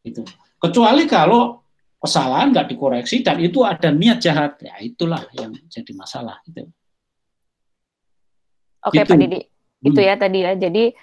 Itu. 0.01 0.25
Kecuali 0.57 1.05
kalau 1.05 1.61
kesalahan 2.01 2.53
nggak 2.53 2.73
dikoreksi 2.73 3.21
dan 3.21 3.37
itu 3.41 3.61
ada 3.61 3.93
niat 3.93 4.21
jahat, 4.21 4.57
ya 4.61 4.77
itulah 4.81 5.21
yang 5.37 5.53
jadi 5.69 5.91
masalah. 5.93 6.41
Gitu. 6.45 6.65
Oke 8.85 9.01
gitu. 9.01 9.09
Pak 9.13 9.17
Didi, 9.17 9.39
hmm. 9.41 9.87
itu 9.89 9.99
ya 10.01 10.13
tadi 10.17 10.39
ya. 10.41 10.53
Jadi 10.53 10.93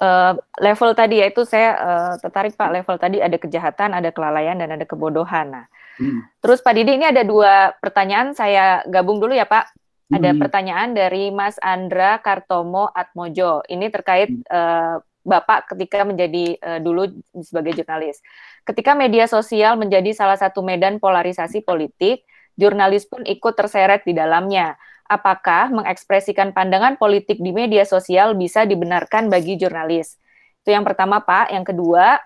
uh, 0.00 0.32
level 0.60 0.90
tadi 0.96 1.20
yaitu 1.20 1.44
saya 1.44 1.70
uh, 1.76 2.12
tertarik 2.20 2.56
Pak 2.56 2.72
level 2.72 2.96
tadi 2.96 3.20
ada 3.20 3.36
kejahatan, 3.36 3.92
ada 3.92 4.08
kelalaian 4.12 4.56
dan 4.56 4.72
ada 4.72 4.84
kebodohan. 4.88 5.52
Nah, 5.52 5.66
hmm. 5.98 6.40
terus 6.40 6.62
Pak 6.62 6.74
Didi 6.76 6.96
ini 6.96 7.06
ada 7.08 7.26
dua 7.26 7.74
pertanyaan 7.80 8.32
saya 8.32 8.84
gabung 8.86 9.20
dulu 9.20 9.34
ya 9.34 9.48
Pak. 9.48 9.72
Ada 10.06 10.30
hmm. 10.30 10.38
pertanyaan 10.38 10.94
dari 10.94 11.34
Mas 11.34 11.58
Andra 11.58 12.22
Kartomo 12.22 12.86
Atmojo. 12.94 13.66
Ini 13.66 13.90
terkait 13.90 14.30
uh, 14.54 15.02
Bapak 15.26 15.74
ketika 15.74 16.06
menjadi 16.06 16.54
uh, 16.62 16.78
dulu 16.78 17.10
sebagai 17.42 17.74
jurnalis. 17.74 18.22
Ketika 18.62 18.94
media 18.94 19.26
sosial 19.26 19.74
menjadi 19.74 20.14
salah 20.14 20.38
satu 20.38 20.62
medan 20.62 21.02
polarisasi 21.02 21.66
politik, 21.66 22.22
jurnalis 22.54 23.10
pun 23.10 23.26
ikut 23.26 23.58
terseret 23.58 24.06
di 24.06 24.14
dalamnya 24.14 24.78
apakah 25.06 25.70
mengekspresikan 25.70 26.50
pandangan 26.50 26.98
politik 26.98 27.38
di 27.38 27.54
media 27.54 27.86
sosial 27.86 28.34
bisa 28.34 28.66
dibenarkan 28.66 29.26
bagi 29.26 29.58
jurnalis. 29.58 30.18
Itu 30.62 30.74
yang 30.74 30.82
pertama 30.82 31.22
Pak. 31.22 31.54
Yang 31.54 31.74
kedua, 31.74 32.18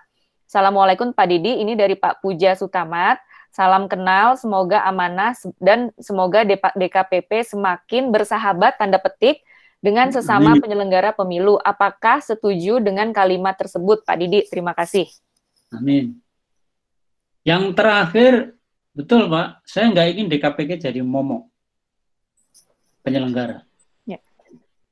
Assalamualaikum 0.51 1.15
Pak 1.15 1.27
Didi, 1.31 1.63
ini 1.63 1.79
dari 1.79 1.95
Pak 1.95 2.19
Puja 2.19 2.57
Sutamat. 2.59 3.23
Salam 3.51 3.91
kenal, 3.91 4.39
semoga 4.39 4.79
amanah 4.87 5.35
dan 5.59 5.91
semoga 5.99 6.47
DKPP 6.71 7.51
semakin 7.51 8.07
bersahabat 8.07 8.79
tanda 8.79 8.95
petik 8.95 9.43
dengan 9.83 10.07
sesama 10.07 10.55
penyelenggara 10.55 11.11
pemilu. 11.11 11.59
Apakah 11.59 12.23
setuju 12.23 12.79
dengan 12.79 13.11
kalimat 13.11 13.59
tersebut, 13.59 14.07
Pak 14.07 14.15
Didi? 14.23 14.47
Terima 14.47 14.71
kasih. 14.71 15.03
Amin. 15.75 16.15
Yang 17.43 17.75
terakhir, 17.75 18.33
betul 18.95 19.27
Pak, 19.27 19.67
saya 19.67 19.91
nggak 19.91 20.07
ingin 20.15 20.27
DKPP 20.31 20.87
jadi 20.87 21.01
momok 21.03 21.51
penyelenggara. 23.03 23.67
Ya. 24.07 24.21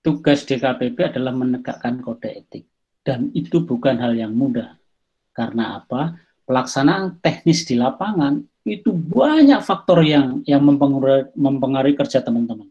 Tugas 0.04 0.44
DKPP 0.44 1.16
adalah 1.16 1.32
menegakkan 1.32 2.04
kode 2.04 2.28
etik. 2.28 2.66
Dan 3.06 3.32
itu 3.32 3.64
bukan 3.64 4.02
hal 4.04 4.18
yang 4.18 4.36
mudah. 4.36 4.76
Karena 5.32 5.80
apa? 5.80 6.18
Pelaksanaan 6.50 7.22
teknis 7.22 7.62
di 7.70 7.78
lapangan 7.78 8.42
itu 8.70 8.94
banyak 8.94 9.62
faktor 9.66 10.06
yang 10.06 10.46
yang 10.46 10.62
mempengaruhi, 10.62 11.34
mempengaruhi 11.34 11.96
kerja 11.98 12.22
teman-teman. 12.22 12.70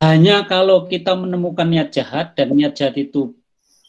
Hanya 0.00 0.48
kalau 0.48 0.88
kita 0.88 1.12
menemukan 1.12 1.68
niat 1.68 1.92
jahat 1.92 2.32
dan 2.32 2.56
niat 2.56 2.72
jahat 2.72 2.96
itu 2.96 3.36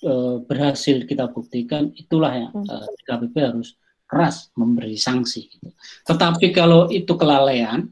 e, 0.03 0.43
berhasil 0.43 1.07
kita 1.07 1.31
buktikan, 1.31 1.95
itulah 1.95 2.35
yang 2.35 2.51
e, 2.51 2.75
DKPP 2.99 3.35
harus 3.39 3.79
keras 4.03 4.51
memberi 4.53 4.99
sanksi. 4.99 5.47
Gitu. 5.47 5.71
Tetapi 6.03 6.51
kalau 6.51 6.91
itu 6.91 7.15
kelalaian, 7.15 7.87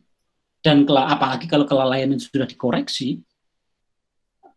dan 0.61 0.85
apalagi 0.85 1.49
kalau 1.49 1.65
kelalaian 1.65 2.13
itu 2.13 2.29
sudah 2.29 2.45
dikoreksi 2.45 3.17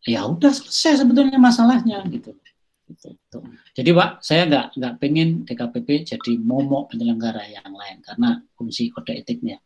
ya 0.04 0.28
udah 0.28 0.52
selesai 0.52 1.00
sebetulnya 1.00 1.40
masalahnya 1.40 2.04
gitu. 2.12 2.36
Gitu, 2.84 3.16
gitu. 3.16 3.38
Jadi 3.72 3.90
Pak, 3.96 4.10
saya 4.20 4.44
nggak 4.44 4.66
nggak 4.76 4.94
pengen 5.00 5.28
DKPP 5.48 5.88
jadi 6.04 6.32
momok 6.36 6.92
penyelenggara 6.92 7.48
yang 7.48 7.72
lain 7.72 8.04
karena 8.04 8.44
fungsi 8.52 8.92
kode 8.92 9.16
etiknya. 9.16 9.56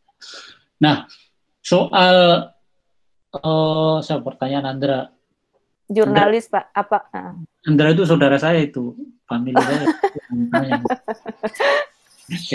Nah, 0.79 1.03
soal 1.59 2.47
uh, 3.35 3.97
saya 3.99 4.23
pertanyaan 4.23 4.71
Andra. 4.71 5.11
Jurnalis 5.89 6.47
Andra, 6.47 6.55
Pak, 6.55 6.65
apa? 6.71 6.99
Andra 7.67 7.87
itu 7.91 8.03
saudara 8.07 8.37
saya 8.39 8.63
itu, 8.63 8.95
family 9.27 9.57
saya. 9.59 9.85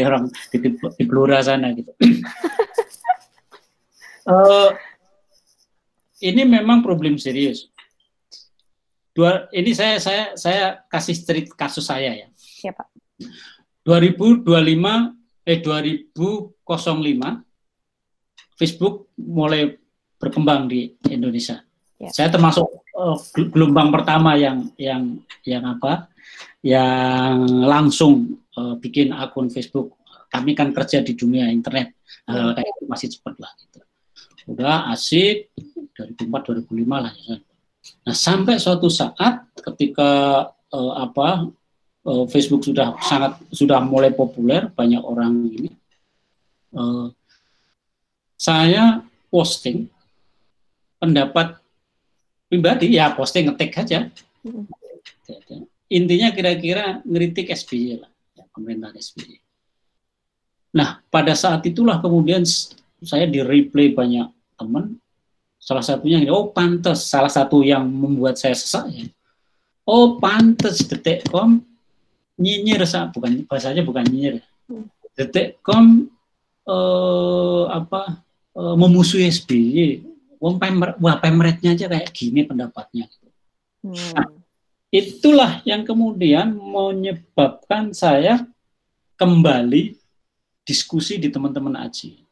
orang 0.06 0.30
di, 0.54 0.58
di 0.78 1.04
Blora 1.04 1.42
sana 1.42 1.74
gitu. 1.74 1.90
Uh, 4.24 4.72
ini 6.24 6.46
memang 6.46 6.80
problem 6.80 7.20
serius. 7.20 7.73
Dua, 9.14 9.46
ini 9.54 9.70
saya 9.70 10.02
saya 10.02 10.34
saya 10.34 10.82
kasih 10.90 11.14
street 11.14 11.48
kasus 11.54 11.86
saya 11.86 12.10
ya. 12.12 12.28
Ya 12.66 12.72
Pak. 12.74 12.90
2025 13.86 14.42
eh 15.44 15.58
2005 15.62 16.58
Facebook 18.58 19.14
mulai 19.14 19.78
berkembang 20.18 20.66
di 20.66 20.98
Indonesia. 21.06 21.62
Ya. 22.02 22.10
Saya 22.10 22.28
termasuk 22.34 22.66
uh, 22.98 23.14
gelombang 23.54 23.94
pertama 23.94 24.34
yang 24.34 24.74
yang 24.74 25.22
yang 25.46 25.62
apa? 25.62 26.10
Yang 26.64 27.36
langsung 27.62 28.42
uh, 28.58 28.74
bikin 28.82 29.14
akun 29.14 29.46
Facebook. 29.46 29.94
Kami 30.26 30.58
kan 30.58 30.74
kerja 30.74 30.98
di 31.06 31.14
dunia 31.14 31.46
internet, 31.46 31.94
uh, 32.26 32.50
kayak 32.58 32.66
itu 32.66 32.90
masih 32.90 33.06
cepat 33.14 33.38
lah 33.38 33.54
gitu 33.62 33.78
udah 34.44 34.92
asik 34.92 35.56
2004 35.96 36.68
2005 36.68 37.04
lah 37.04 37.14
ya. 37.14 37.36
Nah 38.04 38.16
sampai 38.16 38.60
suatu 38.60 38.88
saat 38.92 39.48
ketika 39.56 40.10
uh, 40.72 40.92
apa 41.00 41.48
uh, 42.04 42.24
Facebook 42.28 42.64
sudah 42.64 42.96
sangat 43.00 43.40
sudah 43.52 43.80
mulai 43.80 44.12
populer 44.12 44.68
banyak 44.72 45.00
orang 45.00 45.48
ini 45.48 45.70
uh, 46.76 47.08
saya 48.36 49.00
posting 49.32 49.88
pendapat 51.00 51.56
pribadi 52.48 52.96
ya 52.96 53.12
posting 53.16 53.48
ngetik 53.48 53.72
aja 53.80 54.08
intinya 55.88 56.28
kira-kira 56.32 57.00
ngeritik 57.04 57.52
SBY 57.52 58.04
lah 58.04 58.10
ya, 58.36 58.44
pemerintahan 58.52 58.96
SBY. 58.98 59.40
Nah 60.74 61.00
pada 61.08 61.32
saat 61.32 61.64
itulah 61.64 62.02
kemudian 62.02 62.44
saya 63.04 63.28
di 63.28 63.40
replay 63.40 63.92
banyak 63.92 64.28
teman 64.58 64.98
salah 65.64 65.80
satunya 65.80 66.28
oh 66.28 66.52
pantas 66.52 67.08
salah 67.08 67.32
satu 67.32 67.64
yang 67.64 67.88
membuat 67.88 68.36
saya 68.36 68.52
sesak 68.52 68.84
ya. 68.92 69.08
Oh 69.88 70.20
pantas 70.20 70.84
detikcom 70.84 71.64
nyinyir 72.36 72.84
bukan 73.16 73.48
bahasanya 73.48 73.80
bukan 73.80 74.04
nyinyir. 74.04 74.44
Detikcom 75.16 76.12
eh, 76.68 77.64
apa 77.72 78.20
eh, 78.52 78.74
memusuhi 78.76 79.24
SBY 79.32 80.04
wong 80.36 80.60
pemer, 80.60 81.00
wah 81.00 81.16
pemretnya 81.16 81.72
aja 81.72 81.88
kayak 81.88 82.12
gini 82.12 82.44
pendapatnya. 82.44 83.08
Hmm. 83.84 83.96
nah, 84.16 84.28
itulah 84.88 85.60
yang 85.64 85.84
kemudian 85.84 86.56
menyebabkan 86.56 87.92
saya 87.92 88.44
kembali 89.16 89.96
diskusi 90.64 91.20
di 91.20 91.28
teman-teman 91.32 91.84
aji. 91.84 92.24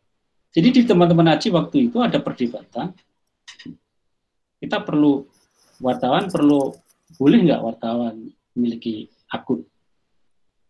Jadi 0.52 0.68
di 0.68 0.82
teman-teman 0.84 1.32
Aji 1.32 1.48
waktu 1.48 1.88
itu 1.88 1.96
ada 2.04 2.20
perdebatan, 2.20 2.92
kita 4.62 4.78
perlu 4.86 5.26
wartawan 5.82 6.30
perlu 6.30 6.70
boleh 7.18 7.38
nggak 7.42 7.62
wartawan 7.62 8.14
memiliki 8.54 9.10
akun. 9.26 9.66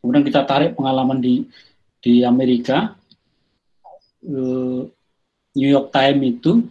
Kemudian 0.01 0.25
kita 0.25 0.49
tarik 0.49 0.73
pengalaman 0.73 1.21
di 1.21 1.45
di 2.01 2.25
Amerika, 2.25 2.97
eh, 4.25 4.81
New 5.53 5.69
York 5.69 5.93
Times 5.93 6.25
itu 6.25 6.65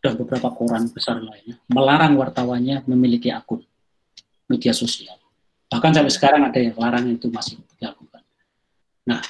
dan 0.00 0.16
beberapa 0.16 0.48
koran 0.54 0.88
besar 0.88 1.20
lainnya 1.20 1.60
melarang 1.68 2.16
wartawannya 2.16 2.86
memiliki 2.88 3.28
akun 3.28 3.60
media 4.48 4.70
sosial. 4.70 5.18
Bahkan 5.68 5.90
sampai 5.92 6.12
sekarang 6.14 6.42
ada 6.46 6.56
yang 6.56 6.78
larang 6.78 7.04
itu 7.10 7.28
masih 7.28 7.60
dilakukan. 7.76 8.24
Nah, 9.04 9.20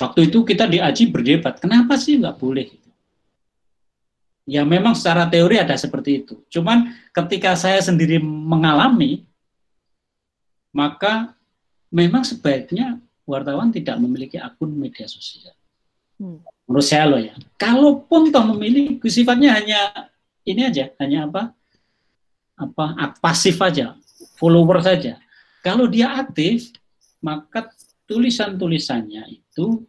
Waktu 0.00 0.32
itu 0.32 0.40
kita 0.48 0.64
di 0.64 0.80
Aji 0.80 1.12
berdebat, 1.12 1.60
kenapa 1.60 2.00
sih 2.00 2.16
nggak 2.16 2.40
boleh? 2.40 2.72
Ya 4.50 4.66
memang 4.66 4.98
secara 4.98 5.30
teori 5.30 5.62
ada 5.62 5.78
seperti 5.78 6.26
itu. 6.26 6.42
Cuman 6.50 6.90
ketika 7.14 7.54
saya 7.54 7.78
sendiri 7.78 8.18
mengalami, 8.18 9.22
maka 10.74 11.38
memang 11.86 12.26
sebaiknya 12.26 12.98
wartawan 13.22 13.70
tidak 13.70 13.94
memiliki 14.02 14.42
akun 14.42 14.74
media 14.74 15.06
sosial. 15.06 15.54
Hmm. 16.18 16.42
Menurut 16.66 16.82
saya 16.82 17.06
loh 17.06 17.22
ya. 17.22 17.34
Kalaupun 17.54 18.34
toh 18.34 18.42
memiliki 18.50 19.06
sifatnya 19.06 19.54
hanya 19.54 20.10
ini 20.42 20.66
aja, 20.66 20.90
hanya 20.98 21.30
apa? 21.30 21.54
Apa 22.58 23.14
pasif 23.22 23.54
aja, 23.62 23.94
follower 24.34 24.82
saja. 24.82 25.22
Kalau 25.62 25.86
dia 25.86 26.10
aktif, 26.10 26.74
maka 27.22 27.70
tulisan-tulisannya 28.10 29.30
itu 29.30 29.86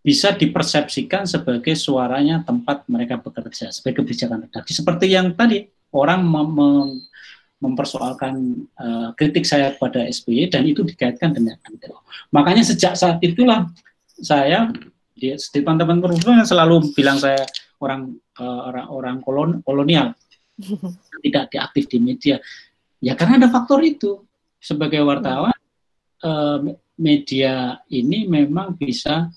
bisa 0.00 0.32
dipersepsikan 0.32 1.28
sebagai 1.28 1.76
suaranya 1.76 2.40
tempat 2.40 2.88
mereka 2.88 3.20
bekerja 3.20 3.68
sebagai 3.68 4.00
kebijakan 4.00 4.48
redaksi 4.48 4.72
seperti 4.72 5.12
yang 5.12 5.36
tadi 5.36 5.68
orang 5.92 6.24
mem 6.24 6.56
mempersoalkan 7.60 8.64
uh, 8.80 9.12
kritik 9.12 9.44
saya 9.44 9.76
kepada 9.76 10.08
SBY 10.08 10.48
dan 10.48 10.64
itu 10.64 10.80
dikaitkan 10.80 11.36
dengan 11.36 11.60
MTO. 11.68 12.00
Makanya 12.32 12.64
sejak 12.64 12.96
saat 12.96 13.20
itulah 13.20 13.68
saya 14.16 14.72
di, 15.12 15.36
teman-teman 15.36 16.00
yang 16.24 16.48
selalu 16.48 16.88
bilang 16.96 17.20
saya 17.20 17.44
orang 17.84 18.16
uh, 18.40 18.60
orang 18.72 18.86
orang 18.88 19.16
kolon, 19.20 19.50
kolonial 19.60 20.16
tidak 21.24 21.52
diaktif 21.52 21.84
di 21.92 21.98
media. 22.00 22.40
Ya 23.04 23.12
karena 23.12 23.44
ada 23.44 23.52
faktor 23.52 23.84
itu 23.84 24.24
sebagai 24.56 25.04
wartawan 25.04 25.56
uh, 26.24 26.64
media 26.96 27.76
ini 27.92 28.24
memang 28.24 28.72
bisa 28.76 29.28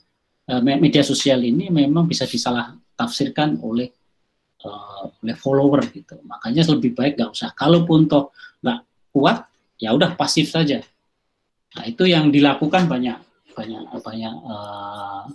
media 0.62 1.02
sosial 1.02 1.42
ini 1.42 1.72
memang 1.72 2.06
bisa 2.06 2.28
disalah 2.28 2.76
tafsirkan 2.94 3.58
oleh 3.64 3.90
uh, 4.66 5.10
oleh 5.24 5.36
follower 5.38 5.82
gitu. 5.90 6.20
Makanya 6.28 6.68
lebih 6.76 6.94
baik 6.94 7.18
nggak 7.18 7.32
usah. 7.32 7.50
Kalaupun 7.56 8.06
toh 8.06 8.36
nggak 8.62 8.80
kuat, 9.14 9.48
ya 9.80 9.96
udah 9.96 10.14
pasif 10.14 10.52
saja. 10.52 10.84
Nah 11.74 11.84
itu 11.88 12.06
yang 12.06 12.30
dilakukan 12.30 12.86
banyak 12.86 13.18
banyak 13.54 13.82
banyak 14.02 14.34
uh, 14.46 15.26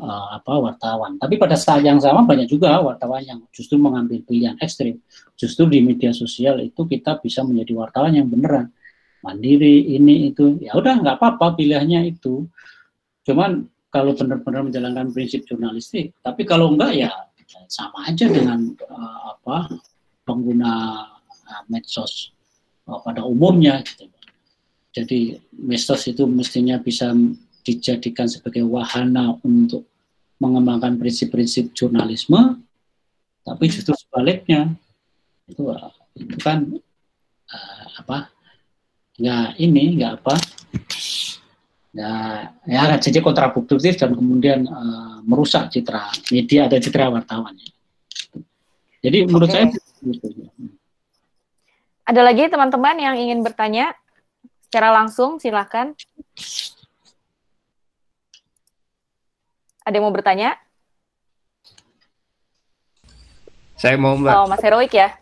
uh, 0.00 0.28
apa 0.36 0.52
wartawan. 0.58 1.16
Tapi 1.20 1.36
pada 1.36 1.56
saat 1.56 1.84
yang 1.84 2.00
sama 2.00 2.24
banyak 2.24 2.48
juga 2.48 2.80
wartawan 2.80 3.22
yang 3.24 3.40
justru 3.52 3.76
mengambil 3.76 4.20
pilihan 4.24 4.56
ekstrim. 4.60 5.00
Justru 5.38 5.68
di 5.70 5.84
media 5.84 6.10
sosial 6.12 6.60
itu 6.64 6.84
kita 6.88 7.20
bisa 7.20 7.44
menjadi 7.44 7.72
wartawan 7.76 8.12
yang 8.16 8.26
beneran 8.26 8.72
mandiri 9.18 9.98
ini 9.98 10.30
itu 10.30 10.62
ya 10.62 10.78
udah 10.78 11.02
nggak 11.02 11.16
apa-apa 11.18 11.58
pilihannya 11.58 12.14
itu. 12.14 12.46
Cuman 13.26 13.66
kalau 13.88 14.12
benar-benar 14.12 14.68
menjalankan 14.68 15.12
prinsip 15.12 15.48
jurnalistik. 15.48 16.12
Tapi 16.20 16.44
kalau 16.44 16.72
enggak 16.76 16.92
ya 16.96 17.10
sama 17.68 18.08
aja 18.08 18.28
dengan 18.28 18.76
uh, 18.88 19.36
apa 19.36 19.72
pengguna 20.28 20.72
uh, 21.24 21.62
medsos 21.72 22.32
uh, 22.88 23.00
pada 23.00 23.24
umumnya 23.24 23.80
gitu. 23.84 24.08
Jadi 24.92 25.38
medsos 25.52 26.04
itu 26.08 26.24
mestinya 26.26 26.80
bisa 26.80 27.12
dijadikan 27.62 28.24
sebagai 28.26 28.64
wahana 28.64 29.36
untuk 29.44 29.84
mengembangkan 30.40 30.96
prinsip-prinsip 30.96 31.76
jurnalisme, 31.76 32.62
tapi 33.44 33.64
justru 33.68 33.92
sebaliknya 33.98 34.72
itu 35.48 35.62
itu 36.18 36.36
kan 36.40 36.68
uh, 37.52 37.84
apa 38.00 38.32
nggak 39.18 39.48
ini 39.58 39.98
nggak 39.98 40.12
apa 40.22 40.34
ya 41.98 42.12
ya 42.62 42.82
jadi 43.02 43.18
kontraproduktif 43.18 43.98
dan 43.98 44.14
kemudian 44.14 44.62
uh, 44.70 45.18
merusak 45.26 45.66
citra 45.74 46.14
media 46.30 46.70
dan 46.70 46.78
citra 46.78 47.10
wartawan 47.10 47.58
jadi 49.02 49.26
menurut 49.26 49.50
okay. 49.50 49.66
saya 49.66 50.06
gitu. 50.06 50.46
ada 52.06 52.20
lagi 52.22 52.46
teman-teman 52.46 52.96
yang 53.02 53.14
ingin 53.18 53.42
bertanya 53.42 53.98
secara 54.70 54.94
langsung 54.94 55.42
silahkan 55.42 55.98
ada 59.82 59.94
yang 59.98 60.06
mau 60.06 60.14
bertanya 60.14 60.54
saya 63.74 63.98
mau 63.98 64.14
mbak 64.14 64.38
oh 64.38 64.46
mas 64.46 64.62
heroik 64.62 64.94
ya 64.94 65.18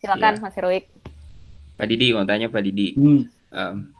silakan 0.00 0.40
ya. 0.40 0.40
mas 0.40 0.56
heroik 0.56 0.88
Pak 1.82 1.90
Didi 1.90 2.14
mau 2.14 2.22
tanya 2.22 2.46
Pak 2.46 2.62
Didi. 2.62 2.94
Hmm. 2.94 3.26
Um, 3.50 3.90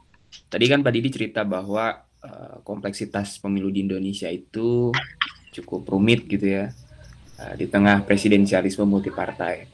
tadi 0.49 0.65
kan 0.69 0.81
Pak 0.81 0.93
Didi 0.93 1.09
cerita 1.13 1.43
bahwa 1.45 2.05
uh, 2.25 2.61
kompleksitas 2.65 3.41
pemilu 3.43 3.69
di 3.69 3.85
Indonesia 3.85 4.29
itu 4.31 4.93
cukup 5.53 5.85
rumit 5.89 6.25
gitu 6.29 6.49
ya 6.49 6.73
uh, 7.41 7.55
di 7.57 7.69
tengah 7.69 8.05
presidensialisme 8.05 8.85
multipartai. 8.89 9.69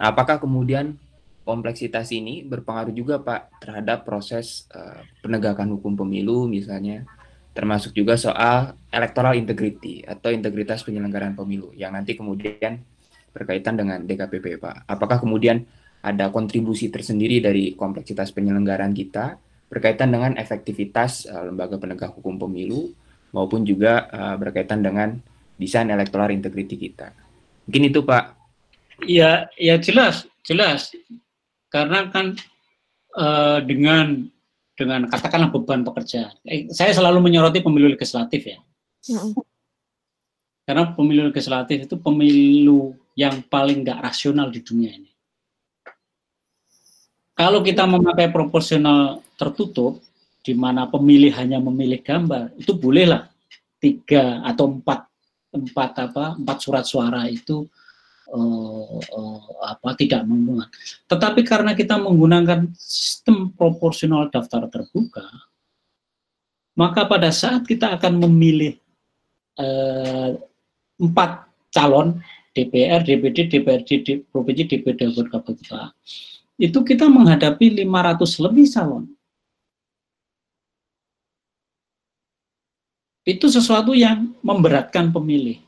Apakah 0.00 0.40
kemudian 0.40 0.96
kompleksitas 1.44 2.10
ini 2.14 2.46
berpengaruh 2.46 2.94
juga 2.94 3.20
Pak 3.20 3.62
terhadap 3.62 4.06
proses 4.06 4.70
uh, 4.72 5.02
penegakan 5.20 5.76
hukum 5.76 5.98
pemilu 5.98 6.46
misalnya 6.46 7.04
termasuk 7.50 7.92
juga 7.92 8.14
soal 8.14 8.78
electoral 8.94 9.34
integrity 9.34 10.06
atau 10.06 10.30
integritas 10.30 10.86
penyelenggaraan 10.86 11.34
pemilu 11.34 11.74
yang 11.74 11.92
nanti 11.92 12.14
kemudian 12.14 12.78
berkaitan 13.34 13.78
dengan 13.78 14.02
DKPP 14.06 14.58
Pak. 14.58 14.86
Apakah 14.86 15.18
kemudian 15.18 15.66
ada 16.00 16.32
kontribusi 16.32 16.88
tersendiri 16.88 17.42
dari 17.42 17.76
kompleksitas 17.76 18.32
penyelenggaraan 18.32 18.94
kita 18.96 19.36
berkaitan 19.70 20.10
dengan 20.10 20.34
efektivitas 20.34 21.30
uh, 21.30 21.46
lembaga 21.46 21.78
penegak 21.78 22.10
hukum 22.18 22.36
pemilu 22.36 22.90
maupun 23.30 23.62
juga 23.62 24.10
uh, 24.10 24.34
berkaitan 24.34 24.82
dengan 24.82 25.16
desain 25.54 25.86
electoral 25.86 26.34
integrity 26.34 26.74
kita. 26.74 27.14
Mungkin 27.70 27.94
itu 27.94 28.02
Pak. 28.02 28.34
Ya, 29.06 29.46
ya 29.54 29.78
jelas, 29.78 30.26
jelas. 30.42 30.90
Karena 31.70 32.10
kan 32.10 32.34
uh, 33.14 33.62
dengan 33.62 34.26
dengan 34.74 35.06
katakanlah 35.06 35.52
beban 35.52 35.84
pekerjaan. 35.84 36.34
Eh, 36.48 36.72
saya 36.72 36.90
selalu 36.96 37.20
menyoroti 37.20 37.60
pemilu 37.60 37.92
legislatif 37.92 38.48
ya. 38.48 38.58
Mm. 39.12 39.36
Karena 40.64 40.84
pemilu 40.96 41.28
legislatif 41.28 41.84
itu 41.84 42.00
pemilu 42.00 42.96
yang 43.12 43.44
paling 43.44 43.84
nggak 43.84 44.00
rasional 44.00 44.48
di 44.48 44.64
dunia 44.64 44.96
ini. 44.96 45.09
Kalau 47.40 47.64
kita 47.64 47.88
memakai 47.88 48.28
proporsional 48.28 49.24
tertutup, 49.40 50.04
di 50.44 50.52
mana 50.52 50.84
pemilih 50.84 51.32
hanya 51.40 51.56
memilih 51.56 52.04
gambar, 52.04 52.52
itu 52.60 52.76
bolehlah 52.76 53.32
tiga 53.80 54.44
atau 54.44 54.76
empat 54.76 55.08
empat 55.48 55.90
apa 56.04 56.24
empat 56.36 56.58
surat 56.60 56.84
suara 56.84 57.24
itu 57.32 57.64
uh, 58.28 59.00
uh, 59.00 59.40
apa 59.72 59.96
tidak 59.96 60.28
menguntungkan. 60.28 60.68
Tetapi 61.08 61.40
karena 61.40 61.72
kita 61.72 61.96
menggunakan 61.96 62.76
sistem 62.76 63.56
proporsional 63.56 64.28
daftar 64.28 64.68
terbuka, 64.68 65.24
maka 66.76 67.08
pada 67.08 67.32
saat 67.32 67.64
kita 67.64 67.96
akan 67.96 68.20
memilih 68.20 68.76
uh, 69.56 70.36
empat 71.00 71.48
calon 71.72 72.20
DPR, 72.52 73.00
DPD, 73.00 73.48
DPRD, 73.48 74.28
provinsi, 74.28 74.76
DPD, 74.76 75.08
kabupaten 75.08 75.88
itu 76.60 76.84
kita 76.84 77.08
menghadapi 77.08 77.72
500 77.80 78.44
lebih 78.44 78.68
calon. 78.68 79.08
Itu 83.24 83.48
sesuatu 83.48 83.96
yang 83.96 84.36
memberatkan 84.44 85.08
pemilih. 85.08 85.64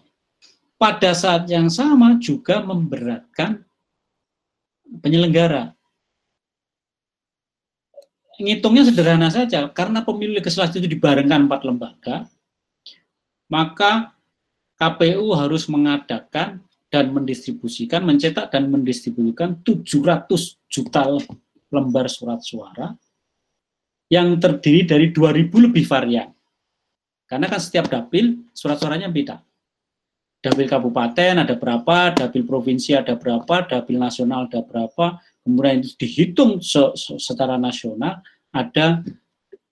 Pada 0.76 1.16
saat 1.16 1.48
yang 1.48 1.72
sama 1.72 2.20
juga 2.20 2.60
memberatkan 2.60 3.64
penyelenggara. 5.00 5.72
Ngitungnya 8.36 8.84
sederhana 8.90 9.30
saja, 9.32 9.70
karena 9.72 10.02
pemilu 10.02 10.36
legislatif 10.36 10.82
itu 10.82 10.98
dibarengkan 10.98 11.46
empat 11.46 11.62
lembaga, 11.62 12.26
maka 13.46 14.12
KPU 14.76 15.30
harus 15.38 15.70
mengadakan 15.70 16.58
dan 16.92 17.08
mendistribusikan, 17.08 18.04
mencetak 18.04 18.52
dan 18.52 18.68
mendistribusikan 18.68 19.64
700 19.64 20.28
juta 20.68 21.08
lembar 21.72 22.12
surat 22.12 22.44
suara 22.44 22.92
yang 24.12 24.36
terdiri 24.36 24.84
dari 24.84 25.08
2000 25.08 25.48
lebih 25.72 25.88
varian. 25.88 26.28
Karena 27.24 27.48
kan 27.48 27.56
setiap 27.56 27.88
dapil 27.88 28.44
surat 28.52 28.76
suaranya 28.76 29.08
beda. 29.08 29.40
Dapil 30.44 30.68
kabupaten 30.68 31.48
ada 31.48 31.56
berapa, 31.56 32.12
dapil 32.12 32.44
provinsi 32.44 32.92
ada 32.92 33.16
berapa, 33.16 33.64
dapil 33.64 33.96
nasional 33.96 34.52
ada 34.52 34.60
berapa, 34.60 35.16
kemudian 35.40 35.80
itu 35.80 35.96
dihitung 35.96 36.60
se 36.60 36.82
-se 36.92 37.16
secara 37.16 37.56
nasional 37.56 38.20
ada 38.52 39.00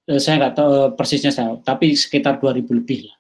eh, 0.09 0.17
saya 0.17 0.41
nggak 0.41 0.55
tahu 0.57 0.71
eh, 0.73 0.89
persisnya 0.97 1.37
saya, 1.37 1.61
tapi 1.61 1.93
sekitar 1.93 2.41
2000 2.41 2.65
lebih 2.81 3.13
lah. 3.13 3.19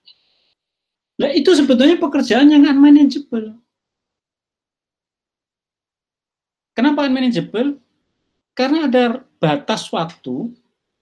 Nah, 1.20 1.30
itu 1.36 1.52
sebetulnya 1.52 2.00
pekerjaan 2.00 2.48
yang 2.48 2.64
unmanageable. 2.64 3.59
Kenapa 6.80 7.04
unmanageable? 7.04 7.76
Karena 8.56 8.88
ada 8.88 9.20
batas 9.36 9.84
waktu 9.92 10.48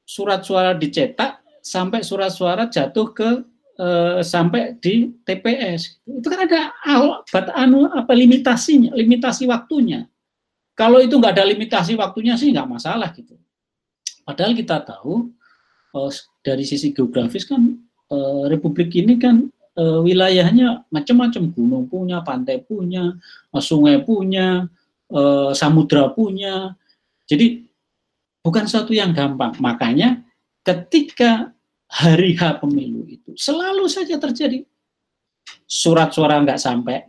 surat 0.03 0.43
suara 0.43 0.75
dicetak 0.75 1.39
sampai 1.63 2.03
surat 2.03 2.35
suara 2.35 2.67
jatuh 2.67 3.15
ke 3.15 3.47
eh, 3.79 4.19
sampai 4.27 4.75
di 4.83 5.15
TPS. 5.23 6.03
Itu 6.03 6.27
kan 6.27 6.51
ada 6.51 6.75
bat 7.31 7.55
anu 7.55 7.87
apa 7.95 8.11
limitasinya, 8.11 8.91
limitasi 8.91 9.47
waktunya. 9.47 10.11
Kalau 10.75 10.99
itu 10.99 11.15
nggak 11.15 11.39
ada 11.39 11.47
limitasi 11.47 11.95
waktunya 11.95 12.35
sih 12.35 12.51
nggak 12.51 12.67
masalah 12.67 13.15
gitu. 13.15 13.39
Padahal 14.27 14.59
kita 14.59 14.83
tahu 14.83 15.31
eh, 15.95 16.11
dari 16.43 16.67
sisi 16.67 16.91
geografis 16.91 17.47
kan 17.47 17.79
eh, 18.11 18.45
Republik 18.51 18.91
ini 18.99 19.15
kan 19.15 19.47
wilayahnya 19.79 20.91
macam-macam 20.91 21.55
gunung 21.55 21.87
punya, 21.87 22.19
pantai 22.27 22.59
punya, 22.67 23.15
sungai 23.63 24.03
punya, 24.03 24.67
e, 25.09 25.21
samudra 25.57 26.13
punya. 26.13 26.77
Jadi 27.29 27.65
bukan 28.45 28.65
satu 28.65 28.93
yang 28.93 29.13
gampang. 29.13 29.57
Makanya 29.61 30.23
ketika 30.65 31.53
hari 31.89 32.37
H 32.37 32.61
pemilu 32.61 33.09
itu 33.09 33.33
selalu 33.37 33.89
saja 33.89 34.21
terjadi 34.21 34.65
surat 35.65 36.13
suara 36.13 36.41
nggak 36.45 36.61
sampai, 36.61 37.09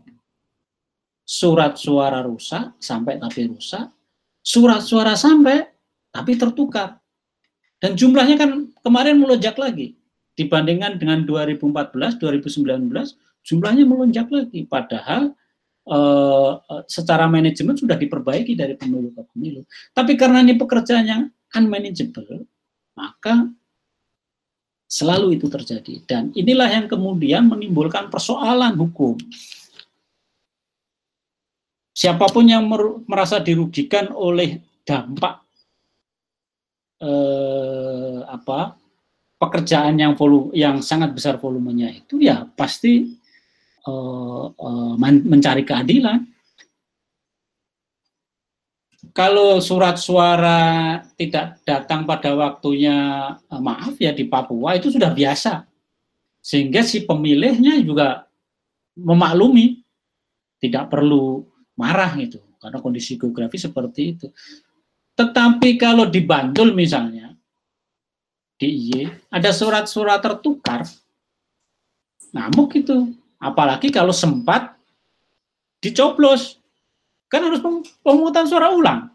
surat 1.28 1.76
suara 1.76 2.24
rusak 2.24 2.80
sampai 2.80 3.20
tapi 3.20 3.52
rusak, 3.52 3.92
surat 4.40 4.82
suara 4.84 5.14
sampai 5.20 5.68
tapi 6.12 6.40
tertukar. 6.40 7.00
Dan 7.80 7.96
jumlahnya 7.96 8.36
kan 8.36 8.68
kemarin 8.84 9.16
melonjak 9.20 9.56
lagi 9.56 9.96
dibandingkan 10.36 11.00
dengan 11.00 11.24
2014, 11.24 12.20
2019 12.20 12.92
jumlahnya 13.44 13.84
melonjak 13.88 14.28
lagi. 14.32 14.68
Padahal 14.68 15.36
uh, 15.90 16.62
secara 16.86 17.26
manajemen 17.26 17.74
sudah 17.74 17.98
diperbaiki 17.98 18.54
dari 18.54 18.78
pemilu 18.78 19.10
ke 19.12 19.22
pemilu. 19.34 19.66
Tapi 19.92 20.14
karena 20.14 20.46
ini 20.46 20.54
pekerjaan 20.56 21.06
yang 21.06 21.22
unmanageable, 21.58 22.46
maka 22.94 23.50
selalu 24.86 25.42
itu 25.42 25.50
terjadi. 25.50 26.06
Dan 26.06 26.24
inilah 26.38 26.70
yang 26.70 26.86
kemudian 26.86 27.50
menimbulkan 27.50 28.14
persoalan 28.14 28.78
hukum. 28.78 29.18
Siapa 31.94 32.32
pun 32.32 32.48
yang 32.48 32.64
merasa 33.04 33.44
dirugikan 33.44 34.14
oleh 34.16 34.64
dampak 34.88 35.44
eh, 37.04 38.20
apa 38.24 38.80
pekerjaan 39.40 40.00
yang 40.00 40.16
volu 40.16 40.52
yang 40.56 40.84
sangat 40.84 41.16
besar 41.16 41.40
volumenya 41.40 41.92
itu 41.92 42.20
ya 42.20 42.48
pasti 42.56 43.19
uh, 43.88 44.46
uh, 44.52 44.94
mencari 45.00 45.64
keadilan. 45.64 46.26
Kalau 49.16 49.64
surat 49.64 49.96
suara 49.96 51.00
tidak 51.16 51.64
datang 51.64 52.04
pada 52.04 52.36
waktunya, 52.36 52.98
uh, 53.36 53.62
maaf 53.62 53.96
ya 53.96 54.12
di 54.12 54.28
Papua 54.28 54.76
itu 54.76 54.92
sudah 54.92 55.12
biasa, 55.16 55.64
sehingga 56.44 56.84
si 56.84 57.08
pemilihnya 57.08 57.80
juga 57.80 58.28
memaklumi, 59.00 59.80
tidak 60.60 60.92
perlu 60.92 61.48
marah 61.80 62.12
gitu, 62.20 62.44
karena 62.60 62.84
kondisi 62.84 63.16
geografi 63.16 63.56
seperti 63.56 64.02
itu. 64.16 64.28
Tetapi 65.16 65.76
kalau 65.80 66.08
di 66.08 66.24
Bantul 66.24 66.76
misalnya, 66.76 67.36
di 68.60 68.68
IY, 68.68 69.32
ada 69.32 69.52
surat-surat 69.56 70.20
tertukar, 70.20 70.84
ngamuk 72.36 72.76
itu. 72.76 73.19
Apalagi 73.40 73.90
kalau 73.90 74.12
sempat 74.12 74.76
dicoblos. 75.80 76.60
Kan 77.32 77.46
harus 77.46 77.62
pemungutan 78.04 78.46
suara 78.50 78.74
ulang. 78.74 79.10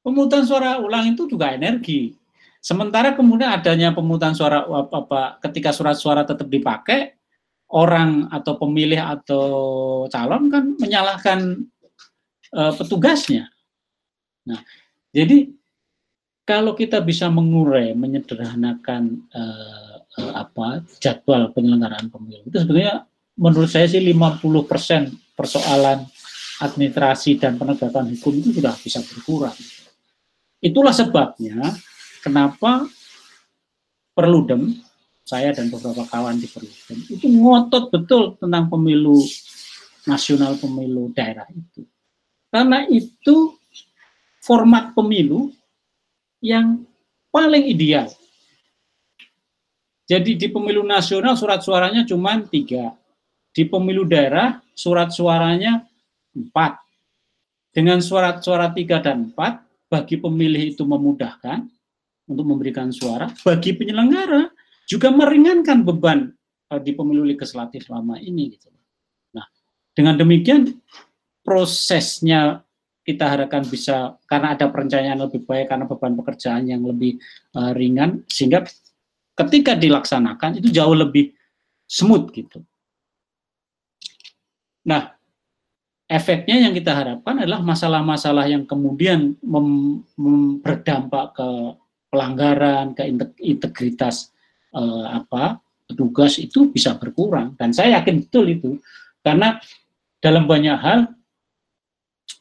Pemungutan 0.00 0.46
suara 0.46 0.78
ulang 0.78 1.12
itu 1.12 1.26
juga 1.26 1.52
energi. 1.52 2.14
Sementara 2.62 3.14
kemudian 3.14 3.50
adanya 3.50 3.94
pemungutan 3.94 4.34
suara 4.34 4.66
apa, 4.66 4.96
apa 5.02 5.22
ketika 5.42 5.70
surat 5.70 5.98
suara 5.98 6.22
tetap 6.22 6.46
dipakai, 6.46 7.14
orang 7.70 8.30
atau 8.30 8.54
pemilih 8.54 9.02
atau 9.02 9.46
calon 10.06 10.46
kan 10.50 10.64
menyalahkan 10.78 11.66
uh, 12.54 12.72
petugasnya. 12.74 13.50
Nah, 14.46 14.62
jadi 15.10 15.50
kalau 16.46 16.78
kita 16.78 17.02
bisa 17.02 17.26
mengurai, 17.26 17.90
menyederhanakan 17.98 19.26
uh, 19.34 19.85
apa 20.16 20.80
jadwal 20.96 21.52
penyelenggaraan 21.52 22.08
pemilu 22.08 22.40
itu 22.48 22.56
sebenarnya 22.56 23.04
menurut 23.36 23.68
saya 23.68 23.84
sih 23.84 24.00
50% 24.00 25.36
persoalan 25.36 26.08
administrasi 26.60 27.36
dan 27.36 27.60
penegakan 27.60 28.08
hukum 28.16 28.32
itu 28.40 28.56
sudah 28.56 28.72
bisa 28.80 29.04
berkurang. 29.04 29.56
Itulah 30.64 30.94
sebabnya 30.96 31.76
kenapa 32.24 32.88
Perludem, 34.16 34.72
saya 35.28 35.52
dan 35.52 35.68
beberapa 35.68 36.08
kawan 36.08 36.40
di 36.40 36.48
Perludem, 36.48 36.98
itu 37.12 37.28
ngotot 37.28 37.92
betul 37.92 38.40
tentang 38.40 38.72
pemilu 38.72 39.20
nasional, 40.08 40.56
pemilu 40.56 41.12
daerah 41.12 41.44
itu. 41.52 41.84
Karena 42.48 42.88
itu 42.88 43.52
format 44.40 44.96
pemilu 44.96 45.52
yang 46.40 46.80
paling 47.28 47.68
ideal. 47.68 48.08
Jadi 50.06 50.38
di 50.38 50.46
pemilu 50.46 50.86
nasional 50.86 51.34
surat 51.34 51.60
suaranya 51.66 52.06
cuma 52.06 52.38
tiga. 52.46 52.94
Di 53.50 53.66
pemilu 53.66 54.06
daerah 54.06 54.62
surat 54.70 55.10
suaranya 55.10 55.82
empat. 56.30 56.78
Dengan 57.74 57.98
surat 57.98 58.40
suara 58.40 58.70
tiga 58.72 59.02
dan 59.02 59.28
empat, 59.28 59.66
bagi 59.90 60.16
pemilih 60.16 60.72
itu 60.72 60.86
memudahkan 60.86 61.66
untuk 62.30 62.46
memberikan 62.46 62.94
suara. 62.94 63.26
Bagi 63.46 63.74
penyelenggara 63.74 64.46
juga 64.86 65.10
meringankan 65.10 65.82
beban 65.82 66.30
eh, 66.70 66.80
di 66.80 66.94
pemilu 66.94 67.26
legislatif 67.26 67.90
selama 67.90 68.22
ini. 68.22 68.54
Gitu. 68.54 68.70
Nah, 69.34 69.46
dengan 69.90 70.14
demikian 70.14 70.70
prosesnya 71.42 72.62
kita 73.06 73.22
harapkan 73.22 73.62
bisa 73.62 74.18
karena 74.26 74.58
ada 74.58 74.66
perencanaan 74.66 75.22
lebih 75.30 75.46
baik 75.46 75.70
karena 75.70 75.86
beban 75.86 76.18
pekerjaan 76.18 76.66
yang 76.66 76.82
lebih 76.82 77.22
uh, 77.54 77.70
ringan 77.70 78.26
sehingga 78.26 78.66
ketika 79.36 79.76
dilaksanakan 79.76 80.58
itu 80.58 80.72
jauh 80.72 80.96
lebih 80.96 81.36
smooth 81.86 82.32
gitu. 82.32 82.64
Nah, 84.86 85.14
efeknya 86.08 86.66
yang 86.66 86.72
kita 86.72 86.94
harapkan 86.94 87.42
adalah 87.44 87.60
masalah-masalah 87.60 88.48
yang 88.48 88.64
kemudian 88.64 89.36
berdampak 90.62 91.36
ke 91.36 91.48
pelanggaran, 92.08 92.94
ke 92.96 93.04
integritas 93.42 94.30
uh, 94.72 95.20
apa 95.20 95.60
petugas 95.86 96.42
itu 96.42 96.70
bisa 96.70 96.98
berkurang 96.98 97.54
dan 97.54 97.70
saya 97.70 98.02
yakin 98.02 98.26
betul 98.26 98.44
itu 98.50 98.70
karena 99.22 99.62
dalam 100.18 100.50
banyak 100.50 100.78
hal 100.78 101.00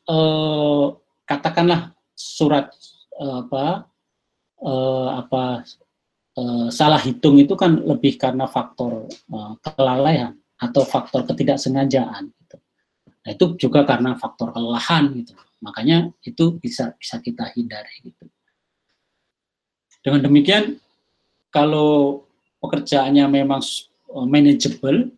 eh, 0.09 0.85
katakanlah 1.29 1.93
surat 2.17 2.73
eh, 3.21 3.35
apa 3.45 3.85
eh, 4.65 5.09
apa 5.21 5.43
eh, 6.38 6.67
salah 6.69 7.01
hitung 7.01 7.39
itu 7.39 7.55
kan 7.55 7.79
lebih 7.79 8.19
karena 8.19 8.45
faktor 8.45 9.07
eh, 9.09 9.53
kelalaian 9.63 10.36
atau 10.55 10.83
faktor 10.88 11.27
ketidaksengajaan 11.27 12.31
gitu. 12.31 12.57
Nah, 13.25 13.29
itu 13.33 13.45
juga 13.57 13.83
karena 13.83 14.15
faktor 14.15 14.53
kelelahan 14.55 15.11
gitu. 15.19 15.33
Makanya 15.63 16.13
itu 16.21 16.55
bisa 16.61 16.93
bisa 16.95 17.17
kita 17.19 17.49
hindari 17.55 18.11
gitu. 18.11 18.25
Dengan 20.05 20.21
demikian 20.29 20.77
kalau 21.49 22.23
pekerjaannya 22.61 23.25
memang 23.25 23.61
eh, 24.13 24.27
manageable 24.27 25.11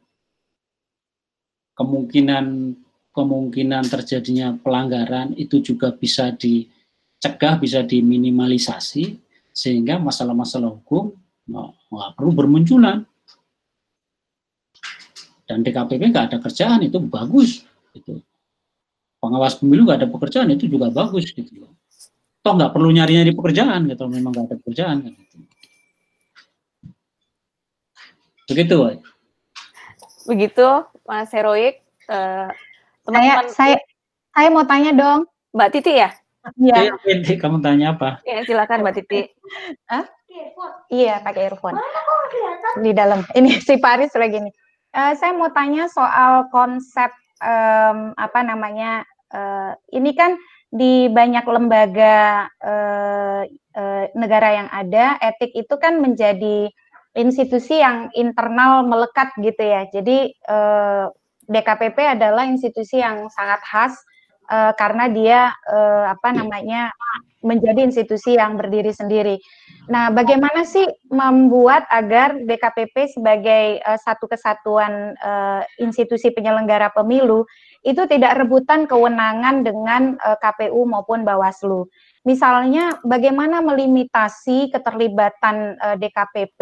kemungkinan 1.77 2.73
kemungkinan 3.17 3.89
terjadinya 3.89 4.53
pelanggaran 4.61 5.33
itu 5.41 5.57
juga 5.57 5.89
bisa 5.89 6.29
dicegah, 6.37 7.57
bisa 7.57 7.81
diminimalisasi, 7.81 9.17
sehingga 9.57 9.97
masalah-masalah 9.97 10.69
hukum 10.69 11.17
nggak 11.49 12.13
perlu 12.13 12.31
bermunculan. 12.37 13.01
Dan 15.49 15.65
DKPP 15.65 16.13
nggak 16.13 16.25
ada 16.29 16.37
kerjaan 16.43 16.85
itu 16.85 17.01
bagus, 17.01 17.65
itu 17.97 18.21
pengawas 19.17 19.57
pemilu 19.57 19.89
nggak 19.89 20.05
ada 20.05 20.09
pekerjaan 20.11 20.53
itu 20.53 20.69
juga 20.69 20.93
bagus 20.93 21.33
gitu 21.33 21.65
loh. 21.65 21.73
Toh 22.45 22.53
nggak 22.53 22.69
perlu 22.75 22.93
nyari-nyari 22.93 23.33
pekerjaan 23.33 23.89
gitu, 23.89 24.05
memang 24.05 24.35
nggak 24.35 24.45
ada 24.53 24.55
pekerjaan 24.61 24.95
kan 25.07 25.11
gitu. 25.15 25.35
Begitu, 28.47 28.75
Woy. 28.79 28.95
Begitu, 30.27 30.67
Mas 31.07 31.31
Heroik. 31.31 31.83
Uh, 32.07 32.51
Teman-teman 33.03 33.51
saya, 33.51 33.75
saya 33.75 33.77
saya 34.35 34.47
mau 34.51 34.67
tanya 34.67 34.91
dong. 34.93 35.25
Mbak 35.55 35.69
Titi 35.73 35.97
ya? 35.97 36.11
Iya. 36.55 36.95
Ya, 37.03 37.35
kamu 37.35 37.59
tanya 37.59 37.97
apa? 37.97 38.23
Ya, 38.23 38.43
silakan 38.47 38.85
Mbak 38.85 38.95
Titi. 39.03 39.27
Hah? 39.91 40.07
Iya, 40.87 41.19
pakai 41.19 41.51
earphone. 41.51 41.75
Di 42.79 42.91
dalam. 42.95 43.25
Ini 43.35 43.59
si 43.59 43.75
Paris 43.81 44.13
lagi 44.15 44.39
nih. 44.39 44.53
Uh, 44.95 45.13
saya 45.19 45.35
mau 45.35 45.51
tanya 45.51 45.91
soal 45.91 46.47
konsep 46.53 47.11
um, 47.43 48.15
apa 48.15 48.39
namanya? 48.45 49.03
Uh, 49.27 49.75
ini 49.91 50.15
kan 50.15 50.39
di 50.71 51.11
banyak 51.11 51.43
lembaga 51.47 52.47
uh, 52.63 53.43
uh, 53.75 54.03
negara 54.15 54.63
yang 54.63 54.69
ada, 54.71 55.19
etik 55.19 55.51
itu 55.55 55.75
kan 55.79 55.99
menjadi 55.99 56.71
institusi 57.17 57.81
yang 57.81 58.11
internal 58.15 58.85
melekat 58.85 59.31
gitu 59.41 59.63
ya. 59.63 59.89
Jadi 59.89 60.31
uh, 60.47 61.11
DKPP 61.47 62.19
adalah 62.19 62.45
institusi 62.45 62.99
yang 62.99 63.31
sangat 63.31 63.63
khas 63.63 63.95
uh, 64.49 64.71
karena 64.75 65.05
dia 65.11 65.39
uh, 65.67 66.11
apa 66.11 66.33
namanya 66.33 66.91
menjadi 67.45 67.85
institusi 67.85 68.35
yang 68.35 68.57
berdiri 68.57 68.89
sendiri. 68.91 69.37
Nah, 69.87 70.11
bagaimana 70.11 70.67
sih 70.67 70.83
membuat 71.07 71.87
agar 71.87 72.35
DKPP 72.43 73.13
sebagai 73.13 73.79
uh, 73.85 73.95
satu 73.95 74.27
kesatuan 74.27 75.15
uh, 75.21 75.63
institusi 75.79 76.33
penyelenggara 76.33 76.91
pemilu 76.91 77.47
itu 77.87 78.03
tidak 78.03 78.35
rebutan 78.35 78.83
kewenangan 78.83 79.63
dengan 79.63 80.19
uh, 80.19 80.35
KPU 80.35 80.83
maupun 80.83 81.23
Bawaslu? 81.23 81.87
Misalnya 82.27 82.99
bagaimana 83.07 83.63
melimitasi 83.63 84.75
keterlibatan 84.75 85.79
uh, 85.79 85.95
eh, 85.95 85.97
DKPP 86.03 86.61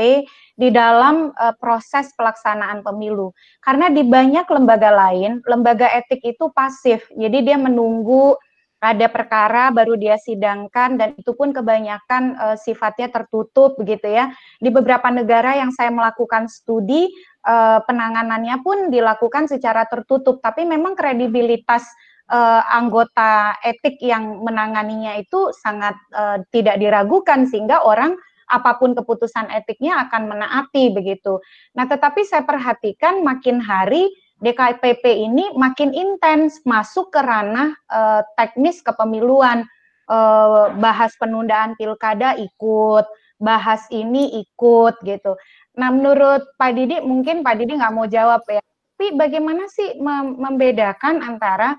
di 0.53 0.69
dalam 0.69 1.33
uh, 1.33 1.57
proses 1.57 2.13
pelaksanaan 2.13 2.85
pemilu. 2.85 3.33
Karena 3.65 3.89
di 3.89 4.05
banyak 4.05 4.45
lembaga 4.45 4.93
lain, 4.93 5.41
lembaga 5.49 5.89
etik 5.97 6.21
itu 6.21 6.53
pasif. 6.53 7.09
Jadi 7.17 7.49
dia 7.49 7.57
menunggu 7.57 8.37
ada 8.85 9.09
perkara 9.09 9.73
baru 9.73 9.97
dia 9.97 10.21
sidangkan 10.21 11.01
dan 11.01 11.09
itu 11.17 11.33
pun 11.33 11.49
kebanyakan 11.49 12.37
uh, 12.37 12.57
sifatnya 12.59 13.09
tertutup 13.09 13.73
begitu 13.81 14.05
ya. 14.05 14.29
Di 14.61 14.69
beberapa 14.69 15.09
negara 15.09 15.57
yang 15.57 15.73
saya 15.73 15.89
melakukan 15.89 16.45
studi 16.45 17.09
uh, 17.45 17.81
penanganannya 17.81 18.61
pun 18.61 18.93
dilakukan 18.93 19.49
secara 19.49 19.89
tertutup, 19.89 20.39
tapi 20.45 20.63
memang 20.63 20.93
kredibilitas 20.93 21.83
uh, 22.29 22.61
anggota 22.69 23.57
etik 23.65 23.97
yang 24.01 24.45
menanganinya 24.45 25.17
itu 25.17 25.49
sangat 25.57 25.97
uh, 26.13 26.41
tidak 26.53 26.77
diragukan 26.77 27.49
sehingga 27.49 27.81
orang 27.81 28.13
apa 28.45 28.77
pun 28.77 28.93
keputusan 28.93 29.49
etiknya 29.49 30.05
akan 30.05 30.29
menaati 30.29 30.93
begitu. 30.93 31.41
Nah, 31.73 31.89
tetapi 31.89 32.21
saya 32.29 32.45
perhatikan 32.45 33.25
makin 33.25 33.57
hari 33.57 34.05
DKPP 34.43 35.03
ini 35.03 35.47
makin 35.55 35.95
intens 35.95 36.59
masuk 36.67 37.11
ke 37.11 37.21
ranah 37.23 37.71
uh, 37.87 38.21
teknis 38.35 38.83
kepemiluan, 38.83 39.63
uh, 40.11 40.75
bahas 40.75 41.15
penundaan 41.15 41.73
pilkada 41.79 42.35
ikut, 42.35 43.05
bahas 43.39 43.87
ini 43.91 44.43
ikut 44.43 44.99
gitu. 45.07 45.39
Nah, 45.79 45.91
menurut 45.91 46.43
Pak 46.59 46.71
Didi 46.75 46.99
mungkin 47.03 47.43
Pak 47.43 47.55
Didi 47.59 47.79
nggak 47.79 47.95
mau 47.95 48.07
jawab 48.07 48.43
ya. 48.47 48.63
Tapi 48.95 49.11
bagaimana 49.15 49.67
sih 49.67 49.99
membedakan 50.39 51.19
antara 51.19 51.75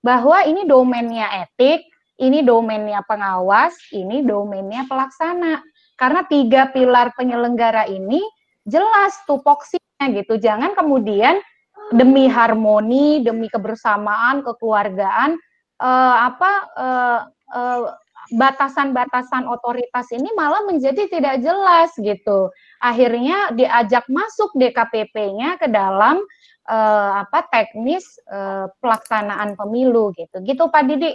bahwa 0.00 0.40
ini 0.48 0.64
domainnya 0.64 1.44
etik, 1.44 1.84
ini 2.16 2.40
domainnya 2.40 3.04
pengawas, 3.04 3.76
ini 3.92 4.24
domainnya 4.24 4.88
pelaksana. 4.88 5.60
Karena 6.00 6.24
tiga 6.24 6.72
pilar 6.72 7.12
penyelenggara 7.16 7.84
ini 7.88 8.20
jelas 8.64 9.12
tupoksinya 9.28 10.08
gitu. 10.16 10.40
Jangan 10.40 10.72
kemudian 10.72 11.36
demi 11.94 12.26
harmoni, 12.26 13.22
demi 13.22 13.46
kebersamaan, 13.46 14.42
kekeluargaan, 14.42 15.38
uh, 15.78 16.14
apa 16.26 16.52
uh, 16.74 17.20
uh, 17.54 17.94
batasan-batasan 18.34 19.46
otoritas 19.46 20.10
ini 20.10 20.32
malah 20.34 20.64
menjadi 20.66 21.06
tidak 21.06 21.44
jelas 21.44 21.92
gitu. 22.00 22.50
Akhirnya 22.80 23.52
diajak 23.54 24.08
masuk 24.08 24.50
DKPP-nya 24.56 25.60
ke 25.60 25.68
dalam 25.68 26.24
uh, 26.68 27.10
apa 27.22 27.44
teknis 27.52 28.18
uh, 28.26 28.66
pelaksanaan 28.80 29.54
pemilu 29.54 30.10
gitu. 30.16 30.40
Gitu 30.40 30.64
Pak 30.66 30.82
Didi. 30.88 31.12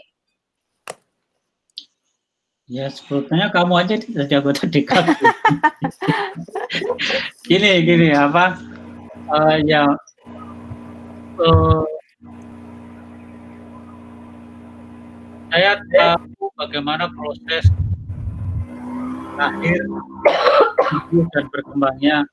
Ya 2.69 2.85
sebetulnya 2.93 3.49
kamu 3.49 3.73
aja 3.81 3.97
jadi 3.97 4.33
anggota 4.37 4.69
DKP. 4.69 5.09
gini 7.49 7.71
gini 7.81 8.09
apa 8.13 8.61
uh, 9.33 9.57
ya 9.65 9.89
uh, 11.39 11.83
saya 15.49 15.81
tahu 15.89 16.51
bagaimana 16.59 17.09
proses 17.09 17.65
akhir 19.39 19.79
dan 21.33 21.45
berkembangnya 21.49 22.27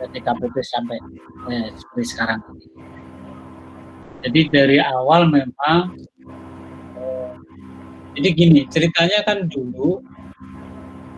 dari 0.00 0.18
KPP 0.20 0.54
sampai 0.64 0.98
eh, 1.52 1.68
seperti 1.76 2.04
sekarang. 2.12 2.40
Jadi 4.24 4.40
dari 4.48 4.78
awal 4.80 5.28
memang 5.28 5.94
eh, 6.98 7.32
jadi 8.18 8.28
gini 8.32 8.60
ceritanya 8.68 9.22
kan 9.22 9.46
dulu 9.48 10.00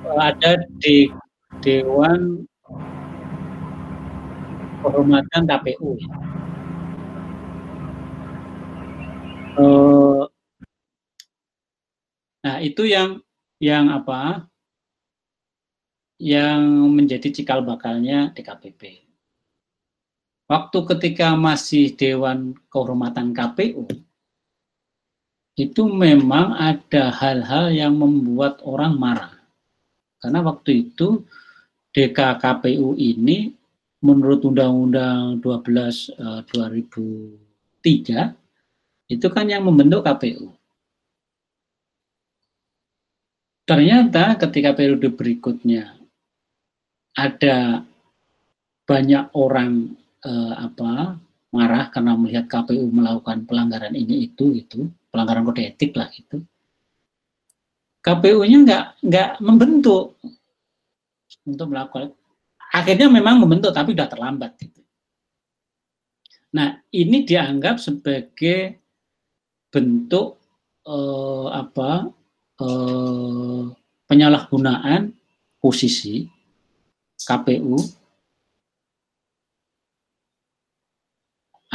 eh, 0.06 0.18
ada 0.20 0.60
di 0.82 1.08
Dewan 1.62 2.44
Kehormatan 4.84 5.50
KPU 5.50 5.98
ya. 5.98 6.10
Eh, 9.56 10.22
Nah, 12.46 12.62
itu 12.62 12.86
yang 12.86 13.18
yang 13.58 13.90
apa? 13.90 14.46
Yang 16.22 16.62
menjadi 16.94 17.28
cikal 17.34 17.66
bakalnya 17.66 18.30
DKPP. 18.30 19.02
Waktu 20.46 20.78
ketika 20.94 21.34
masih 21.34 21.98
Dewan 21.98 22.54
Kehormatan 22.70 23.34
KPU, 23.34 23.90
itu 25.58 25.82
memang 25.90 26.54
ada 26.54 27.10
hal-hal 27.10 27.74
yang 27.74 27.98
membuat 27.98 28.62
orang 28.62 28.94
marah. 28.94 29.34
Karena 30.22 30.46
waktu 30.46 30.86
itu 30.86 31.26
DKKPU 31.90 32.94
ini 32.94 33.50
menurut 34.06 34.46
Undang-Undang 34.46 35.42
12 35.42 36.14
eh, 36.14 36.40
2003 36.46 38.45
itu 39.06 39.26
kan 39.30 39.46
yang 39.46 39.62
membentuk 39.62 40.02
KPU. 40.02 40.50
Ternyata 43.66 44.38
ketika 44.38 44.78
periode 44.78 45.10
berikutnya 45.10 45.98
ada 47.18 47.82
banyak 48.86 49.34
orang 49.34 49.90
eh, 50.22 50.54
apa 50.54 51.18
marah 51.50 51.90
karena 51.90 52.14
melihat 52.14 52.46
KPU 52.46 52.86
melakukan 52.94 53.42
pelanggaran 53.48 53.94
ini 53.98 54.30
itu 54.30 54.54
itu 54.54 54.86
pelanggaran 55.10 55.42
kode 55.42 55.66
etik 55.66 55.98
lah 55.98 56.06
itu 56.14 56.44
KPU-nya 58.06 58.58
nggak 58.62 58.84
nggak 59.02 59.30
membentuk 59.42 60.14
untuk 61.42 61.66
melakukan 61.74 62.14
akhirnya 62.70 63.10
memang 63.10 63.42
membentuk 63.42 63.74
tapi 63.74 63.98
sudah 63.98 64.06
terlambat 64.06 64.54
gitu. 64.62 64.78
Nah 66.54 66.78
ini 66.94 67.26
dianggap 67.26 67.82
sebagai 67.82 68.78
bentuk 69.76 70.40
eh, 70.88 71.48
apa 71.52 72.08
eh, 72.64 73.62
penyalahgunaan 74.08 75.12
posisi 75.60 76.24
KPU 77.20 77.76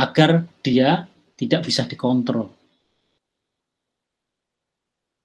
agar 0.02 0.50
dia 0.66 1.06
tidak 1.38 1.70
bisa 1.70 1.86
dikontrol. 1.86 2.50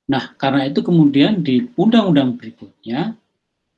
Nah, 0.07 0.37
karena 0.39 0.69
itu 0.69 0.85
kemudian 0.85 1.41
di 1.43 1.67
undang-undang 1.75 2.39
berikutnya, 2.39 3.17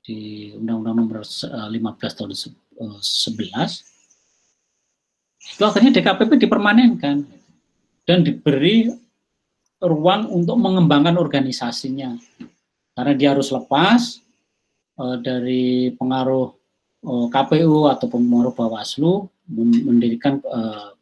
di 0.05 0.53
Undang-Undang 0.57 0.97
nomor 0.97 1.19
15 1.25 1.73
eh, 1.73 2.13
tahun 2.17 2.33
11, 2.33 2.45
eh, 2.77 3.71
itu 5.49 5.63
akhirnya 5.65 5.93
DKPP 5.95 6.31
dipermanenkan 6.37 7.38
dan 8.09 8.25
diberi 8.25 8.89
ruang 9.85 10.33
untuk 10.33 10.57
mengembangkan 10.57 11.21
organisasinya. 11.21 12.17
Karena 12.97 13.13
dia 13.13 13.37
harus 13.37 13.53
lepas 13.53 14.25
uh, 14.97 15.21
dari 15.21 15.93
pengaruh 15.93 16.49
uh, 17.05 17.13
eh, 17.13 17.27
KPU 17.29 17.87
atau 17.87 18.09
pengaruh 18.09 18.57
Bawaslu 18.57 19.29
mendirikan 19.53 20.41
uh, 20.49 20.97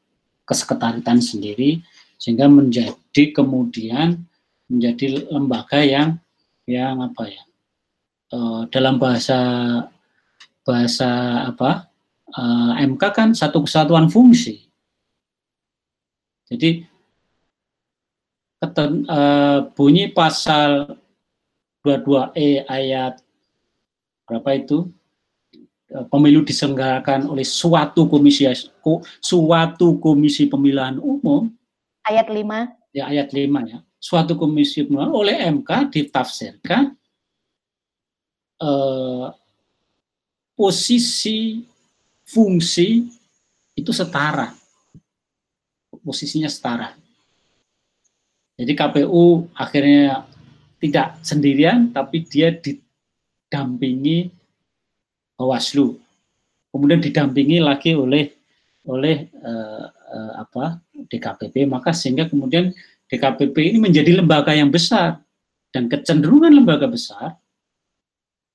kesekretariatan 0.44 1.22
sendiri 1.22 1.80
sehingga 2.18 2.50
menjadi 2.50 3.22
kemudian 3.32 4.26
menjadi 4.66 5.30
lembaga 5.30 5.80
yang 5.82 6.18
yang 6.66 6.98
apa 7.00 7.30
ya 7.30 7.42
uh, 8.34 8.66
dalam 8.68 8.98
bahasa 8.98 9.38
bahasa 10.66 11.42
apa 11.48 11.86
uh, 12.34 12.72
MK 12.76 13.02
kan 13.14 13.28
satu 13.32 13.62
kesatuan 13.64 14.10
fungsi. 14.10 14.66
Jadi 16.46 16.86
keten, 18.60 19.04
uh, 19.06 19.68
bunyi 19.76 20.08
pasal 20.12 20.96
22E 21.84 22.64
ayat 22.66 23.20
berapa 24.24 24.50
itu? 24.56 24.88
Uh, 25.86 26.02
pemilu 26.10 26.42
diselenggarakan 26.42 27.30
oleh 27.30 27.46
suatu 27.46 28.10
komisi 28.10 28.48
suatu 29.22 30.00
komisi 30.02 30.50
pemilihan 30.50 30.98
umum. 30.98 31.52
Ayat 32.06 32.26
5 32.26 32.96
ya 32.96 33.04
ayat 33.12 33.30
5 33.30 33.70
ya. 33.70 33.78
Suatu 34.00 34.34
komisi 34.34 34.82
pemilihan 34.82 35.12
oleh 35.12 35.36
MK 35.52 35.70
ditafsirkan 35.92 36.96
uh, 38.62 39.30
posisi 40.56 41.62
fungsi 42.26 43.06
itu 43.76 43.92
setara. 43.92 44.50
Posisinya 46.02 46.46
setara 46.46 47.05
jadi 48.56 48.72
KPU 48.72 49.52
akhirnya 49.52 50.24
tidak 50.80 51.20
sendirian, 51.20 51.92
tapi 51.92 52.24
dia 52.24 52.56
didampingi 52.56 54.32
Bawaslu. 55.36 56.00
Kemudian 56.72 57.04
didampingi 57.04 57.60
lagi 57.60 57.92
oleh 57.92 58.32
oleh 58.88 59.28
uh, 59.44 59.84
uh, 59.92 60.32
apa 60.40 60.80
DKPP, 61.12 61.68
maka 61.68 61.92
sehingga 61.92 62.32
kemudian 62.32 62.72
DKPP 63.12 63.76
ini 63.76 63.78
menjadi 63.82 64.16
lembaga 64.16 64.56
yang 64.56 64.72
besar 64.72 65.20
dan 65.74 65.92
kecenderungan 65.92 66.56
lembaga 66.56 66.88
besar 66.88 67.36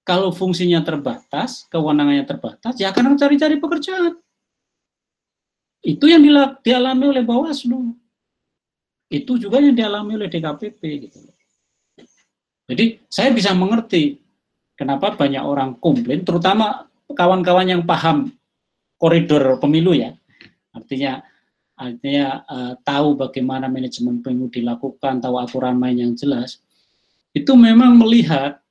kalau 0.02 0.34
fungsinya 0.34 0.82
terbatas, 0.82 1.70
kewenangannya 1.70 2.26
terbatas, 2.26 2.74
ya 2.82 2.90
akan 2.90 3.14
cari-cari 3.22 3.62
pekerjaan. 3.62 4.18
Itu 5.86 6.10
yang 6.10 6.26
dialami 6.66 7.06
oleh 7.06 7.22
Bawaslu 7.22 8.01
itu 9.12 9.36
juga 9.36 9.60
yang 9.60 9.76
dialami 9.76 10.16
oleh 10.16 10.32
DKPP 10.32 10.82
gitu 11.08 11.20
Jadi 12.72 13.04
saya 13.12 13.36
bisa 13.36 13.52
mengerti 13.52 14.16
kenapa 14.80 15.12
banyak 15.20 15.44
orang 15.44 15.76
komplain, 15.84 16.24
terutama 16.24 16.88
kawan-kawan 17.12 17.68
yang 17.68 17.84
paham 17.84 18.32
koridor 18.96 19.60
pemilu 19.60 19.92
ya. 19.92 20.16
Artinya 20.72 21.20
artinya 21.76 22.48
uh, 22.48 22.74
tahu 22.80 23.20
bagaimana 23.20 23.68
manajemen 23.68 24.24
pemilu 24.24 24.48
dilakukan, 24.48 25.20
tahu 25.20 25.36
aturan 25.36 25.76
main 25.76 26.00
yang 26.00 26.16
jelas. 26.16 26.64
Itu 27.36 27.60
memang 27.60 28.00
melihat 28.00 28.64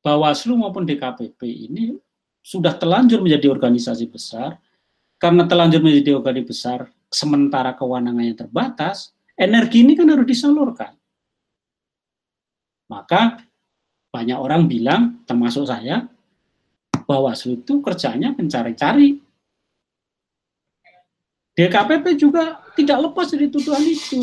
Bawaslu 0.00 0.56
maupun 0.56 0.88
DKPP 0.88 1.40
ini 1.70 1.92
sudah 2.40 2.72
telanjur 2.74 3.20
menjadi 3.20 3.52
organisasi 3.52 4.08
besar. 4.08 4.56
Karena 5.20 5.44
telanjur 5.44 5.84
menjadi 5.84 6.16
organisasi 6.16 6.48
besar, 6.48 6.88
sementara 7.12 7.76
kewenangannya 7.76 8.32
terbatas, 8.32 9.12
energi 9.40 9.80
ini 9.80 9.96
kan 9.96 10.12
harus 10.12 10.28
disalurkan. 10.28 10.92
Maka 12.92 13.40
banyak 14.12 14.36
orang 14.36 14.68
bilang, 14.68 15.24
termasuk 15.24 15.64
saya, 15.64 16.04
bahwa 17.08 17.32
itu 17.32 17.80
kerjanya 17.80 18.36
mencari-cari. 18.36 19.22
DKPP 21.56 22.20
juga 22.20 22.62
tidak 22.76 23.10
lepas 23.10 23.26
dari 23.32 23.46
tuduhan 23.50 23.82
itu. 23.82 24.20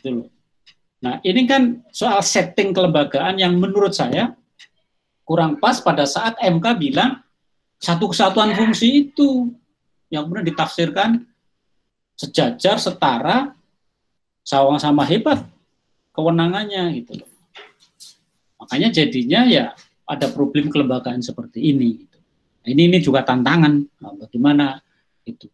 Gitu 0.00 0.26
nah, 1.00 1.22
ini 1.22 1.46
kan 1.46 1.80
soal 1.94 2.20
setting 2.24 2.74
kelembagaan 2.74 3.38
yang 3.38 3.54
menurut 3.56 3.94
saya 3.94 4.34
kurang 5.22 5.58
pas 5.58 5.78
pada 5.82 6.06
saat 6.06 6.38
MK 6.38 6.66
bilang 6.78 7.22
satu 7.78 8.10
kesatuan 8.10 8.54
fungsi 8.54 9.06
itu 9.08 9.54
yang 10.10 10.26
kemudian 10.26 10.50
ditafsirkan 10.50 11.10
sejajar, 12.16 12.80
setara, 12.80 13.55
sama-sama 14.46 15.02
hebat 15.02 15.42
kewenangannya 16.14 17.02
gitu 17.02 17.18
loh. 17.18 17.30
Makanya 18.62 18.94
jadinya 18.94 19.42
ya 19.44 19.74
ada 20.06 20.30
problem 20.30 20.70
kelembagaan 20.70 21.18
seperti 21.18 21.74
ini. 21.74 22.06
Gitu. 22.06 22.18
Nah, 22.62 22.68
ini 22.70 22.82
ini 22.86 22.98
juga 23.02 23.26
tantangan 23.26 23.82
nah, 23.98 24.14
bagaimana 24.14 24.78
itu 25.26 25.50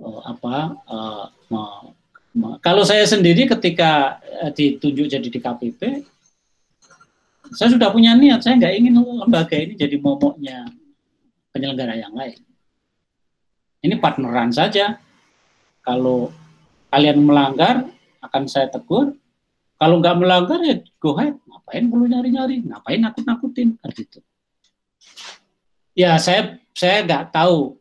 uh, 0.00 0.24
apa 0.24 0.56
uh, 0.88 1.26
kalau 2.64 2.82
saya 2.88 3.04
sendiri 3.04 3.44
ketika 3.44 4.16
uh, 4.40 4.48
ditunjuk 4.48 5.12
jadi 5.12 5.28
di 5.28 5.40
KPP 5.40 5.80
saya 7.52 7.68
sudah 7.74 7.92
punya 7.92 8.16
niat 8.16 8.40
saya 8.40 8.56
nggak 8.56 8.74
ingin 8.80 8.94
lembaga 8.96 9.56
ini 9.58 9.76
jadi 9.76 10.00
momoknya 10.00 10.64
penyelenggara 11.50 11.98
yang 11.98 12.14
lain. 12.14 12.38
Ini 13.80 13.96
partneran 13.98 14.54
saja. 14.54 15.00
Kalau 15.80 16.30
kalian 16.92 17.24
melanggar 17.24 17.88
akan 18.20 18.42
saya 18.46 18.68
tegur. 18.68 19.16
Kalau 19.80 19.96
nggak 19.96 20.16
melanggar 20.20 20.60
ya 20.60 20.76
go 21.00 21.16
ahead. 21.16 21.40
Ngapain 21.48 21.84
perlu 21.88 22.04
nyari-nyari? 22.04 22.60
Ngapain 22.68 23.00
nakut-nakutin? 23.00 23.80
Kan 23.80 23.90
gitu. 23.96 24.20
Ya 25.96 26.20
saya 26.20 26.60
saya 26.76 27.04
nggak 27.04 27.32
tahu. 27.32 27.80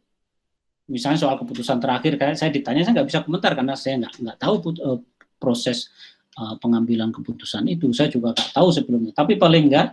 Misalnya 0.90 1.22
soal 1.22 1.38
keputusan 1.38 1.78
terakhir, 1.78 2.18
kayak 2.18 2.34
saya 2.34 2.50
ditanya 2.50 2.82
saya 2.82 2.98
nggak 2.98 3.10
bisa 3.14 3.22
komentar 3.22 3.54
karena 3.54 3.78
saya 3.78 4.02
nggak 4.02 4.14
nggak 4.26 4.38
tahu 4.42 4.56
uh, 4.82 5.00
proses 5.38 5.94
uh, 6.40 6.58
pengambilan 6.58 7.14
keputusan 7.14 7.68
itu. 7.70 7.92
Saya 7.94 8.10
juga 8.10 8.34
nggak 8.34 8.56
tahu 8.56 8.68
sebelumnya. 8.74 9.14
Tapi 9.14 9.38
paling 9.38 9.70
nggak 9.70 9.88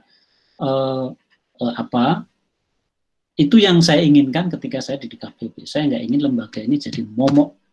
uh, 0.63 1.13
uh, 1.61 1.73
apa 1.77 2.25
itu 3.37 3.61
yang 3.61 3.85
saya 3.85 4.01
inginkan 4.01 4.49
ketika 4.49 4.81
saya 4.81 4.97
di 4.97 5.13
DKPP. 5.13 5.69
Saya 5.69 5.91
nggak 5.91 6.03
ingin 6.09 6.21
lembaga 6.25 6.65
ini 6.65 6.81
jadi 6.81 7.05
momok 7.05 7.66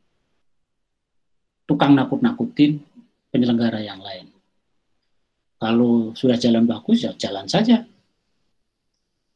tukang 1.70 1.96
nakut-nakutin 1.96 2.82
penyelenggara 3.32 3.80
yang 3.82 4.00
lain. 4.04 4.30
Kalau 5.58 6.12
sudah 6.12 6.36
jalan 6.36 6.68
bagus 6.68 7.08
ya 7.08 7.16
jalan 7.16 7.48
saja. 7.48 7.88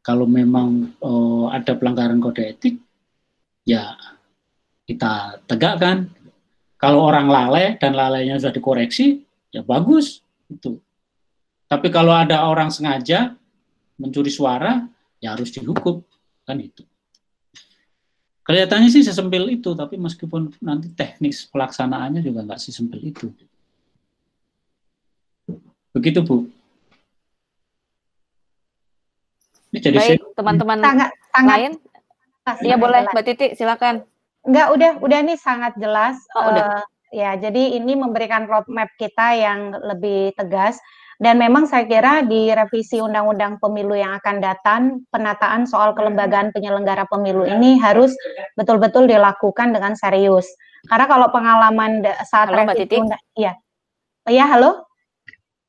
Kalau 0.04 0.24
memang 0.24 0.96
oh, 1.04 1.52
ada 1.52 1.76
pelanggaran 1.76 2.20
kode 2.24 2.44
etik, 2.44 2.80
ya 3.68 3.96
kita 4.88 5.44
tegakkan. 5.48 6.12
Kalau 6.78 7.04
orang 7.10 7.28
lalai 7.28 7.76
dan 7.82 7.98
lalainya 7.98 8.38
sudah 8.38 8.54
dikoreksi, 8.54 9.26
ya 9.50 9.66
bagus 9.66 10.22
itu. 10.48 10.80
Tapi 11.68 11.92
kalau 11.92 12.14
ada 12.16 12.48
orang 12.48 12.72
sengaja 12.72 13.36
mencuri 14.00 14.32
suara, 14.32 14.86
ya 15.20 15.36
harus 15.36 15.52
dihukum 15.52 16.06
kan 16.48 16.56
itu 16.64 16.88
kelihatannya 18.48 18.88
sih 18.88 19.04
sesempil 19.04 19.52
itu 19.52 19.76
tapi 19.76 20.00
meskipun 20.00 20.56
nanti 20.64 20.88
teknis 20.96 21.44
pelaksanaannya 21.52 22.24
juga 22.24 22.48
nggak 22.48 22.62
sesempil 22.64 23.04
itu. 23.04 23.28
Begitu 25.92 26.24
bu. 26.24 26.48
Ini 29.76 29.80
jadi 29.84 29.98
baik 30.00 30.22
teman-teman 30.40 30.80
sangat, 30.80 31.10
sangat 31.36 31.58
lain? 31.60 31.74
Iya 32.64 32.76
boleh 32.80 33.04
Mbak 33.12 33.24
Titi 33.28 33.48
silakan. 33.60 34.08
Enggak 34.48 34.68
udah 34.72 34.92
udah 35.04 35.20
nih 35.28 35.36
sangat 35.36 35.76
jelas. 35.76 36.16
Oh, 36.32 36.40
uh, 36.40 36.48
udah. 36.56 36.66
Ya 37.12 37.36
jadi 37.36 37.80
ini 37.80 37.96
memberikan 38.00 38.48
roadmap 38.48 38.92
kita 38.96 39.36
yang 39.36 39.76
lebih 39.80 40.36
tegas 40.36 40.80
dan 41.18 41.42
memang 41.42 41.66
saya 41.66 41.90
kira 41.90 42.22
di 42.22 42.54
revisi 42.54 43.02
Undang-Undang 43.02 43.58
Pemilu 43.58 43.98
yang 43.98 44.14
akan 44.22 44.38
datang, 44.38 44.82
penataan 45.10 45.66
soal 45.66 45.98
kelembagaan 45.98 46.54
penyelenggara 46.54 47.10
pemilu 47.10 47.46
ini 47.50 47.82
harus 47.82 48.14
betul-betul 48.54 49.10
dilakukan 49.10 49.74
dengan 49.74 49.98
serius. 49.98 50.46
Karena 50.86 51.10
kalau 51.10 51.28
pengalaman 51.34 52.06
saat 52.22 52.54
halo, 52.54 52.70
revisi 52.70 53.02
Undang, 53.02 53.22
iya, 53.34 53.54
iya 54.30 54.46
halo, 54.46 54.86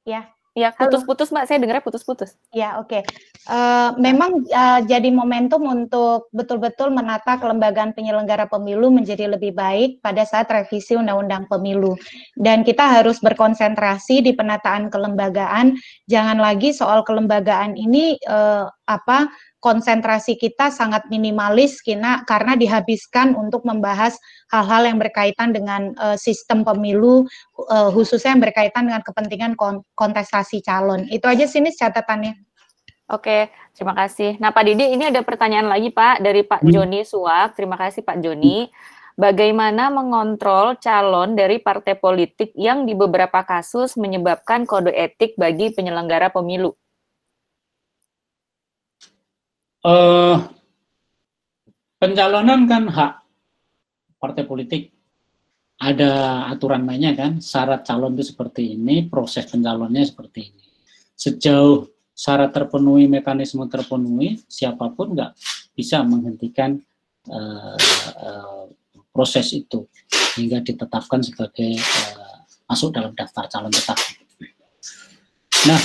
ya. 0.05 0.29
Ya, 0.59 0.75
putus-putus 0.75 1.31
Mbak, 1.31 1.45
saya 1.47 1.63
dengarnya 1.63 1.87
putus-putus. 1.87 2.35
Ya, 2.51 2.83
oke. 2.83 2.91
Okay. 2.91 3.03
Eh, 3.49 3.91
memang 3.97 4.45
uh, 4.45 4.85
jadi 4.85 5.09
momentum 5.09 5.65
untuk 5.65 6.29
betul-betul 6.37 6.93
menata 6.93 7.41
kelembagaan 7.41 7.97
penyelenggara 7.97 8.45
pemilu 8.45 8.93
menjadi 8.93 9.25
lebih 9.25 9.57
baik 9.57 10.05
pada 10.05 10.21
saat 10.29 10.53
revisi 10.53 11.01
Undang-Undang 11.01 11.49
Pemilu. 11.49 11.97
Dan 12.37 12.61
kita 12.61 12.85
harus 12.85 13.17
berkonsentrasi 13.25 14.21
di 14.21 14.37
penataan 14.37 14.93
kelembagaan, 14.93 15.81
jangan 16.13 16.37
lagi 16.37 16.77
soal 16.77 17.01
kelembagaan 17.09 17.73
ini 17.73 18.21
uh, 18.29 18.69
apa 18.85 19.33
konsentrasi 19.65 20.37
kita 20.37 20.69
sangat 20.69 21.09
minimalis 21.09 21.81
kina, 21.81 22.29
karena 22.29 22.53
dihabiskan 22.53 23.33
untuk 23.33 23.65
membahas 23.65 24.13
hal-hal 24.53 24.93
yang 24.93 25.01
berkaitan 25.01 25.57
dengan 25.57 25.97
uh, 25.97 26.21
sistem 26.21 26.69
pemilu, 26.69 27.25
uh, 27.73 27.89
khususnya 27.97 28.37
yang 28.37 28.45
berkaitan 28.45 28.93
dengan 28.93 29.01
kepentingan 29.01 29.57
kontestasi 29.97 30.61
calon. 30.61 31.09
Itu 31.09 31.25
aja 31.33 31.49
sini 31.49 31.73
catatannya. 31.73 32.48
Oke, 33.09 33.49
terima 33.73 33.97
kasih. 33.97 34.37
Nah, 34.37 34.53
Pak 34.53 34.65
Didi, 34.69 34.93
ini 34.93 35.09
ada 35.09 35.25
pertanyaan 35.25 35.65
lagi, 35.65 35.89
Pak, 35.89 36.21
dari 36.21 36.45
Pak 36.45 36.61
hmm. 36.61 36.71
Joni 36.71 37.01
Suak. 37.09 37.57
Terima 37.57 37.81
kasih, 37.81 38.05
Pak 38.05 38.21
Joni. 38.21 38.69
Bagaimana 39.19 39.91
mengontrol 39.91 40.79
calon 40.79 41.35
dari 41.35 41.59
partai 41.59 41.97
politik 41.99 42.55
yang 42.55 42.87
di 42.87 42.95
beberapa 42.95 43.43
kasus 43.43 43.99
menyebabkan 43.99 44.63
kode 44.69 44.95
etik 44.95 45.35
bagi 45.35 45.75
penyelenggara 45.75 46.31
pemilu? 46.31 46.77
uh, 49.85 50.37
pencalonan 52.01 52.67
kan 52.67 52.85
hak 52.89 53.13
partai 54.19 54.45
politik. 54.47 54.83
Ada 55.79 56.43
aturan 56.51 56.83
mainnya 56.83 57.15
kan, 57.15 57.39
syarat 57.39 57.87
calon 57.87 58.19
itu 58.19 58.35
seperti 58.35 58.75
ini, 58.75 59.07
proses 59.07 59.47
pencalonnya 59.47 60.03
seperti 60.03 60.51
ini. 60.51 60.67
Sejauh 61.15 61.87
syarat 62.19 62.51
terpenuhi, 62.51 63.07
mekanisme 63.07 63.63
terpenuhi, 63.71 64.43
siapa 64.51 64.91
pun 64.91 65.15
nggak 65.15 65.39
bisa 65.79 66.03
menghentikan 66.03 66.75
uh, 67.31 67.79
uh, 68.19 68.67
proses 69.15 69.55
itu 69.55 69.87
hingga 70.35 70.59
ditetapkan 70.67 71.23
sebagai 71.23 71.79
uh, 71.79 72.43
masuk 72.67 72.91
dalam 72.91 73.15
daftar 73.15 73.47
calon 73.47 73.71
tetap. 73.71 73.95
Nah, 75.71 75.79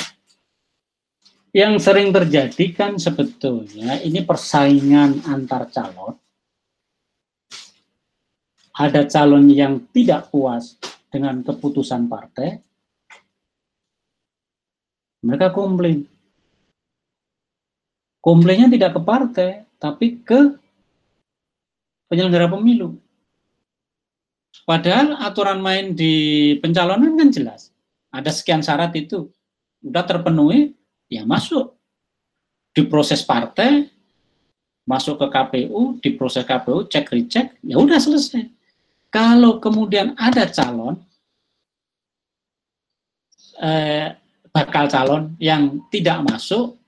yang 1.53 1.77
sering 1.77 2.09
terjadi 2.09 2.65
kan 2.73 2.97
sebetulnya 2.97 4.01
ini 4.01 4.25
persaingan 4.25 5.29
antar 5.29 5.69
calon. 5.69 6.17
Ada 8.73 9.05
calon 9.05 9.53
yang 9.53 9.85
tidak 9.93 10.33
puas 10.33 10.81
dengan 11.13 11.45
keputusan 11.45 12.09
partai, 12.09 12.57
mereka 15.21 15.53
komplain. 15.53 16.12
Komplainnya 18.23 18.71
tidak 18.71 18.95
ke 18.95 19.01
partai, 19.03 19.49
tapi 19.75 20.23
ke 20.23 20.55
penyelenggara 22.07 22.47
pemilu. 22.47 22.95
Padahal 24.63 25.19
aturan 25.19 25.59
main 25.59 25.91
di 25.91 26.55
pencalonan 26.63 27.19
kan 27.19 27.29
jelas. 27.35 27.75
Ada 28.15 28.31
sekian 28.31 28.63
syarat 28.63 28.95
itu. 28.95 29.27
Sudah 29.83 30.07
terpenuhi, 30.07 30.71
ya 31.11 31.27
masuk 31.27 31.75
di 32.71 32.87
proses 32.87 33.19
partai, 33.27 33.91
masuk 34.87 35.19
ke 35.19 35.27
KPU, 35.27 35.99
di 35.99 36.15
proses 36.15 36.47
KPU 36.47 36.87
cek 36.87 37.11
recheck, 37.11 37.59
ya 37.59 37.75
udah 37.75 37.99
selesai. 37.99 38.47
Kalau 39.11 39.59
kemudian 39.59 40.15
ada 40.15 40.47
calon 40.47 40.95
eh, 43.59 44.15
bakal 44.49 44.87
calon 44.87 45.35
yang 45.43 45.83
tidak 45.91 46.23
masuk, 46.23 46.79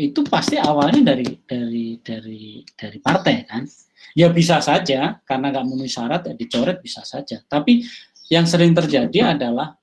itu 0.00 0.24
pasti 0.24 0.56
awalnya 0.56 1.12
dari 1.12 1.28
dari 1.44 2.00
dari 2.00 2.64
dari 2.72 2.98
partai 3.02 3.36
kan. 3.44 3.68
Ya 4.16 4.32
bisa 4.32 4.58
saja 4.64 5.20
karena 5.22 5.52
nggak 5.52 5.64
memenuhi 5.68 5.92
syarat 5.92 6.24
ya 6.26 6.34
dicoret 6.34 6.80
bisa 6.80 7.04
saja. 7.04 7.44
Tapi 7.44 7.84
yang 8.32 8.48
sering 8.48 8.72
terjadi 8.72 9.36
adalah 9.36 9.76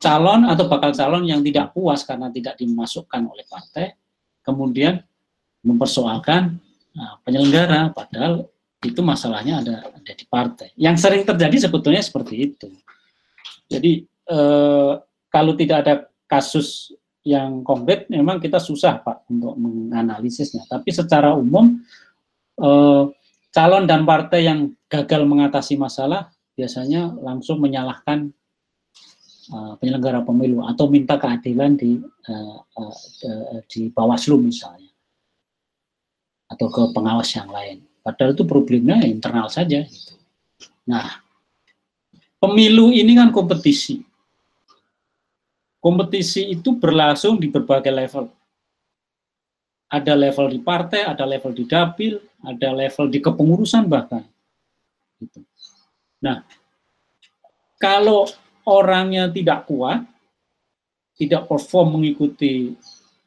calon 0.00 0.48
atau 0.48 0.64
bakal 0.70 0.94
calon 0.96 1.28
yang 1.28 1.44
tidak 1.44 1.76
puas 1.76 2.06
karena 2.08 2.32
tidak 2.32 2.56
dimasukkan 2.56 3.20
oleh 3.28 3.44
partai, 3.44 3.92
kemudian 4.40 5.00
mempersoalkan 5.60 6.56
nah, 6.96 7.20
penyelenggara, 7.20 7.92
padahal 7.92 8.48
itu 8.80 9.00
masalahnya 9.04 9.60
ada 9.60 9.74
ada 9.92 10.12
di 10.16 10.24
partai. 10.24 10.72
Yang 10.80 10.96
sering 11.04 11.22
terjadi 11.28 11.68
sebetulnya 11.68 12.00
seperti 12.00 12.34
itu. 12.48 12.68
Jadi 13.68 14.08
eh, 14.08 14.92
kalau 15.28 15.52
tidak 15.52 15.76
ada 15.84 15.94
kasus 16.24 16.96
yang 17.26 17.60
konkret, 17.62 18.08
memang 18.08 18.40
kita 18.40 18.56
susah 18.56 19.04
pak 19.04 19.28
untuk 19.28 19.54
menganalisisnya. 19.60 20.64
Tapi 20.64 20.88
secara 20.88 21.36
umum 21.36 21.80
eh, 22.56 23.04
calon 23.50 23.84
dan 23.84 24.06
partai 24.06 24.46
yang 24.46 24.72
gagal 24.86 25.22
mengatasi 25.26 25.74
masalah 25.76 26.30
biasanya 26.54 27.14
langsung 27.24 27.56
menyalahkan 27.62 28.30
uh, 29.54 29.74
penyelenggara 29.80 30.20
pemilu 30.20 30.60
atau 30.66 30.86
minta 30.92 31.16
keadilan 31.16 31.72
di 31.72 31.96
uh, 32.28 32.58
uh, 32.60 33.58
di 33.64 33.88
Bawaslu 33.88 34.38
misalnya 34.38 34.90
atau 36.50 36.66
ke 36.66 36.82
pengawas 36.90 37.30
yang 37.32 37.48
lain. 37.48 37.86
Padahal 38.02 38.34
itu 38.34 38.42
problemnya 38.42 38.98
internal 39.06 39.46
saja. 39.46 39.86
Gitu. 39.86 40.18
Nah, 40.90 41.22
pemilu 42.42 42.90
ini 42.90 43.14
kan 43.14 43.30
kompetisi. 43.30 44.02
Kompetisi 45.80 46.52
itu 46.52 46.76
berlangsung 46.76 47.40
di 47.40 47.48
berbagai 47.48 47.88
level. 47.88 48.28
Ada 49.90 50.12
level 50.14 50.46
di 50.52 50.60
partai, 50.60 51.08
ada 51.08 51.24
level 51.24 51.56
di 51.56 51.64
dapil, 51.66 52.20
ada 52.44 52.70
level 52.70 53.10
di 53.10 53.18
kepengurusan 53.18 53.88
bahkan. 53.88 54.22
Gitu. 55.18 55.42
Nah, 56.22 56.44
kalau 57.80 58.28
orangnya 58.68 59.26
tidak 59.32 59.66
kuat, 59.66 60.04
tidak 61.18 61.48
perform 61.50 61.98
mengikuti 61.98 62.76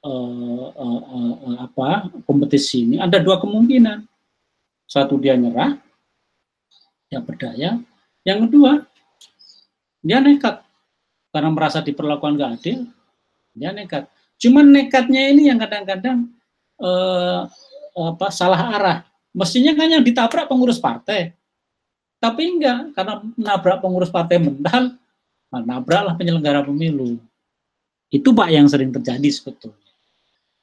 uh, 0.05 0.65
uh, 0.71 1.01
uh, 1.03 1.55
apa 1.67 2.07
kompetisi 2.23 2.87
ini, 2.87 2.95
ada 3.01 3.19
dua 3.19 3.41
kemungkinan. 3.43 4.05
Satu 4.87 5.17
dia 5.17 5.33
nyerah, 5.35 5.77
dia 7.11 7.19
berdaya. 7.19 7.81
Yang 8.23 8.39
kedua, 8.47 8.71
dia 9.99 10.23
nekat 10.23 10.62
karena 11.33 11.49
merasa 11.49 11.81
diperlakukan 11.81 12.37
gak 12.37 12.51
adil, 12.61 12.85
dia 13.57 13.73
nekat. 13.73 14.05
Cuman 14.37 14.69
nekatnya 14.69 15.33
ini 15.33 15.49
yang 15.49 15.57
kadang-kadang 15.57 16.29
eh, 16.77 17.41
apa 17.93 18.27
salah 18.29 18.61
arah. 18.77 18.97
Mestinya 19.33 19.73
kan 19.73 19.89
yang 19.89 20.05
ditabrak 20.05 20.45
pengurus 20.45 20.77
partai, 20.77 21.33
tapi 22.21 22.55
enggak 22.55 22.93
karena 22.93 23.19
menabrak 23.33 23.81
pengurus 23.81 24.13
partai 24.13 24.37
mental, 24.37 24.93
nah, 25.49 25.61
nabraklah 25.65 26.13
penyelenggara 26.13 26.61
pemilu. 26.61 27.17
Itu 28.13 28.29
pak 28.31 28.53
yang 28.53 28.69
sering 28.69 28.93
terjadi 28.93 29.25
sebetulnya. 29.33 29.91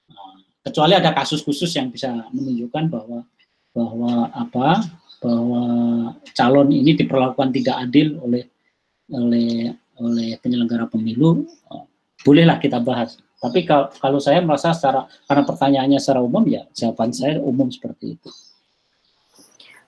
Nah, 0.06 0.38
kecuali 0.62 0.94
ada 0.94 1.10
kasus 1.10 1.42
khusus 1.42 1.68
yang 1.74 1.90
bisa 1.90 2.30
menunjukkan 2.30 2.94
bahwa 2.94 3.20
bahwa 3.74 4.30
apa 4.30 4.86
bahwa 5.20 5.64
calon 6.32 6.72
ini 6.72 6.96
diperlakukan 6.96 7.52
tidak 7.52 7.76
adil 7.90 8.22
oleh 8.22 8.46
oleh 9.10 9.74
oleh 10.01 10.40
penyelenggara 10.40 10.88
pemilu, 10.88 11.44
eh, 11.46 11.84
bolehlah 12.24 12.57
kita 12.57 12.80
bahas. 12.80 13.20
Tapi 13.40 13.64
kalau, 13.64 14.20
saya 14.20 14.44
merasa 14.44 14.76
secara 14.76 15.09
karena 15.24 15.44
pertanyaannya 15.48 15.98
secara 16.01 16.20
umum 16.20 16.44
ya 16.44 16.68
jawaban 16.76 17.12
saya 17.12 17.40
umum 17.40 17.72
seperti 17.72 18.20
itu. 18.20 18.28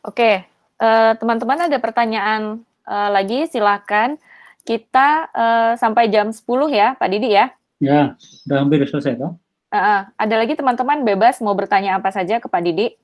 Oke, 0.05 0.45
eh, 0.81 1.13
teman-teman 1.21 1.69
ada 1.69 1.79
pertanyaan 1.81 2.65
uh, 2.87 3.11
lagi 3.13 3.47
silakan. 3.51 4.19
Kita 4.63 5.27
uh, 5.35 5.73
sampai 5.75 6.07
jam 6.07 6.31
10 6.31 6.47
ya, 6.71 6.95
Pak 6.95 7.09
Didi 7.11 7.35
ya. 7.35 7.51
Ya, 7.83 8.15
sudah 8.15 8.63
hampir 8.63 8.87
selesai 8.87 9.19
toh. 9.19 9.35
Uh, 9.75 10.07
ada 10.15 10.35
lagi 10.39 10.55
teman-teman 10.55 11.03
bebas 11.03 11.43
mau 11.43 11.57
bertanya 11.59 11.99
apa 11.99 12.15
saja 12.15 12.39
ke 12.39 12.47
Pak 12.47 12.63
Didi. 12.63 12.95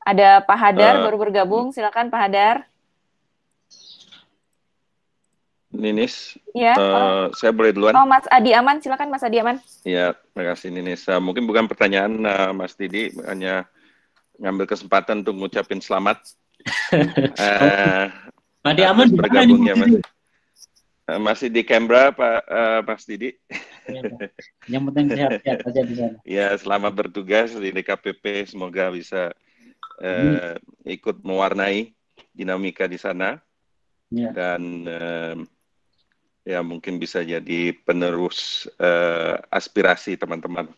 Ada 0.00 0.40
Pak 0.40 0.56
Hadar 0.56 0.94
uh, 0.96 1.02
baru 1.04 1.20
bergabung, 1.20 1.76
silakan 1.76 2.08
Pak 2.08 2.20
Hadar. 2.24 2.69
Ninis. 5.80 6.36
Ya. 6.52 6.76
Uh, 6.76 7.32
saya 7.34 7.50
boleh 7.50 7.72
duluan. 7.72 7.96
Oh, 7.96 8.04
Mas 8.04 8.28
Adi 8.28 8.52
Aman, 8.52 8.78
silakan 8.78 9.08
Mas 9.08 9.24
Adi 9.24 9.40
Aman. 9.40 9.56
Ya, 9.82 10.12
terima 10.12 10.52
kasih 10.52 10.68
Ninis. 10.68 11.08
Uh, 11.08 11.18
mungkin 11.18 11.48
bukan 11.48 11.64
pertanyaan 11.66 12.20
uh, 12.22 12.52
Mas 12.52 12.76
Didi, 12.76 13.10
hanya 13.24 13.64
ngambil 14.36 14.68
kesempatan 14.68 15.24
untuk 15.24 15.40
ngucapin 15.40 15.80
selamat. 15.80 16.20
uh, 17.40 18.12
Pak 18.60 18.70
Adi 18.76 18.82
Aman 18.84 19.08
bergabung 19.16 19.64
ya 19.64 19.74
Mas. 19.74 20.04
Uh, 21.08 21.18
masih 21.18 21.48
di 21.48 21.64
Canberra 21.64 22.12
Pak 22.12 22.40
uh, 22.46 22.80
Mas 22.84 23.02
Didi. 23.08 23.34
Ya, 23.90 24.00
yang 24.70 24.86
penting 24.92 25.10
sehat-sehat 25.10 25.58
saja 25.66 25.80
di 25.82 25.94
sana. 25.96 26.16
Ya, 26.22 26.54
selamat 26.54 26.92
bertugas 26.94 27.50
di 27.56 27.72
DKPP. 27.74 28.52
Semoga 28.52 28.92
bisa 28.92 29.32
uh, 29.98 30.54
hmm. 30.54 30.86
ikut 30.86 31.24
mewarnai 31.24 31.90
dinamika 32.36 32.86
di 32.86 33.00
sana. 33.00 33.40
Ya. 34.10 34.30
Dan 34.34 34.86
uh, 34.86 35.34
ya 36.44 36.64
mungkin 36.64 36.96
bisa 36.96 37.20
jadi 37.20 37.76
penerus 37.84 38.68
uh, 38.80 39.36
aspirasi 39.52 40.16
teman-teman 40.16 40.68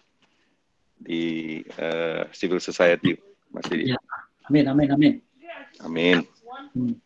di 0.98 1.60
uh, 1.78 2.26
civil 2.34 2.58
society 2.62 3.18
Mas 3.52 3.66
Didi. 3.68 3.94
Ya. 3.94 4.00
Amin, 4.48 4.66
amin, 4.66 4.88
amin. 4.90 5.14
Amin. 5.82 6.18
Hmm. 6.74 6.96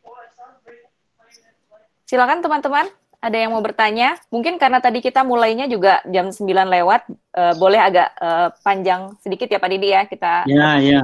Silakan 2.06 2.38
teman-teman, 2.38 2.86
ada 3.18 3.36
yang 3.36 3.50
mau 3.50 3.64
bertanya? 3.64 4.14
Mungkin 4.30 4.62
karena 4.62 4.78
tadi 4.78 5.02
kita 5.02 5.26
mulainya 5.26 5.66
juga 5.66 5.98
jam 6.06 6.30
9 6.30 6.46
lewat, 6.46 7.02
uh, 7.34 7.54
boleh 7.58 7.80
agak 7.82 8.08
uh, 8.22 8.48
panjang 8.62 9.18
sedikit 9.20 9.50
ya 9.50 9.58
Pak 9.58 9.70
Didi 9.74 9.88
ya 9.90 10.02
kita. 10.06 10.46
Ya, 10.46 10.78
ya. 10.78 11.02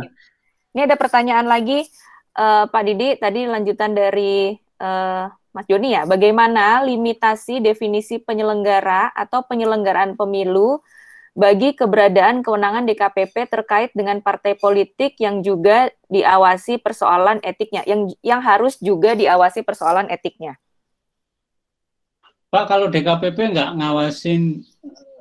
Ini 0.72 0.86
ada 0.86 0.96
pertanyaan 0.96 1.50
lagi 1.50 1.84
uh, 2.38 2.70
Pak 2.70 2.82
Didi, 2.86 3.18
tadi 3.18 3.50
lanjutan 3.50 3.92
dari 3.98 4.55
uh, 4.78 5.26
Mas 5.53 5.68
Joni 5.68 5.92
ya, 5.92 6.09
bagaimana 6.09 6.80
limitasi 6.80 7.61
definisi 7.61 8.16
penyelenggara 8.16 9.12
atau 9.12 9.44
penyelenggaraan 9.44 10.16
pemilu 10.16 10.80
bagi 11.36 11.76
keberadaan 11.76 12.40
kewenangan 12.40 12.88
DKPP 12.88 13.53
terkait 13.53 13.90
dengan 13.92 14.20
partai 14.24 14.57
politik 14.57 15.16
yang 15.20 15.44
juga 15.44 15.92
diawasi 16.09 16.80
persoalan 16.80 17.40
etiknya, 17.44 17.84
yang 17.84 18.09
yang 18.24 18.40
harus 18.40 18.80
juga 18.80 19.12
diawasi 19.12 19.61
persoalan 19.61 20.09
etiknya. 20.09 20.57
Pak, 22.53 22.68
kalau 22.68 22.88
DKPP 22.88 23.53
nggak 23.53 23.70
ngawasin 23.80 24.61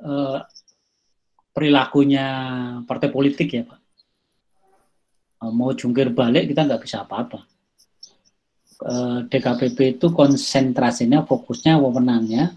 eh, 0.04 0.38
perilakunya 1.52 2.26
partai 2.88 3.08
politik 3.12 3.48
ya 3.52 3.64
Pak, 3.68 3.80
mau 5.52 5.72
jungkir 5.76 6.08
balik 6.12 6.48
kita 6.48 6.64
nggak 6.64 6.84
bisa 6.84 7.04
apa-apa. 7.04 7.51
Eh, 8.82 9.18
DKPP 9.30 9.78
itu 9.94 10.10
konsentrasinya 10.10 11.22
fokusnya 11.22 11.78
wewenangnya 11.78 12.50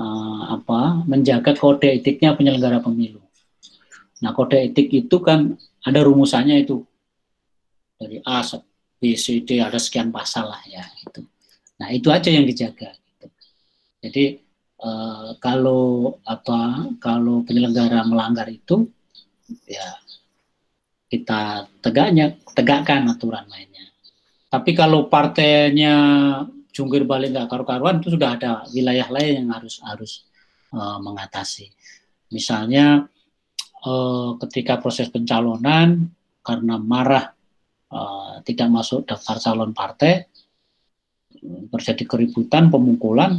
uh, 0.00 0.56
apa 0.56 1.04
menjaga 1.04 1.52
kode 1.52 1.84
etiknya 2.00 2.32
penyelenggara 2.32 2.80
pemilu. 2.80 3.20
Nah 4.24 4.32
kode 4.32 4.72
etik 4.72 4.88
itu 4.88 5.20
kan 5.20 5.52
ada 5.84 6.00
rumusannya 6.00 6.64
itu 6.64 6.80
dari 8.00 8.24
A 8.24 8.40
B 8.96 9.12
C 9.20 9.44
D 9.44 9.60
ada 9.60 9.76
sekian 9.76 10.08
pasal 10.08 10.48
lah 10.48 10.64
ya 10.64 10.80
itu. 11.04 11.20
Nah 11.76 11.92
itu 11.92 12.08
aja 12.08 12.32
yang 12.32 12.48
dijaga. 12.48 12.96
Gitu. 12.96 13.26
Jadi 14.00 14.24
uh, 14.80 15.36
kalau 15.44 16.16
apa 16.24 16.88
kalau 16.96 17.44
penyelenggara 17.44 18.00
melanggar 18.08 18.48
itu 18.48 18.88
ya 19.68 19.92
kita 21.12 21.68
tegaknya 21.84 22.32
tegakkan 22.56 23.04
aturan 23.12 23.44
lainnya. 23.52 23.73
Tapi 24.54 24.70
kalau 24.70 25.10
partainya 25.10 25.94
jungkir 26.70 27.02
balik 27.02 27.34
nggak 27.34 27.50
karu-karuan 27.50 27.98
itu 27.98 28.14
sudah 28.14 28.38
ada 28.38 28.62
wilayah 28.70 29.10
lain 29.10 29.42
yang 29.42 29.50
harus 29.50 29.82
harus 29.82 30.30
uh, 30.70 31.02
mengatasi. 31.02 31.74
Misalnya 32.30 33.02
uh, 33.82 34.38
ketika 34.46 34.78
proses 34.78 35.10
pencalonan 35.10 36.06
karena 36.46 36.78
marah 36.78 37.34
uh, 37.90 38.38
tidak 38.46 38.70
masuk 38.70 39.02
daftar 39.10 39.42
calon 39.42 39.74
partai 39.74 40.22
terjadi 41.74 42.06
keributan 42.06 42.70
pemukulan 42.70 43.34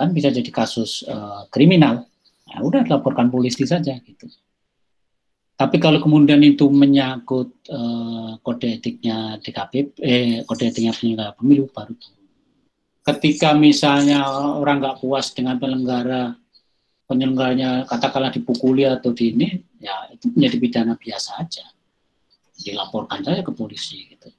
kan 0.00 0.16
bisa 0.16 0.32
jadi 0.32 0.48
kasus 0.48 1.04
uh, 1.04 1.44
kriminal. 1.52 2.08
Nah, 2.48 2.60
udah 2.64 2.88
laporkan 2.88 3.28
polisi 3.28 3.68
saja 3.68 4.00
gitu. 4.00 4.32
Tapi 5.54 5.78
kalau 5.78 6.02
kemudian 6.02 6.42
itu 6.42 6.66
menyangkut 6.66 7.70
uh, 7.70 8.34
kode 8.42 8.82
etiknya 8.82 9.38
DKP, 9.38 9.94
eh, 10.02 10.42
kode 10.42 10.66
etiknya 10.66 10.90
penyelenggara 10.90 11.38
pemilu 11.38 11.70
baru 11.70 11.94
Ketika 13.04 13.54
misalnya 13.54 14.26
orang 14.58 14.82
nggak 14.82 14.98
puas 14.98 15.30
dengan 15.30 15.60
penyelenggara, 15.60 16.34
penyelenggaranya 17.06 17.86
katakanlah 17.86 18.34
dipukuli 18.34 18.82
atau 18.88 19.14
di 19.14 19.30
ini, 19.30 19.48
ya 19.78 20.10
itu 20.10 20.32
menjadi 20.34 20.56
pidana 20.58 20.94
biasa 20.98 21.30
aja. 21.38 21.68
Dilaporkan 22.58 23.22
saja 23.22 23.44
ke 23.44 23.52
polisi 23.54 24.08
gitu. 24.10 24.32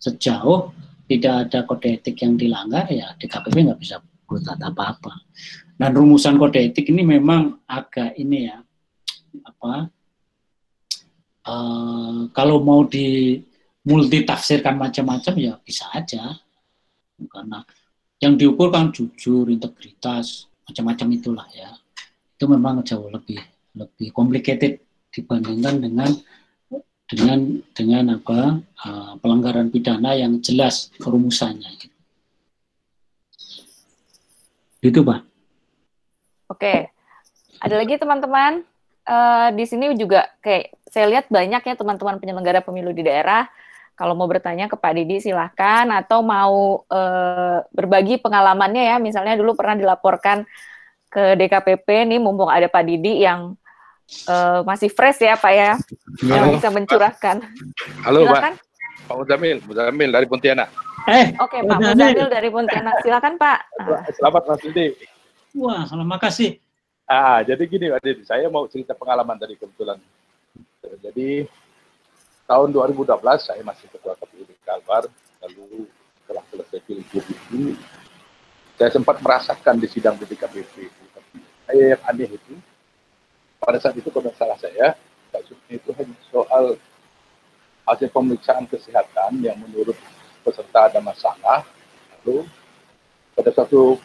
Sejauh 0.00 0.72
tidak 1.06 1.34
ada 1.46 1.68
kode 1.68 2.00
etik 2.00 2.18
yang 2.24 2.34
dilanggar, 2.34 2.88
ya 2.90 3.14
DKPP 3.14 3.54
nggak 3.54 3.78
bisa 3.78 4.00
berbuat 4.00 4.58
apa-apa. 4.58 5.12
Dan 5.78 5.94
rumusan 5.94 6.40
kode 6.40 6.72
etik 6.72 6.88
ini 6.90 7.04
memang 7.04 7.62
agak 7.68 8.16
ini 8.16 8.48
ya, 8.50 8.58
apa 9.44 9.92
Eh, 11.48 12.20
kalau 12.36 12.60
mau 12.60 12.84
di 12.84 13.40
multi 13.88 14.20
tafsirkan 14.20 14.76
macam-macam 14.76 15.34
ya 15.40 15.56
bisa 15.64 15.88
aja 15.96 16.36
karena 17.24 17.64
yang 18.20 18.36
diukur 18.36 18.68
kan 18.68 18.92
jujur 18.92 19.48
integritas 19.48 20.44
macam-macam 20.68 21.08
itulah 21.16 21.48
ya 21.56 21.72
itu 22.36 22.44
memang 22.44 22.84
jauh 22.84 23.08
lebih 23.08 23.40
lebih 23.72 24.12
complicated 24.12 24.84
dibandingkan 25.08 25.80
dengan 25.80 26.10
dengan 27.08 27.38
dengan 27.72 28.04
apa 28.20 28.60
uh, 28.84 29.12
pelanggaran 29.24 29.72
pidana 29.72 30.12
yang 30.12 30.44
jelas 30.44 30.92
rumusannya 31.00 31.72
gitu. 31.80 31.96
Itu, 34.84 35.00
Pak. 35.02 35.20
Oke. 36.52 36.92
Ada 37.58 37.74
lagi 37.80 37.96
teman-teman? 37.98 38.62
Uh, 39.08 39.48
di 39.56 39.64
sini 39.64 39.96
juga 39.96 40.28
kayak 40.44 40.77
saya 40.92 41.06
lihat 41.08 41.28
banyak 41.28 41.62
ya 41.64 41.74
teman-teman 41.76 42.20
penyelenggara 42.20 42.60
pemilu 42.64 42.92
di 42.92 43.04
daerah 43.04 43.48
Kalau 43.98 44.14
mau 44.14 44.30
bertanya 44.30 44.70
ke 44.70 44.78
Pak 44.78 44.94
Didi 44.94 45.18
silahkan 45.18 45.82
atau 45.90 46.22
mau 46.22 46.86
uh, 46.86 47.58
berbagi 47.74 48.22
pengalamannya 48.22 48.94
ya, 48.94 48.96
misalnya 49.02 49.34
dulu 49.34 49.58
pernah 49.58 49.74
dilaporkan 49.74 50.46
ke 51.10 51.34
DKPP 51.34 52.06
nih 52.06 52.22
mumpung 52.22 52.46
ada 52.46 52.70
Pak 52.70 52.86
Didi 52.86 53.26
yang 53.26 53.58
uh, 54.30 54.62
masih 54.62 54.86
fresh 54.86 55.18
ya 55.26 55.34
Pak 55.34 55.50
ya, 55.50 55.74
Halo. 55.74 56.30
yang 56.30 56.46
bisa 56.54 56.70
mencurahkan. 56.70 57.42
Halo 58.06 58.22
silahkan. 58.22 58.54
Pak. 58.54 59.10
Pak 59.10 59.16
Muzamil, 59.18 59.56
Muzamil 59.66 60.10
dari 60.14 60.26
Pontianak. 60.30 60.68
Eh, 61.10 61.26
Oke 61.42 61.58
Pak 61.66 61.78
Muzamil 61.82 62.28
dari 62.30 62.48
Pontianak, 62.54 63.02
silakan 63.02 63.34
Pak. 63.34 63.58
Selamat 64.14 64.42
Mas 64.46 64.62
Didi. 64.62 64.86
Wah, 65.58 65.82
terima 65.90 66.22
kasih. 66.22 66.62
Ah, 67.02 67.42
jadi 67.42 67.66
gini 67.66 67.90
Pak 67.90 67.98
Didi, 68.06 68.22
saya 68.22 68.46
mau 68.46 68.62
cerita 68.70 68.94
pengalaman 68.94 69.34
tadi 69.42 69.58
kebetulan. 69.58 69.98
Jadi 70.78 71.42
tahun 72.46 72.68
2012 72.70 73.10
saya 73.42 73.62
masih 73.66 73.90
ketua 73.90 74.14
KPU 74.14 74.46
di 74.46 74.54
Kalbar, 74.62 75.10
lalu 75.42 75.90
setelah 76.22 76.44
selesai 76.54 76.78
pilgub 76.86 77.24
itu, 77.26 77.74
saya 78.78 78.90
sempat 78.94 79.18
merasakan 79.18 79.82
di 79.82 79.90
sidang 79.90 80.14
di 80.14 80.24
DKPP. 80.30 80.86
Saya 81.66 81.98
yang 81.98 82.02
aneh 82.06 82.30
itu, 82.30 82.54
pada 83.58 83.82
saat 83.82 83.98
itu 83.98 84.06
kalau 84.14 84.30
salah 84.38 84.54
saya, 84.62 84.94
kasusnya 85.34 85.82
itu 85.82 85.90
hanya 85.98 86.16
soal 86.30 86.78
hasil 87.82 88.08
pemeriksaan 88.14 88.64
kesehatan 88.70 89.42
yang 89.42 89.58
menurut 89.58 89.98
peserta 90.46 90.86
ada 90.86 91.00
masalah, 91.02 91.66
lalu 92.22 92.46
pada 93.34 93.50
satu 93.50 93.98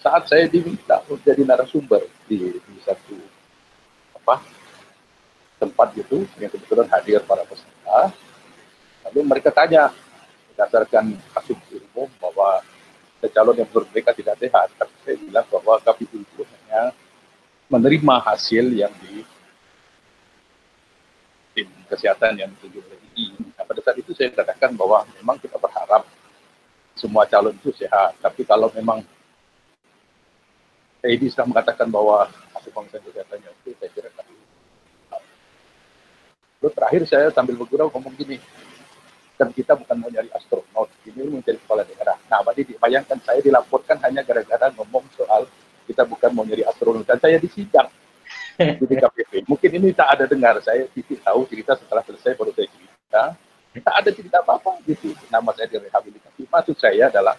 saat 0.00 0.24
saya 0.24 0.48
diminta 0.48 1.04
untuk 1.04 1.20
jadi 1.20 1.44
narasumber 1.44 2.04
di, 2.28 2.56
di 2.56 2.76
satu 2.84 3.16
apa 4.20 4.63
tempat 5.64 5.96
gitu 5.96 6.28
yang 6.36 6.52
kebetulan 6.52 6.86
hadir 6.92 7.24
para 7.24 7.40
peserta. 7.48 8.12
Lalu 9.08 9.20
mereka 9.24 9.48
tanya 9.48 9.88
berdasarkan 10.52 11.16
kasus 11.32 11.56
umum 11.72 12.08
bahwa 12.20 12.60
calon 13.32 13.56
yang 13.56 13.68
menurut 13.72 13.88
mereka 13.88 14.12
tidak 14.12 14.36
sehat. 14.36 14.68
Tapi 14.76 14.94
saya 15.00 15.16
bilang 15.16 15.46
bahwa 15.48 15.74
KPU 15.80 16.20
itu 16.20 16.42
hanya 16.44 16.92
menerima 17.72 18.14
hasil 18.20 18.64
yang 18.76 18.92
di 19.00 19.24
tim 21.56 21.68
kesehatan 21.88 22.36
yang 22.36 22.50
ditunjuk 22.58 22.84
oleh 22.84 23.00
II. 23.16 23.32
Nah, 23.56 23.64
pada 23.64 23.80
saat 23.80 23.96
itu 23.96 24.12
saya 24.12 24.28
katakan 24.34 24.76
bahwa 24.76 25.08
memang 25.16 25.40
kita 25.40 25.56
berharap 25.56 26.04
semua 26.98 27.24
calon 27.24 27.56
itu 27.56 27.72
sehat. 27.72 28.18
Tapi 28.20 28.44
kalau 28.44 28.68
memang 28.76 29.00
ID 31.04 31.28
sudah 31.32 31.44
mengatakan 31.48 31.88
bahwa 31.88 32.28
pemeriksaan 32.74 33.04
kesehatannya 33.06 33.50
itu, 33.62 33.70
saya 33.78 33.90
kira 33.92 34.10
Lalu 36.64 36.80
terakhir 36.80 37.02
saya 37.04 37.28
sambil 37.28 37.60
bergurau 37.60 37.92
ngomong 37.92 38.16
gini, 38.16 38.40
kan 39.36 39.52
kita 39.52 39.76
bukan 39.76 40.00
mau 40.00 40.08
nyari 40.08 40.32
astronot, 40.32 40.88
ini 41.04 41.28
mau 41.28 41.44
cari 41.44 41.60
kepala 41.60 41.84
daerah. 41.84 42.16
Nah, 42.32 42.40
Didi, 42.56 42.72
bayangkan 42.80 43.20
saya 43.20 43.44
dilaporkan 43.44 44.00
hanya 44.00 44.24
gara-gara 44.24 44.72
ngomong 44.72 45.04
soal 45.12 45.44
kita 45.84 46.08
bukan 46.08 46.32
mau 46.32 46.40
nyari 46.48 46.64
astronot, 46.64 47.04
dan 47.04 47.20
saya 47.20 47.36
disidang 47.36 47.92
di 48.56 48.80
DKPP. 48.96 49.44
Mungkin 49.44 49.70
ini 49.76 49.92
tak 49.92 50.16
ada 50.16 50.24
dengar, 50.24 50.56
saya 50.64 50.88
titik 50.88 51.20
tahu 51.20 51.44
cerita 51.52 51.76
setelah 51.76 52.00
selesai 52.00 52.32
baru 52.32 52.56
saya 52.56 52.68
cerita. 52.72 53.22
Tak 53.84 53.94
ada 54.00 54.08
cerita 54.08 54.36
apa-apa 54.40 54.80
gitu. 54.88 55.12
Nama 55.28 55.50
saya 55.52 55.68
direhabilitasi. 55.68 56.48
Maksud 56.48 56.80
saya 56.80 57.12
adalah, 57.12 57.36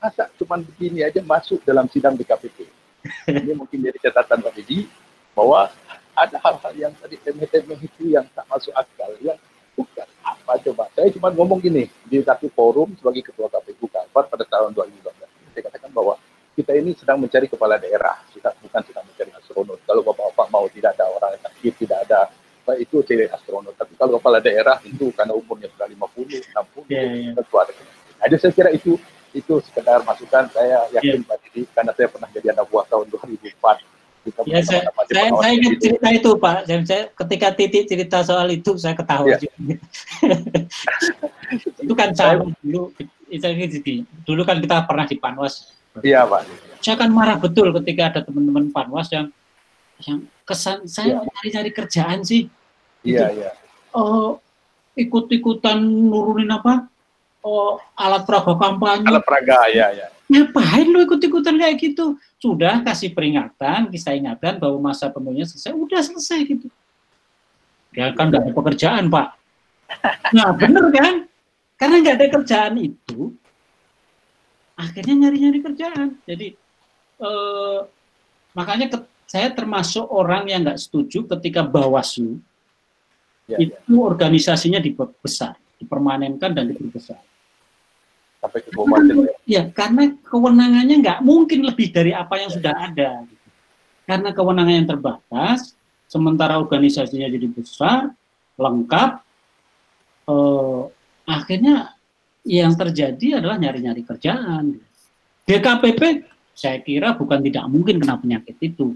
masa 0.00 0.32
cuma 0.40 0.56
begini 0.56 1.04
aja 1.04 1.20
masuk 1.20 1.60
dalam 1.68 1.84
sidang 1.92 2.16
DKPP. 2.16 2.64
Ini 3.36 3.52
mungkin 3.52 3.84
jadi 3.84 4.00
catatan 4.08 4.40
Pak 4.40 4.56
Didi, 4.56 4.88
bahwa 5.36 5.68
ada 6.12 6.36
hal-hal 6.36 6.72
yang 6.76 6.92
tadi 7.00 7.16
temeh-temeh 7.20 7.78
itu 7.80 8.12
yang 8.12 8.26
tak 8.36 8.44
masuk 8.48 8.72
akal 8.76 9.12
yang 9.24 9.38
bukan 9.72 10.08
apa 10.20 10.52
coba. 10.60 10.84
Saya 10.92 11.08
cuma 11.12 11.32
ngomong 11.32 11.58
gini 11.60 11.88
di 12.04 12.20
satu 12.20 12.52
forum 12.52 12.92
sebagai 13.00 13.32
ketua 13.32 13.48
KPU 13.48 13.88
Kalbar 13.88 14.28
pada 14.28 14.44
tahun 14.44 14.76
2012 14.76 15.22
saya 15.52 15.68
katakan 15.68 15.92
bahwa 15.92 16.16
kita 16.52 16.72
ini 16.76 16.92
sedang 16.96 17.20
mencari 17.20 17.48
kepala 17.48 17.76
daerah. 17.80 18.16
Kita 18.32 18.52
bukan 18.60 18.80
sedang 18.84 19.04
mencari 19.08 19.30
astronot. 19.36 19.80
Kalau 19.84 20.02
bapak-bapak 20.04 20.46
mau 20.52 20.64
tidak 20.68 20.96
ada 20.96 21.08
orang 21.08 21.36
yang 21.36 21.42
sakit 21.48 21.72
tidak 21.80 21.98
ada 22.08 22.20
itu 22.80 23.04
cewek 23.04 23.28
astronot. 23.32 23.76
Tapi 23.76 23.92
kalau 23.96 24.16
kepala 24.20 24.40
daerah 24.40 24.76
itu 24.84 25.12
karena 25.12 25.32
umurnya 25.36 25.68
sudah 25.72 25.88
50 25.88 26.52
60 26.52 26.92
yeah, 26.92 27.04
yeah. 27.08 27.32
tentu 27.36 27.56
ada. 27.56 27.72
Jadi 28.22 28.34
saya 28.40 28.52
kira 28.52 28.70
itu 28.72 28.96
itu 29.32 29.54
sekedar 29.64 30.04
masukan. 30.04 30.48
Saya 30.52 30.88
yakin 30.92 31.24
yeah. 31.24 31.28
Pak 31.28 31.36
Didi 31.48 31.62
karena 31.72 31.92
saya 31.96 32.08
pernah 32.08 32.28
jadi 32.32 32.46
anak 32.52 32.66
buah 32.68 32.84
tahun 32.88 33.06
2004 33.12 33.80
ya, 34.46 34.62
saya, 34.62 34.82
saya, 35.10 35.28
saya 35.34 35.52
ingat 35.54 35.74
cerita 35.82 36.08
itu 36.14 36.30
Pak. 36.38 36.58
Saya, 36.66 36.78
saya, 36.86 37.02
ketika 37.10 37.48
titik 37.54 37.84
cerita 37.90 38.22
soal 38.22 38.46
itu 38.54 38.78
saya 38.78 38.94
ketawa. 38.94 39.26
Ya. 39.26 39.38
itu 41.82 41.94
kan 41.98 42.14
sama 42.14 42.54
dulu. 42.62 42.94
Dulu 44.22 44.42
kan 44.44 44.62
kita 44.62 44.86
pernah 44.86 45.06
di 45.08 45.16
Panwas. 45.18 45.74
Iya 46.00 46.24
Pak. 46.24 46.40
Saya 46.80 46.96
kan 46.98 47.10
marah 47.10 47.38
betul 47.38 47.74
ketika 47.82 48.14
ada 48.14 48.20
teman-teman 48.22 48.70
Panwas 48.70 49.10
yang 49.10 49.26
yang 50.02 50.26
kesan 50.42 50.90
saya 50.90 51.22
ya. 51.22 51.26
cari-cari 51.26 51.70
kerjaan 51.70 52.20
sih. 52.22 52.46
Iya 53.02 53.26
gitu. 53.30 53.38
iya. 53.42 53.50
Oh 53.92 54.38
ikut-ikutan 54.94 55.82
nurunin 55.82 56.50
apa? 56.52 56.86
Oh 57.42 57.82
alat 57.98 58.22
peraga 58.22 58.54
kampanye. 58.54 59.08
Alat 59.10 59.24
peraga 59.26 59.58
ya 59.68 59.90
ya 59.90 60.06
ngapain 60.32 60.88
lu 60.88 61.04
ikut-ikutan 61.04 61.60
kayak 61.60 61.76
gitu? 61.76 62.16
Sudah 62.40 62.80
kasih 62.80 63.12
peringatan, 63.12 63.92
kita 63.92 64.16
ingatkan 64.16 64.56
bahwa 64.56 64.90
masa 64.90 65.12
penuhnya 65.12 65.44
selesai, 65.44 65.76
udah 65.76 66.00
selesai 66.00 66.38
gitu. 66.48 66.66
Ya 67.92 68.08
kan 68.16 68.32
nggak 68.32 68.48
ada 68.48 68.52
pekerjaan 68.56 69.12
pak. 69.12 69.36
Nah 70.32 70.56
bener 70.56 70.88
kan? 70.88 71.14
Karena 71.76 71.94
nggak 72.00 72.16
ada 72.16 72.26
kerjaan 72.40 72.74
itu, 72.80 73.36
akhirnya 74.74 75.14
nyari-nyari 75.28 75.58
kerjaan. 75.60 76.08
Jadi 76.24 76.56
eh, 77.20 77.78
makanya 78.56 78.86
ke, 78.90 78.98
saya 79.28 79.52
termasuk 79.54 80.08
orang 80.10 80.50
yang 80.50 80.66
nggak 80.66 80.80
setuju 80.80 81.28
ketika 81.38 81.62
Bawaslu 81.62 82.42
ya, 83.46 83.60
ya. 83.60 83.68
itu 83.68 83.94
ya. 83.94 84.02
organisasinya 84.02 84.80
dibesar, 84.82 85.54
dipermanenkan 85.78 86.50
dan 86.56 86.66
diperbesar 86.72 87.21
sampai 88.52 88.68
ke 88.68 88.70
kabupaten 88.76 89.16
ya. 89.48 89.62
karena 89.72 90.12
kewenangannya 90.28 90.96
nggak 91.00 91.18
mungkin 91.24 91.64
lebih 91.64 91.88
dari 91.88 92.12
apa 92.12 92.36
yang 92.36 92.52
ya. 92.52 92.56
sudah 92.60 92.74
ada 92.76 93.10
karena 94.04 94.28
kewenangan 94.36 94.74
yang 94.76 94.88
terbatas 94.92 95.72
sementara 96.04 96.60
organisasinya 96.60 97.32
jadi 97.32 97.48
besar 97.48 98.12
lengkap 98.60 99.24
eh, 100.28 100.82
akhirnya 101.24 101.96
yang 102.44 102.76
terjadi 102.76 103.40
adalah 103.40 103.56
nyari-nyari 103.56 104.04
kerjaan 104.04 104.76
DKPP 105.48 106.28
saya 106.52 106.84
kira 106.84 107.16
bukan 107.16 107.40
tidak 107.40 107.64
mungkin 107.72 107.96
kena 107.96 108.20
penyakit 108.20 108.60
itu 108.60 108.92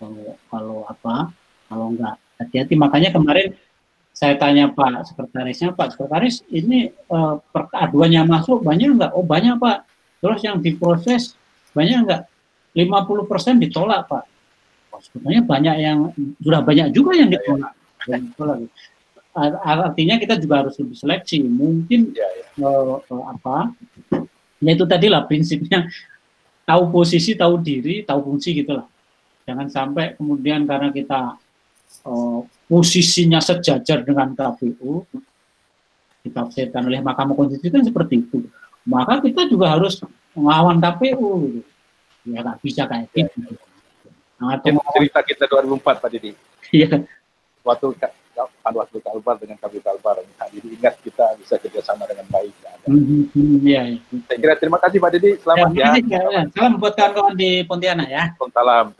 kalau, 0.00 0.40
kalau 0.48 0.78
apa 0.88 1.28
kalau 1.68 1.92
nggak 1.92 2.16
hati-hati 2.40 2.72
makanya 2.80 3.12
kemarin 3.12 3.52
saya 4.18 4.34
tanya 4.34 4.66
Pak 4.66 5.14
Sekretarisnya, 5.14 5.70
Pak 5.78 5.94
Sekretaris 5.94 6.42
ini 6.50 6.90
uh, 7.06 7.38
aduannya 7.54 8.26
masuk 8.26 8.66
banyak 8.66 8.98
nggak? 8.98 9.14
Oh 9.14 9.22
banyak 9.22 9.54
Pak. 9.62 9.86
Terus 10.18 10.42
yang 10.42 10.58
diproses 10.58 11.38
banyak 11.70 12.02
nggak? 12.02 12.22
50% 12.74 13.62
ditolak 13.62 14.10
Pak. 14.10 14.26
Oh, 14.90 14.98
sebenarnya 14.98 15.42
banyak 15.46 15.76
yang 15.78 15.98
sudah 16.42 16.66
banyak 16.66 16.90
juga 16.90 17.14
yang 17.14 17.30
ditolak. 17.30 17.70
ditolak. 18.10 18.58
Artinya 19.62 20.18
kita 20.18 20.34
juga 20.34 20.66
harus 20.66 20.74
lebih 20.82 20.98
seleksi. 20.98 21.38
Mungkin 21.46 22.10
ya, 22.10 22.26
ya. 22.26 22.46
Uh, 22.58 22.98
uh, 22.98 23.24
apa? 23.30 23.70
Ya 24.58 24.74
itu 24.74 24.82
tadi 24.82 25.06
lah 25.06 25.30
prinsipnya 25.30 25.86
tahu 26.66 26.90
posisi, 26.90 27.38
tahu 27.38 27.62
diri, 27.62 28.02
tahu 28.02 28.34
fungsi 28.34 28.66
gitulah. 28.66 28.90
Jangan 29.46 29.70
sampai 29.70 30.18
kemudian 30.18 30.66
karena 30.66 30.90
kita 30.90 31.38
uh, 32.02 32.42
posisinya 32.68 33.40
sejajar 33.40 34.04
dengan 34.04 34.36
KPU 34.36 35.08
ditafsirkan 36.22 36.84
oleh 36.84 37.00
Mahkamah 37.00 37.34
Konstitusi 37.34 37.72
kan 37.72 37.82
seperti 37.82 38.28
itu. 38.28 38.44
Maka 38.84 39.24
kita 39.24 39.48
juga 39.48 39.72
harus 39.72 40.00
melawan 40.36 40.76
KPU. 40.78 41.48
Gitu. 41.48 41.70
Ya 42.28 42.44
nggak 42.44 42.60
bisa 42.60 42.84
kayak 42.84 43.08
gitu. 43.16 43.56
Nah, 44.38 44.60
cerita 44.94 45.20
kita 45.24 45.44
2004 45.50 45.98
Pak 45.98 46.10
Didi. 46.12 46.30
Iya. 46.70 47.02
Waktu 47.64 47.96
Pak 47.98 48.70
waktu 48.70 49.00
Kalbar 49.02 49.36
dengan 49.40 49.56
KPU 49.58 49.80
Kalbar. 49.80 50.20
Pak 50.20 50.48
Didi 50.52 50.76
ingat 50.76 51.00
kita 51.00 51.34
bisa 51.40 51.56
kerjasama 51.56 52.04
dengan 52.04 52.28
baik. 52.28 52.52
Ya, 52.62 52.72
mm-hmm. 52.86 53.64
ya, 53.64 53.82
ya. 53.96 53.98
Saya 54.28 54.38
kira 54.38 54.54
terima 54.60 54.78
kasih 54.78 54.98
Pak 55.00 55.10
Didi. 55.16 55.30
Selamat 55.40 55.68
ya. 55.72 55.88
ya. 56.04 56.20
ya. 56.28 56.42
Salam 56.52 56.76
buat 56.76 56.94
kawan-kawan 56.94 57.34
di 57.34 57.64
Pontianak 57.64 58.08
ya. 58.12 58.24
Salam. 58.52 58.92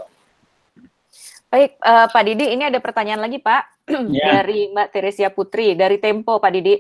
Baik, 1.49 1.80
uh, 1.80 2.12
Pak 2.12 2.22
Didi, 2.28 2.53
ini 2.53 2.68
ada 2.68 2.76
pertanyaan 2.76 3.24
lagi, 3.24 3.40
Pak, 3.40 3.88
yeah. 4.12 4.28
dari 4.44 4.68
Mbak 4.68 4.88
Teresia 4.92 5.32
Putri 5.32 5.72
dari 5.72 5.96
Tempo, 5.96 6.36
Pak 6.36 6.53
Didi. 6.53 6.76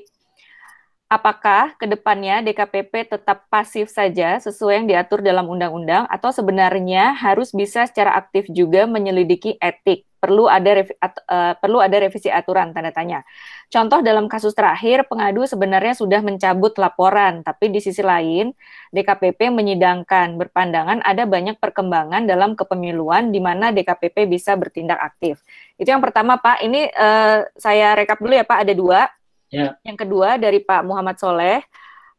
Apakah 1.08 1.72
ke 1.80 1.88
depannya 1.88 2.44
DKPP 2.44 3.16
tetap 3.16 3.48
pasif 3.48 3.88
saja 3.88 4.36
sesuai 4.36 4.84
yang 4.84 4.86
diatur 4.92 5.24
dalam 5.24 5.48
undang-undang, 5.48 6.04
atau 6.12 6.28
sebenarnya 6.36 7.16
harus 7.16 7.56
bisa 7.56 7.88
secara 7.88 8.12
aktif 8.12 8.44
juga 8.52 8.84
menyelidiki 8.84 9.56
etik? 9.56 10.07
Perlu 10.18 10.50
ada 10.50 10.82
revi, 10.82 10.92
at, 10.98 11.14
uh, 11.30 11.54
perlu 11.58 11.78
ada 11.78 11.96
revisi 11.98 12.28
aturan 12.28 12.74
tanda 12.74 12.90
tanya. 12.90 13.22
Contoh 13.70 14.02
dalam 14.02 14.26
kasus 14.26 14.52
terakhir 14.52 15.06
pengadu 15.06 15.46
sebenarnya 15.46 15.94
sudah 15.94 16.20
mencabut 16.20 16.74
laporan, 16.76 17.46
tapi 17.46 17.70
di 17.70 17.78
sisi 17.78 18.02
lain 18.02 18.50
DKPP 18.90 19.54
menyidangkan 19.54 20.34
berpandangan 20.36 21.00
ada 21.06 21.24
banyak 21.24 21.56
perkembangan 21.62 22.26
dalam 22.26 22.58
kepemiluan 22.58 23.30
di 23.30 23.38
mana 23.38 23.70
DKPP 23.70 24.26
bisa 24.26 24.58
bertindak 24.58 24.98
aktif. 24.98 25.40
Itu 25.78 25.88
yang 25.94 26.02
pertama 26.02 26.36
Pak. 26.36 26.60
Ini 26.66 26.90
uh, 26.92 27.38
saya 27.54 27.94
rekap 27.94 28.18
dulu 28.18 28.34
ya 28.34 28.44
Pak. 28.44 28.58
Ada 28.66 28.74
dua. 28.74 29.00
Ya. 29.48 29.80
Yang 29.80 30.04
kedua 30.04 30.36
dari 30.36 30.60
Pak 30.60 30.84
Muhammad 30.84 31.16
Soleh 31.16 31.64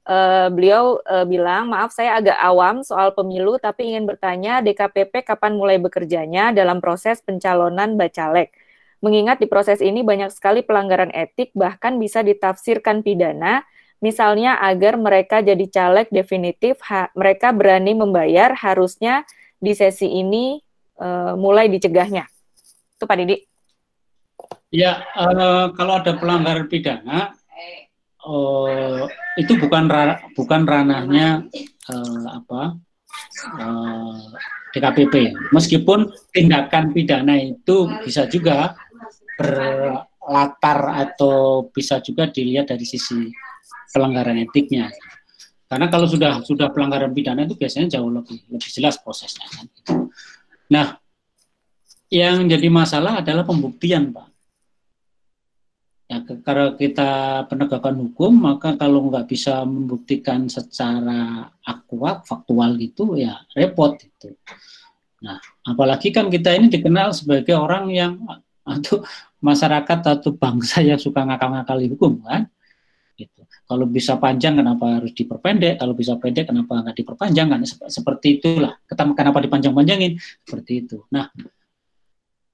uh, 0.10 0.48
beliau 0.50 0.98
uh, 1.06 1.24
bilang, 1.30 1.70
maaf 1.70 1.94
saya 1.94 2.18
agak 2.18 2.36
awam 2.42 2.82
soal 2.82 3.14
pemilu, 3.14 3.62
tapi 3.62 3.94
ingin 3.94 4.10
bertanya 4.10 4.66
DKPP 4.66 5.22
kapan 5.22 5.54
mulai 5.56 5.78
bekerjanya 5.78 6.50
dalam 6.50 6.82
proses 6.82 7.22
pencalonan 7.22 7.94
bacalek. 7.96 8.50
Mengingat 9.00 9.40
di 9.40 9.48
proses 9.48 9.80
ini 9.80 10.04
banyak 10.04 10.34
sekali 10.34 10.66
pelanggaran 10.66 11.14
etik, 11.14 11.56
bahkan 11.56 11.96
bisa 12.02 12.20
ditafsirkan 12.26 13.06
pidana, 13.06 13.64
misalnya 14.04 14.60
agar 14.60 15.00
mereka 15.00 15.40
jadi 15.40 15.66
caleg 15.72 16.12
definitif, 16.12 16.82
mereka 17.16 17.56
berani 17.56 17.96
membayar, 17.96 18.52
harusnya 18.58 19.24
di 19.62 19.72
sesi 19.72 20.10
ini 20.10 20.60
uh, 21.00 21.38
mulai 21.40 21.72
dicegahnya. 21.72 22.28
Itu 23.00 23.08
Pak 23.08 23.16
Didi. 23.24 23.38
Ya, 24.70 25.08
uh, 25.16 25.72
kalau 25.74 26.04
ada 26.04 26.20
pelanggaran 26.20 26.68
pidana, 26.68 27.39
uh, 28.26 29.06
itu 29.40 29.56
bukan 29.56 29.86
ra 29.88 30.20
bukan 30.36 30.68
ranahnya 30.68 31.46
uh, 31.92 32.26
apa 32.36 32.76
uh, 33.60 34.24
DKPP. 34.76 35.36
Meskipun 35.56 36.12
tindakan 36.34 36.94
pidana 36.94 37.40
itu 37.40 37.90
bisa 38.04 38.30
juga 38.30 38.76
berlatar 39.40 41.08
atau 41.08 41.68
bisa 41.72 42.04
juga 42.04 42.28
dilihat 42.30 42.70
dari 42.70 42.86
sisi 42.86 43.32
pelanggaran 43.90 44.38
etiknya. 44.44 44.92
Karena 45.70 45.86
kalau 45.88 46.10
sudah 46.10 46.42
sudah 46.42 46.74
pelanggaran 46.74 47.14
pidana 47.14 47.46
itu 47.46 47.54
biasanya 47.54 47.98
jauh 47.98 48.10
lebih 48.10 48.42
lebih 48.50 48.70
jelas 48.74 48.98
prosesnya 48.98 49.46
kan. 49.54 49.66
Nah, 50.70 50.98
yang 52.10 52.50
jadi 52.50 52.68
masalah 52.74 53.22
adalah 53.22 53.46
pembuktian, 53.46 54.10
Pak. 54.10 54.28
Ya, 56.10 56.26
karena 56.26 56.74
kita 56.74 57.10
penegakan 57.46 58.02
hukum, 58.02 58.34
maka 58.34 58.74
kalau 58.74 59.14
nggak 59.14 59.30
bisa 59.30 59.62
membuktikan 59.62 60.50
secara 60.50 61.54
akurat, 61.62 62.26
faktual 62.26 62.74
gitu, 62.82 63.14
ya 63.14 63.46
repot 63.54 63.94
itu. 63.94 64.34
Nah, 65.22 65.38
apalagi 65.62 66.10
kan 66.10 66.34
kita 66.34 66.58
ini 66.58 66.66
dikenal 66.66 67.14
sebagai 67.14 67.54
orang 67.54 67.94
yang 67.94 68.18
atau 68.66 69.06
masyarakat 69.38 70.00
atau 70.02 70.34
bangsa 70.34 70.82
yang 70.82 70.98
suka 70.98 71.22
ngakal-ngakali 71.30 71.94
hukum 71.94 72.26
kan. 72.26 72.50
Gitu. 73.14 73.46
Kalau 73.70 73.86
bisa 73.86 74.18
panjang 74.18 74.58
kenapa 74.58 74.98
harus 74.98 75.14
diperpendek? 75.14 75.78
Kalau 75.78 75.94
bisa 75.94 76.18
pendek 76.18 76.50
kenapa 76.50 76.90
nggak 76.90 76.98
diperpanjang? 77.06 77.54
Kan 77.54 77.62
seperti 77.86 78.42
itulah. 78.42 78.82
Kenapa 78.90 79.38
dipanjang-panjangin? 79.46 80.18
Seperti 80.42 80.90
itu. 80.90 81.06
Nah, 81.14 81.30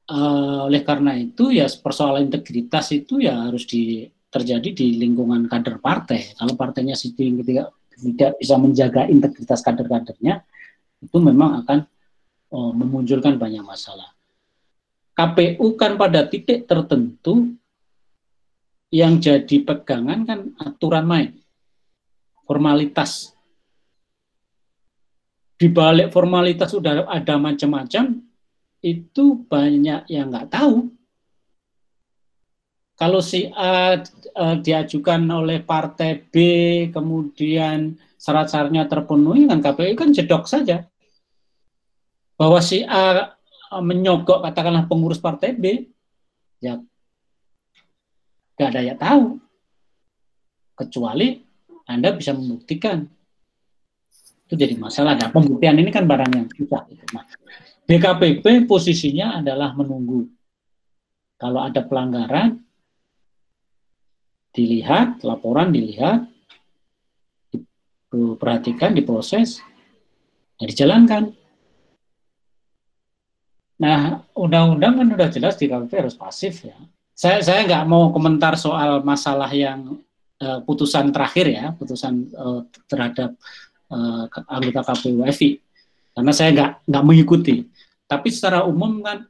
uh, 0.10 0.70
oleh 0.70 0.82
karena 0.86 1.18
itu 1.18 1.50
ya 1.54 1.66
persoalan 1.70 2.30
integritas 2.30 2.94
itu 2.94 3.22
ya 3.22 3.50
harus 3.50 3.66
di, 3.66 4.06
terjadi 4.30 4.70
di 4.76 5.00
lingkungan 5.02 5.50
kader 5.50 5.82
partai. 5.82 6.36
Kalau 6.38 6.54
partainya 6.54 6.94
sendiri 6.94 7.42
tidak, 7.42 7.74
tidak 7.96 8.32
bisa 8.38 8.56
menjaga 8.60 9.08
integritas 9.08 9.64
kader-kadernya, 9.64 10.44
itu 11.02 11.18
memang 11.22 11.64
akan 11.64 11.80
uh, 12.52 12.72
memunculkan 12.76 13.40
banyak 13.40 13.64
masalah. 13.64 14.12
KPU 15.16 15.80
kan 15.80 15.96
pada 15.96 16.28
titik 16.28 16.68
tertentu 16.68 17.56
yang 18.92 19.16
jadi 19.18 19.64
pegangan 19.64 20.28
kan 20.28 20.40
aturan 20.60 21.08
main, 21.08 21.32
formalitas. 22.44 23.32
Di 25.56 25.72
balik 25.72 26.12
formalitas 26.12 26.76
sudah 26.76 27.08
ada 27.08 27.40
macam-macam, 27.40 28.25
itu 28.84 29.46
banyak 29.48 30.08
yang 30.12 30.32
nggak 30.32 30.52
tahu. 30.52 30.92
Kalau 32.96 33.20
si 33.20 33.52
A 33.52 34.00
uh, 34.00 34.56
diajukan 34.56 35.20
oleh 35.28 35.60
partai 35.60 36.16
B, 36.16 36.36
kemudian 36.96 38.00
syarat-syaratnya 38.16 38.88
terpenuhi, 38.88 39.52
kan 39.52 39.60
KPU 39.60 40.00
kan 40.00 40.16
jedok 40.16 40.48
saja. 40.48 40.88
Bahwa 42.40 42.64
si 42.64 42.88
A 42.88 43.36
uh, 43.76 43.84
menyogok 43.84 44.48
katakanlah 44.48 44.88
pengurus 44.88 45.20
partai 45.20 45.52
B, 45.52 45.92
ya 46.64 46.80
nggak 48.56 48.70
ada 48.72 48.82
yang 48.82 49.00
tahu. 49.00 49.26
Kecuali 50.76 51.44
Anda 51.88 52.16
bisa 52.16 52.32
membuktikan. 52.32 53.04
Itu 54.48 54.56
jadi 54.56 54.78
masalah. 54.80 55.20
Nah, 55.20 55.34
pembuktian 55.34 55.76
ini 55.80 55.92
kan 55.92 56.08
barang 56.08 56.32
yang 56.32 56.48
susah. 56.54 56.86
DKPP 57.86 58.66
posisinya 58.66 59.40
adalah 59.42 59.78
menunggu. 59.78 60.26
Kalau 61.38 61.62
ada 61.62 61.86
pelanggaran, 61.86 62.58
dilihat, 64.56 65.22
laporan 65.22 65.70
dilihat, 65.70 66.26
diperhatikan, 68.10 68.98
diproses, 68.98 69.62
dan 70.58 70.66
dijalankan. 70.66 71.24
Nah, 73.76 74.24
undang-undang 74.34 75.04
kan 75.04 75.08
sudah 75.12 75.30
jelas 75.30 75.54
di 75.60 75.68
harus 75.70 76.16
pasif 76.16 76.64
ya. 76.64 76.78
Saya 77.16 77.44
saya 77.44 77.68
nggak 77.68 77.86
mau 77.86 78.12
komentar 78.12 78.56
soal 78.56 79.04
masalah 79.04 79.52
yang 79.52 80.00
uh, 80.40 80.60
putusan 80.64 81.12
terakhir 81.12 81.52
ya, 81.52 81.66
putusan 81.76 82.32
uh, 82.34 82.64
terhadap 82.88 83.36
uh, 83.92 84.26
anggota 84.48 84.82
KPU 84.84 85.24
FI 85.36 85.60
karena 86.16 86.32
saya 86.32 86.50
nggak 86.56 86.72
nggak 86.88 87.04
mengikuti. 87.04 87.56
Tapi 88.06 88.30
secara 88.30 88.64
umum 88.66 89.02
kan 89.02 89.26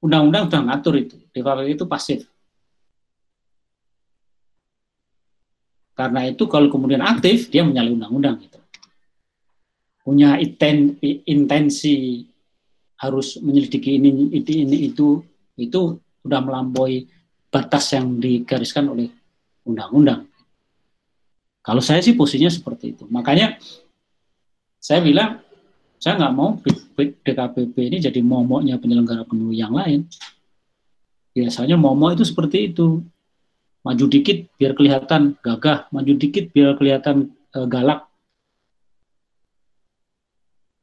undang-undang 0.00 0.48
sudah 0.48 0.62
ngatur 0.64 0.94
itu, 0.96 1.16
DKPP 1.36 1.76
itu 1.76 1.84
pasif. 1.84 2.20
Karena 5.92 6.24
itu 6.24 6.48
kalau 6.48 6.72
kemudian 6.72 7.04
aktif, 7.04 7.52
dia 7.52 7.60
menyalahi 7.60 7.92
undang-undang 7.92 8.40
gitu. 8.40 8.56
Punya 10.00 10.40
intensi 11.28 12.24
harus 12.96 13.36
menyelidiki 13.44 14.00
ini, 14.00 14.32
ini, 14.32 14.40
ini, 14.40 14.78
itu, 14.88 15.20
itu 15.60 16.00
sudah 16.24 16.40
melampaui 16.40 17.04
batas 17.52 17.92
yang 17.92 18.16
digariskan 18.16 18.88
oleh 18.88 19.12
undang-undang. 19.68 20.24
Kalau 21.60 21.84
saya 21.84 22.00
sih 22.00 22.16
posisinya 22.16 22.48
seperti 22.48 22.96
itu. 22.96 23.04
Makanya 23.12 23.60
saya 24.80 25.04
bilang 25.04 25.44
saya 26.00 26.16
nggak 26.16 26.32
mau 26.32 26.56
DKPP 27.08 27.76
ini 27.76 27.98
jadi 27.98 28.20
momoknya 28.20 28.76
penyelenggara 28.76 29.24
pemilu 29.24 29.52
yang 29.56 29.72
lain. 29.72 30.06
Biasanya 31.32 31.78
momok 31.78 32.20
itu 32.20 32.24
seperti 32.28 32.72
itu. 32.72 33.00
Maju 33.80 34.04
dikit 34.12 34.44
biar 34.60 34.76
kelihatan 34.76 35.40
gagah, 35.40 35.88
maju 35.88 36.12
dikit 36.12 36.52
biar 36.52 36.76
kelihatan 36.76 37.32
uh, 37.56 37.64
galak. 37.64 38.04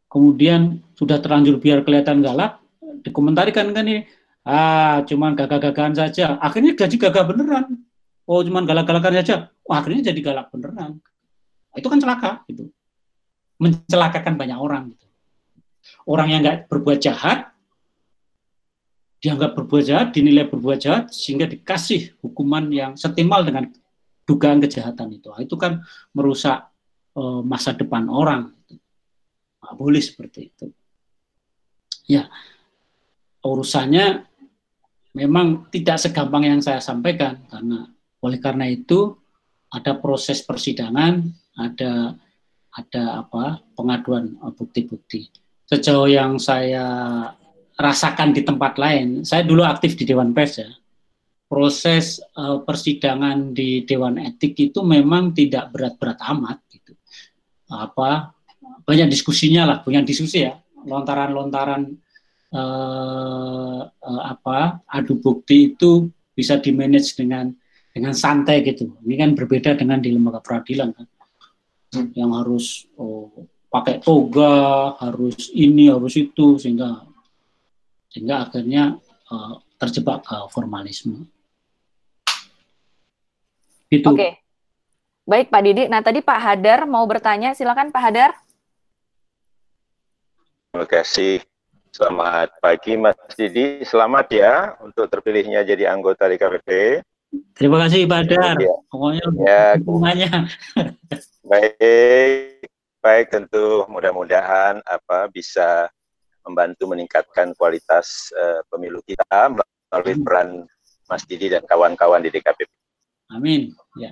Kemudian 0.10 0.82
sudah 0.98 1.22
terlanjur 1.22 1.62
biar 1.62 1.86
kelihatan 1.86 2.26
galak, 2.26 2.58
dikomentarikan 3.06 3.70
kan 3.70 3.86
ini, 3.86 4.10
ah 4.42 5.06
cuman 5.06 5.38
gagah-gagahan 5.38 5.94
saja. 5.94 6.42
Akhirnya 6.42 6.74
gaji 6.74 6.98
gagah 6.98 7.26
beneran. 7.28 7.86
Oh 8.26 8.42
cuman 8.42 8.66
galak-galakan 8.66 9.14
saja. 9.22 9.54
Oh, 9.62 9.78
akhirnya 9.78 10.10
jadi 10.10 10.20
galak 10.20 10.50
beneran. 10.50 10.98
Itu 11.78 11.88
kan 11.94 12.02
celaka 12.02 12.42
gitu. 12.50 12.74
Mencelakakan 13.62 14.42
banyak 14.42 14.58
orang 14.58 14.90
gitu 14.98 15.07
orang 16.08 16.28
yang 16.32 16.42
nggak 16.42 16.72
berbuat 16.72 17.00
jahat 17.04 17.52
dianggap 19.18 19.58
berbuat 19.58 19.84
jahat, 19.86 20.08
dinilai 20.14 20.46
berbuat 20.46 20.78
jahat 20.78 21.06
sehingga 21.10 21.50
dikasih 21.50 22.18
hukuman 22.22 22.70
yang 22.70 22.94
setimal 22.94 23.42
dengan 23.42 23.74
dugaan 24.30 24.62
kejahatan 24.62 25.18
itu. 25.18 25.34
Nah, 25.34 25.42
itu 25.42 25.56
kan 25.58 25.82
merusak 26.14 26.70
uh, 27.18 27.42
masa 27.42 27.74
depan 27.74 28.06
orang. 28.12 28.54
Nggak 29.58 29.76
boleh 29.76 30.02
seperti 30.04 30.54
itu. 30.54 30.66
Ya, 32.08 32.30
urusannya 33.42 34.24
memang 35.18 35.68
tidak 35.74 35.98
segampang 35.98 36.46
yang 36.46 36.62
saya 36.62 36.80
sampaikan 36.80 37.42
karena 37.50 37.90
oleh 38.22 38.40
karena 38.40 38.70
itu 38.70 39.18
ada 39.74 39.98
proses 39.98 40.46
persidangan, 40.46 41.26
ada 41.58 42.16
ada 42.78 43.04
apa 43.26 43.60
pengaduan 43.74 44.38
eh, 44.38 44.54
bukti-bukti 44.54 45.47
sejauh 45.68 46.08
yang 46.08 46.40
saya 46.40 46.88
rasakan 47.78 48.34
di 48.34 48.42
tempat 48.42 48.80
lain, 48.80 49.28
saya 49.28 49.44
dulu 49.44 49.62
aktif 49.62 50.00
di 50.00 50.08
Dewan 50.08 50.32
Pers 50.32 50.64
ya. 50.64 50.72
Proses 51.48 52.20
uh, 52.36 52.60
persidangan 52.60 53.56
di 53.56 53.88
Dewan 53.88 54.20
Etik 54.20 54.60
itu 54.60 54.84
memang 54.84 55.32
tidak 55.32 55.72
berat-berat 55.72 56.20
amat 56.36 56.60
gitu. 56.68 56.92
Apa 57.72 58.36
banyak 58.84 59.08
diskusinya 59.08 59.64
lah, 59.64 59.78
banyak 59.80 60.04
diskusi 60.04 60.44
ya, 60.44 60.60
lontaran-lontaran 60.84 61.96
uh, 62.52 63.82
uh, 63.88 64.22
apa 64.28 64.84
adu 64.92 65.20
bukti 65.24 65.76
itu 65.76 66.12
bisa 66.36 66.60
dimanage 66.60 67.16
dengan 67.16 67.52
dengan 67.96 68.12
santai 68.12 68.64
gitu. 68.68 69.00
Ini 69.08 69.16
kan 69.16 69.30
berbeda 69.32 69.80
dengan 69.80 70.04
di 70.04 70.12
lembaga 70.12 70.44
peradilan 70.44 70.90
kan, 70.96 71.08
yang 72.12 72.36
harus 72.36 72.92
oh, 73.00 73.32
pakai 73.78 74.02
toga, 74.02 74.98
harus 74.98 75.54
ini, 75.54 75.94
harus 75.94 76.18
itu, 76.18 76.58
sehingga 76.58 77.06
sehingga 78.10 78.50
akhirnya 78.50 78.98
uh, 79.30 79.62
terjebak 79.78 80.26
ke 80.26 80.38
formalisme. 80.50 81.30
Itu. 83.88 84.12
Oke, 84.12 84.42
baik 85.24 85.54
Pak 85.54 85.62
Didi. 85.64 85.84
Nah 85.88 86.02
tadi 86.02 86.20
Pak 86.26 86.40
Hadar 86.42 86.90
mau 86.90 87.06
bertanya, 87.06 87.54
silakan 87.54 87.94
Pak 87.94 88.04
Hadar. 88.04 88.32
Terima 90.74 90.86
kasih. 90.90 91.46
Selamat 91.94 92.54
pagi 92.62 92.94
Mas 92.94 93.18
Didi. 93.34 93.82
Selamat 93.82 94.30
ya 94.30 94.78
untuk 94.84 95.10
terpilihnya 95.10 95.66
jadi 95.66 95.90
anggota 95.90 96.30
DKPP. 96.30 97.02
Terima 97.58 97.78
kasih 97.82 98.06
Pak 98.06 98.22
Dar. 98.30 98.58
Ya. 98.60 98.76
Pokoknya 98.92 99.26
ya, 99.42 99.64
hubungannya. 99.82 100.32
Baik, 101.48 102.68
baik 103.08 103.32
tentu 103.32 103.88
mudah-mudahan 103.88 104.84
apa 104.84 105.32
bisa 105.32 105.88
membantu 106.44 106.92
meningkatkan 106.92 107.56
kualitas 107.56 108.36
uh, 108.36 108.60
pemilu 108.68 109.00
kita 109.08 109.48
melalui 109.48 110.16
Amin. 110.20 110.24
peran 110.28 110.50
Mas 111.08 111.24
Didi 111.24 111.48
dan 111.48 111.64
kawan-kawan 111.64 112.20
di 112.20 112.28
DKPP. 112.36 112.68
Amin. 113.32 113.72
Ya. 113.96 114.12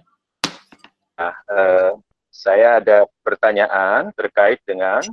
Nah, 1.20 1.36
uh, 1.52 1.92
saya 2.32 2.80
ada 2.80 3.04
pertanyaan 3.20 4.16
terkait 4.16 4.64
dengan 4.64 5.04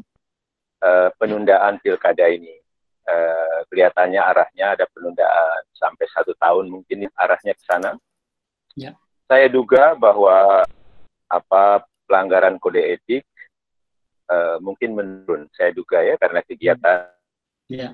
uh, 0.79 1.11
penundaan 1.19 1.83
pilkada 1.83 2.31
ini 2.31 2.63
eh, 3.03 3.59
kelihatannya 3.67 4.23
arahnya 4.23 4.79
ada 4.79 4.87
penundaan 4.95 5.63
sampai 5.75 6.07
satu 6.15 6.39
tahun 6.39 6.71
mungkin 6.71 7.11
arahnya 7.19 7.59
ke 7.59 7.63
sana. 7.67 7.99
Ya. 8.79 8.95
Saya 9.27 9.51
duga 9.51 9.99
bahwa 9.99 10.63
apa 11.27 11.83
pelanggaran 12.07 12.63
kode 12.63 12.79
etik 12.79 13.27
eh, 14.33 14.57
mungkin 14.65 14.97
menurun. 14.97 15.53
Saya 15.53 15.77
duga 15.77 16.01
ya 16.01 16.17
karena 16.17 16.41
kegiatan. 16.41 17.13
Ya. 17.69 17.93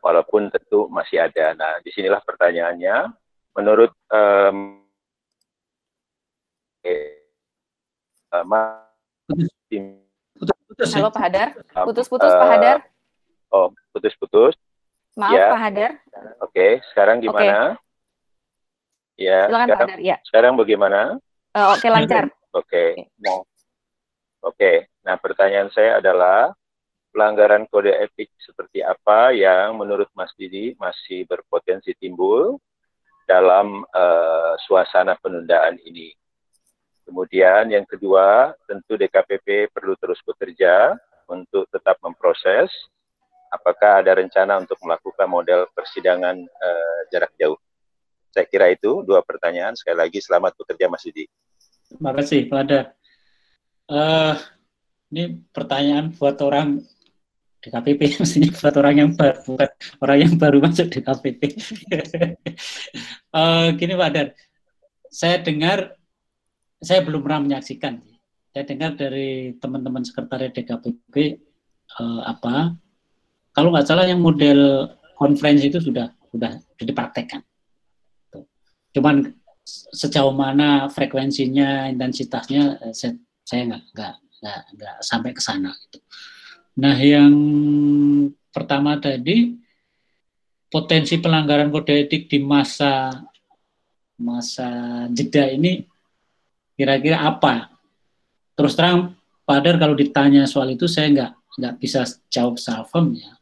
Walaupun 0.00 0.48
tentu 0.48 0.88
masih 0.88 1.20
ada. 1.20 1.52
Nah, 1.52 1.84
di 1.84 1.92
sinilah 1.92 2.24
pertanyaannya. 2.24 3.12
Menurut 3.58 3.92
um, 4.14 4.80
eh, 6.86 7.18
eh, 8.30 8.44
putus 10.68 10.94
Halo 10.94 11.10
Pak 11.10 11.22
Hadar. 11.26 11.48
Putus-putus 11.82 12.30
uh, 12.30 12.38
Pak 12.38 12.48
Hadar. 12.54 12.76
Oh, 13.50 13.74
putus-putus. 13.90 14.54
Maaf 15.18 15.34
ya. 15.34 15.50
Pak 15.50 15.60
Hadar. 15.60 15.90
Oke, 15.98 16.30
okay. 16.46 16.70
sekarang 16.94 17.18
gimana? 17.18 17.74
Okay. 17.74 19.26
Ya, 19.26 19.50
Silakan 19.50 19.66
sekarang, 19.66 19.66
Pak 19.66 19.82
Hadar. 19.82 19.98
Ya. 19.98 20.16
Sekarang 20.22 20.52
bagaimana? 20.54 21.00
Uh, 21.50 21.74
Oke, 21.74 21.82
okay, 21.82 21.90
lancar. 21.90 22.24
Oke. 22.54 22.62
Okay. 22.94 23.07
Oke. 24.48 24.88
Nah, 25.04 25.20
pertanyaan 25.20 25.68
saya 25.68 26.00
adalah 26.00 26.56
pelanggaran 27.12 27.68
kode 27.68 27.92
etik 27.92 28.32
seperti 28.40 28.80
apa 28.80 29.36
yang 29.36 29.76
menurut 29.76 30.08
Mas 30.16 30.32
Didi 30.40 30.72
masih 30.80 31.28
berpotensi 31.28 31.92
timbul 32.00 32.56
dalam 33.28 33.84
uh, 33.92 34.56
suasana 34.64 35.20
penundaan 35.20 35.76
ini? 35.84 36.16
Kemudian 37.04 37.68
yang 37.68 37.84
kedua, 37.84 38.56
tentu 38.64 38.96
DKPP 38.96 39.68
perlu 39.72 39.96
terus 40.00 40.20
bekerja 40.24 40.96
untuk 41.28 41.68
tetap 41.68 42.00
memproses 42.00 42.72
apakah 43.52 44.00
ada 44.00 44.16
rencana 44.16 44.60
untuk 44.60 44.76
melakukan 44.80 45.28
model 45.28 45.68
persidangan 45.72 46.36
uh, 46.40 47.00
jarak 47.12 47.32
jauh. 47.36 47.56
Saya 48.32 48.44
kira 48.48 48.72
itu 48.72 49.04
dua 49.04 49.20
pertanyaan. 49.24 49.76
Sekali 49.76 49.96
lagi 50.04 50.20
selamat 50.20 50.56
bekerja 50.56 50.88
Mas 50.88 51.04
Didi. 51.04 51.24
Terima 51.88 52.12
kasih 52.12 52.48
pada 52.48 52.92
uh, 53.88 54.34
ini 55.12 55.42
pertanyaan 55.52 56.12
buat 56.14 56.36
orang 56.44 56.84
DKPP 57.58 58.00
mestinya 58.22 58.50
buat 58.54 58.74
orang 58.78 58.94
yang 58.94 59.10
baru 59.18 59.38
bukan 59.42 59.70
orang 60.04 60.18
yang 60.22 60.34
baru 60.38 60.58
masuk 60.62 60.86
DKPP. 60.92 61.42
uh, 63.34 63.72
gini 63.78 63.94
Pak 63.98 64.10
Dar, 64.14 64.28
saya 65.10 65.42
dengar 65.42 65.98
saya 66.78 67.02
belum 67.02 67.26
pernah 67.26 67.42
menyaksikan. 67.42 67.98
Saya 68.54 68.64
dengar 68.64 68.94
dari 68.94 69.54
teman-teman 69.58 70.02
sekretariat 70.06 70.54
DKPP 70.54 71.14
eh, 72.00 72.22
apa 72.24 72.74
kalau 73.52 73.74
nggak 73.74 73.86
salah 73.86 74.06
yang 74.06 74.22
model 74.22 74.86
konferensi 75.18 75.68
itu 75.68 75.82
sudah 75.82 76.10
sudah 76.30 76.54
dipraktekkan. 76.78 77.42
Cuman 78.94 79.34
sejauh 79.68 80.32
mana 80.32 80.88
frekuensinya, 80.88 81.90
intensitasnya, 81.92 82.78
eh, 82.88 82.94
saya, 82.94 83.18
saya 83.48 83.64
nggak 83.64 83.82
nggak 83.96 84.14
nggak 84.44 84.60
nggak 84.76 84.96
sampai 85.00 85.30
ke 85.32 85.40
sana. 85.40 85.72
Gitu. 85.72 85.98
Nah, 86.84 86.96
yang 87.00 87.32
pertama 88.52 89.00
tadi 89.00 89.56
potensi 90.68 91.16
pelanggaran 91.16 91.72
kode 91.72 92.04
etik 92.04 92.28
di 92.28 92.44
masa 92.44 93.24
masa 94.20 94.68
jeda 95.08 95.48
ini 95.48 95.80
kira-kira 96.76 97.24
apa? 97.24 97.72
Terus 98.52 98.76
terang, 98.76 99.16
Padar 99.48 99.80
kalau 99.80 99.96
ditanya 99.96 100.44
soal 100.44 100.76
itu 100.76 100.84
saya 100.84 101.08
nggak 101.08 101.32
nggak 101.56 101.74
bisa 101.80 102.04
jawab 102.28 102.60
salvem 102.60 103.16
ya. 103.16 103.32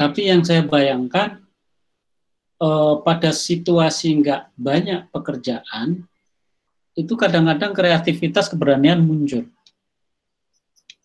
Tapi 0.00 0.32
yang 0.32 0.40
saya 0.40 0.64
bayangkan 0.64 1.44
eh, 2.56 2.94
pada 3.04 3.30
situasi 3.36 4.16
nggak 4.16 4.56
banyak 4.56 5.12
pekerjaan 5.12 6.08
itu 6.98 7.14
kadang-kadang 7.14 7.72
kreativitas 7.74 8.50
keberanian 8.50 9.00
muncul. 9.02 9.46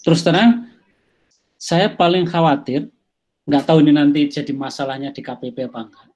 Terus 0.02 0.22
terang, 0.22 0.70
saya 1.58 1.90
paling 1.90 2.26
khawatir 2.30 2.90
nggak 3.46 3.64
tahu 3.66 3.82
ini 3.86 3.94
nanti 3.94 4.26
jadi 4.30 4.54
masalahnya 4.54 5.14
di 5.14 5.22
KPP 5.22 5.70
apa 5.70 5.80
enggak. 5.86 6.08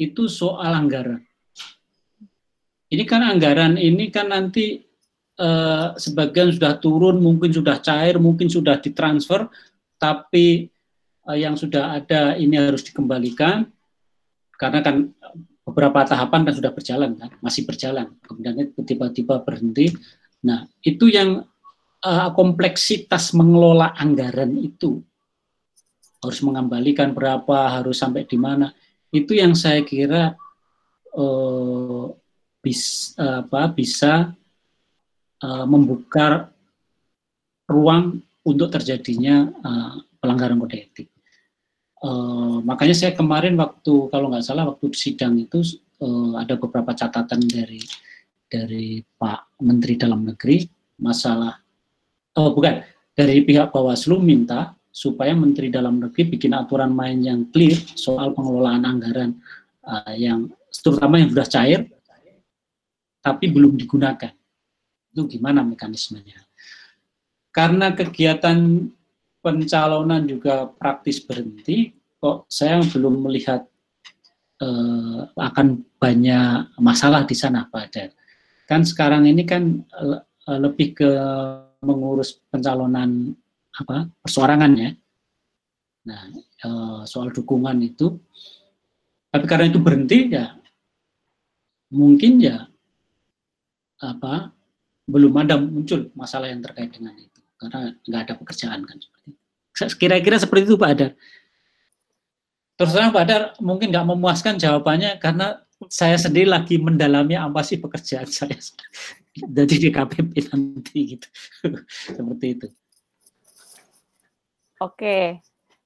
Itu 0.00 0.28
soal 0.28 0.72
anggaran 0.74 1.24
ini 2.94 3.04
kan 3.08 3.26
anggaran 3.26 3.74
ini 3.74 4.06
kan 4.14 4.30
nanti 4.30 4.78
eh, 5.34 5.86
sebagian 5.98 6.54
sudah 6.54 6.78
turun, 6.78 7.18
mungkin 7.18 7.50
sudah 7.50 7.82
cair, 7.82 8.22
mungkin 8.22 8.46
sudah 8.46 8.78
ditransfer, 8.78 9.50
tapi 9.98 10.70
eh, 11.26 11.38
yang 11.42 11.58
sudah 11.58 11.98
ada 11.98 12.38
ini 12.38 12.54
harus 12.54 12.86
dikembalikan 12.86 13.66
karena 14.54 14.78
kan 14.86 15.10
beberapa 15.64 16.04
tahapan 16.04 16.44
kan 16.44 16.54
sudah 16.54 16.72
berjalan 16.72 17.16
kan, 17.16 17.30
masih 17.40 17.64
berjalan. 17.64 18.12
Kemudian 18.20 18.72
tiba-tiba 18.84 19.40
berhenti. 19.40 19.92
Nah, 20.44 20.68
itu 20.84 21.08
yang 21.08 21.44
eh, 22.04 22.28
kompleksitas 22.36 23.32
mengelola 23.32 23.96
anggaran 23.96 24.54
itu 24.60 25.00
harus 26.20 26.40
mengembalikan 26.40 27.12
berapa, 27.12 27.80
harus 27.80 28.00
sampai 28.00 28.28
di 28.28 28.36
mana. 28.36 28.72
Itu 29.08 29.32
yang 29.32 29.56
saya 29.56 29.80
kira 29.84 30.36
eh, 31.16 32.06
bis, 32.64 33.12
apa, 33.20 33.68
bisa 33.68 34.32
uh, 35.44 35.66
membuka 35.68 36.48
ruang 37.68 38.24
untuk 38.44 38.72
terjadinya 38.72 39.52
uh, 39.60 39.94
pelanggaran 40.20 40.56
kode 40.56 40.76
etik. 40.80 41.08
Uh, 42.04 42.60
makanya 42.60 42.92
saya 42.92 43.16
kemarin 43.16 43.56
waktu 43.56 44.12
kalau 44.12 44.28
nggak 44.28 44.44
salah 44.44 44.68
waktu 44.68 44.92
sidang 44.92 45.40
itu 45.40 45.64
uh, 46.04 46.36
ada 46.36 46.60
beberapa 46.60 46.92
catatan 46.92 47.40
dari 47.48 47.80
dari 48.44 49.00
Pak 49.00 49.64
Menteri 49.64 49.96
Dalam 49.96 50.20
Negeri 50.20 50.68
masalah 51.00 51.56
oh 52.36 52.52
bukan 52.52 52.84
dari 53.16 53.40
pihak 53.40 53.72
Bawaslu 53.72 54.20
minta 54.20 54.76
supaya 54.92 55.32
Menteri 55.32 55.72
Dalam 55.72 55.96
Negeri 55.96 56.36
bikin 56.36 56.52
aturan 56.52 56.92
main 56.92 57.24
yang 57.24 57.48
clear 57.48 57.80
soal 57.96 58.36
pengelolaan 58.36 58.84
anggaran 58.84 59.40
uh, 59.88 60.12
yang 60.12 60.52
terutama 60.76 61.16
yang 61.16 61.32
sudah 61.32 61.48
cair 61.48 61.80
tapi 63.24 63.48
belum 63.48 63.80
digunakan. 63.80 64.36
Itu 65.08 65.24
gimana 65.24 65.64
mekanismenya? 65.64 66.44
Karena 67.48 67.96
kegiatan 67.96 68.84
pencalonan 69.44 70.24
juga 70.24 70.64
praktis 70.64 71.20
berhenti, 71.20 71.92
kok 72.16 72.48
saya 72.48 72.80
belum 72.80 73.28
melihat 73.28 73.68
eh, 74.64 75.20
akan 75.28 75.84
banyak 76.00 76.80
masalah 76.80 77.28
di 77.28 77.36
sana 77.36 77.68
pada. 77.68 78.08
Kan 78.64 78.88
sekarang 78.88 79.28
ini 79.28 79.44
kan 79.44 79.84
eh, 79.84 80.20
lebih 80.58 80.96
ke 80.96 81.10
mengurus 81.84 82.40
pencalonan 82.48 83.36
apa 83.76 84.08
persoarangan 84.24 84.72
ya. 84.80 84.90
Nah, 86.08 86.22
eh, 86.40 87.00
soal 87.04 87.28
dukungan 87.28 87.76
itu, 87.84 88.16
tapi 89.28 89.44
karena 89.44 89.68
itu 89.68 89.82
berhenti 89.82 90.32
ya 90.32 90.56
mungkin 91.94 92.42
ya 92.42 92.66
apa 93.98 94.50
belum 95.06 95.34
ada 95.42 95.54
muncul 95.58 96.10
masalah 96.18 96.50
yang 96.50 96.62
terkait 96.62 96.90
dengan 96.90 97.14
itu 97.18 97.33
karena 97.58 97.94
nggak 98.04 98.22
ada 98.26 98.34
pekerjaan 98.38 98.80
kan 98.84 98.96
seperti. 98.98 99.28
Kira-kira 99.98 100.36
seperti 100.38 100.62
itu 100.70 100.78
Pak 100.78 100.90
Adar. 100.94 101.10
Terus 102.74 102.90
terang 102.90 103.14
Pak 103.14 103.24
Adar 103.26 103.42
mungkin 103.62 103.94
nggak 103.94 104.06
memuaskan 104.06 104.58
jawabannya 104.58 105.22
karena 105.22 105.62
saya 105.90 106.16
sendiri 106.18 106.48
lagi 106.48 106.78
mendalami 106.78 107.38
apa 107.38 107.60
sih 107.62 107.78
pekerjaan 107.78 108.26
saya 108.36 108.56
jadi 109.56 109.74
di 109.78 109.88
KPP 109.90 110.32
nanti 110.50 110.98
gitu 111.16 111.28
seperti 112.16 112.46
itu. 112.58 112.68
Oke, 114.82 115.38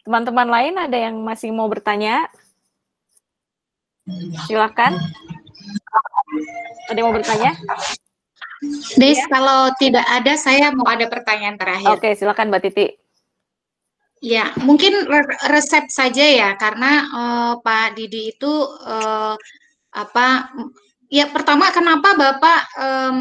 teman-teman 0.02 0.48
lain 0.48 0.74
ada 0.80 0.96
yang 0.96 1.20
masih 1.20 1.52
mau 1.52 1.68
bertanya? 1.68 2.26
Silakan. 4.48 4.96
Ada 6.88 6.96
yang 6.96 7.06
mau 7.12 7.16
bertanya? 7.16 7.52
Des, 8.98 9.18
ya. 9.18 9.26
kalau 9.30 9.70
tidak 9.78 10.02
ada, 10.10 10.35
saya 10.35 10.74
mau 10.74 10.86
ada 10.90 11.06
pertanyaan 11.06 11.55
terakhir. 11.55 11.94
Oke, 11.94 12.10
silakan 12.18 12.51
Mbak 12.51 12.62
Titi. 12.66 12.86
Ya, 14.18 14.51
mungkin 14.66 15.06
resep 15.47 15.86
saja 15.94 16.26
ya, 16.26 16.51
karena 16.59 17.06
uh, 17.14 17.52
Pak 17.62 17.94
Didi 17.94 18.35
itu 18.35 18.51
uh, 18.82 19.39
apa? 19.94 20.51
Ya, 21.06 21.30
pertama 21.30 21.70
kenapa 21.70 22.18
Bapak 22.18 22.60
um, 22.82 23.16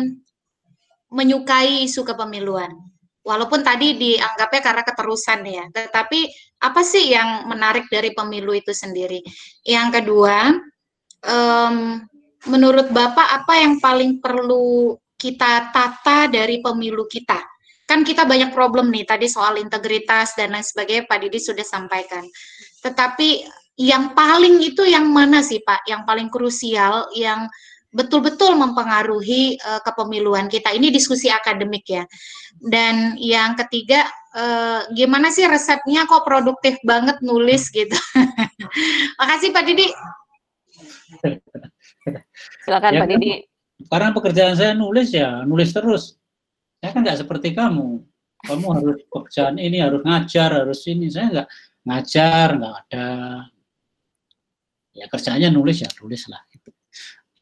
menyukai 1.14 1.86
isu 1.86 2.02
kepemiluan? 2.02 2.74
Walaupun 3.22 3.62
tadi 3.62 3.94
dianggapnya 3.94 4.62
karena 4.64 4.84
keterusan 4.88 5.46
ya, 5.46 5.70
tetapi 5.70 6.34
apa 6.66 6.82
sih 6.82 7.14
yang 7.14 7.46
menarik 7.46 7.86
dari 7.94 8.10
pemilu 8.18 8.58
itu 8.58 8.74
sendiri? 8.74 9.22
Yang 9.62 10.02
kedua, 10.02 10.58
um, 11.30 12.02
menurut 12.50 12.90
Bapak 12.90 13.44
apa 13.44 13.54
yang 13.62 13.78
paling 13.78 14.18
perlu 14.18 14.98
kita 15.18 15.74
tata 15.74 16.30
dari 16.30 16.62
pemilu 16.62 17.10
kita. 17.10 17.42
Kan 17.88 18.06
kita 18.06 18.28
banyak 18.28 18.54
problem 18.54 18.94
nih 18.94 19.08
tadi 19.08 19.26
soal 19.26 19.58
integritas 19.58 20.38
dan 20.38 20.54
lain 20.54 20.64
sebagainya 20.64 21.10
Pak 21.10 21.20
Didi 21.24 21.40
sudah 21.42 21.66
sampaikan. 21.66 22.24
Tetapi 22.84 23.48
yang 23.82 24.14
paling 24.14 24.62
itu 24.62 24.86
yang 24.86 25.10
mana 25.10 25.42
sih 25.42 25.64
Pak? 25.64 25.88
Yang 25.90 26.02
paling 26.06 26.28
krusial 26.30 27.10
yang 27.16 27.50
betul-betul 27.96 28.60
mempengaruhi 28.60 29.58
uh, 29.64 29.82
kepemiluan 29.82 30.52
kita. 30.52 30.76
Ini 30.76 30.92
diskusi 30.92 31.32
akademik 31.32 31.88
ya. 31.88 32.04
Dan 32.60 33.16
yang 33.18 33.56
ketiga, 33.56 34.04
uh, 34.36 34.86
gimana 34.92 35.32
sih 35.32 35.48
resepnya 35.48 36.06
kok 36.06 36.28
produktif 36.28 36.78
banget 36.84 37.24
nulis 37.24 37.72
gitu. 37.72 37.96
Makasih 39.20 39.50
Pak 39.56 39.64
Didi. 39.64 39.88
Silakan 42.68 42.92
ya, 42.94 43.00
Pak 43.02 43.10
Didi. 43.16 43.57
Karena 43.88 44.12
pekerjaan 44.12 44.56
saya 44.56 44.76
nulis 44.76 45.10
ya, 45.16 45.48
nulis 45.48 45.72
terus. 45.72 46.20
Saya 46.84 46.92
kan 46.92 47.02
nggak 47.02 47.24
seperti 47.24 47.56
kamu. 47.56 48.04
Kamu 48.38 48.66
harus 48.76 49.02
pekerjaan 49.10 49.58
ini, 49.58 49.82
harus 49.82 50.04
ngajar, 50.04 50.64
harus 50.64 50.84
ini. 50.86 51.08
Saya 51.08 51.28
nggak 51.32 51.48
ngajar, 51.88 52.48
nggak 52.60 52.76
ada. 52.86 53.10
Ya 54.94 55.06
kerjanya 55.08 55.50
nulis 55.50 55.82
ya, 55.82 55.90
tulis 55.96 56.28
lah. 56.28 56.44
Gitu. 56.52 56.70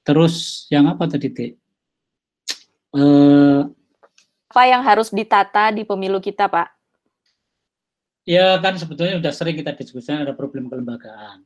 Terus 0.05 0.65
yang 0.69 0.85
apa 0.85 1.09
tadi, 1.09 1.27
Tik? 1.33 1.51
Eh, 2.95 3.61
apa 4.55 4.63
yang 4.69 4.85
harus 4.85 5.11
ditata 5.11 5.73
di 5.73 5.83
pemilu 5.83 6.21
kita, 6.23 6.47
Pak? 6.47 6.71
Ya 8.25 8.57
kan 8.57 8.73
sebetulnya 8.79 9.21
sudah 9.21 9.33
sering 9.33 9.55
kita 9.57 9.75
diskusikan 9.77 10.25
ada 10.25 10.33
problem 10.33 10.65
kelembagaan 10.65 11.45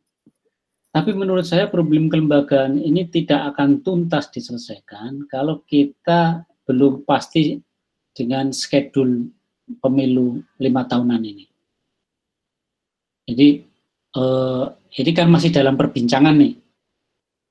tapi 0.90 1.14
menurut 1.14 1.46
saya 1.46 1.70
problem 1.70 2.10
kelembagaan 2.10 2.82
ini 2.82 3.06
tidak 3.06 3.54
akan 3.54 3.86
tuntas 3.86 4.34
diselesaikan 4.34 5.30
kalau 5.30 5.62
kita 5.62 6.50
belum 6.66 7.06
pasti 7.06 7.62
dengan 8.10 8.50
schedule 8.50 9.30
pemilu 9.78 10.42
lima 10.58 10.82
tahunan 10.90 11.22
ini. 11.22 11.46
Jadi 13.30 13.50
eh, 14.18 14.66
ini 14.98 15.12
kan 15.14 15.30
masih 15.30 15.54
dalam 15.54 15.78
perbincangan 15.78 16.34
nih. 16.34 16.58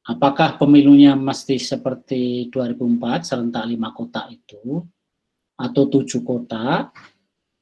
Apakah 0.08 0.58
pemilunya 0.58 1.14
mesti 1.14 1.60
seperti 1.60 2.50
2004 2.50 3.22
serentak 3.22 3.68
lima 3.70 3.94
kota 3.94 4.26
itu 4.32 4.82
atau 5.54 5.82
tujuh 5.86 6.24
kota 6.26 6.90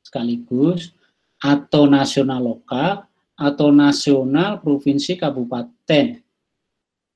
sekaligus 0.01 0.95
atau 1.43 1.85
nasional 1.91 2.41
lokal 2.41 3.05
atau 3.37 3.69
nasional, 3.69 4.65
provinsi, 4.65 5.21
kabupaten. 5.21 6.25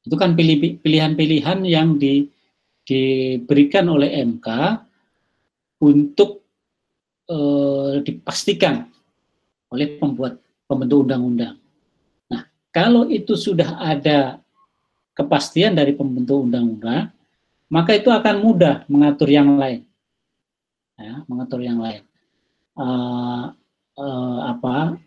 Itu 0.05 0.15
kan 0.21 0.37
pilihan-pilihan 0.37 1.65
yang 1.65 1.97
di, 1.97 2.29
diberikan 2.85 3.89
oleh 3.89 4.21
MK 4.21 4.49
untuk 5.81 6.45
eh, 7.25 8.05
dipastikan 8.05 8.85
oleh 9.73 9.97
pembuat 9.97 10.37
pembentuk 10.69 11.09
undang-undang. 11.09 11.57
Nah, 12.29 12.45
kalau 12.69 13.09
itu 13.09 13.33
sudah 13.33 13.81
ada 13.81 14.41
kepastian 15.17 15.73
dari 15.73 15.97
pembentuk 15.97 16.45
undang-undang, 16.45 17.09
maka 17.73 17.97
itu 17.97 18.13
akan 18.13 18.37
mudah 18.45 18.85
mengatur 18.93 19.33
yang 19.33 19.57
lain. 19.57 19.89
Ya, 21.01 21.25
mengatur 21.25 21.65
yang 21.65 21.81
lain. 21.81 22.05
Uh, 22.77 23.57
uh, 23.97 24.39
apa 24.53 25.01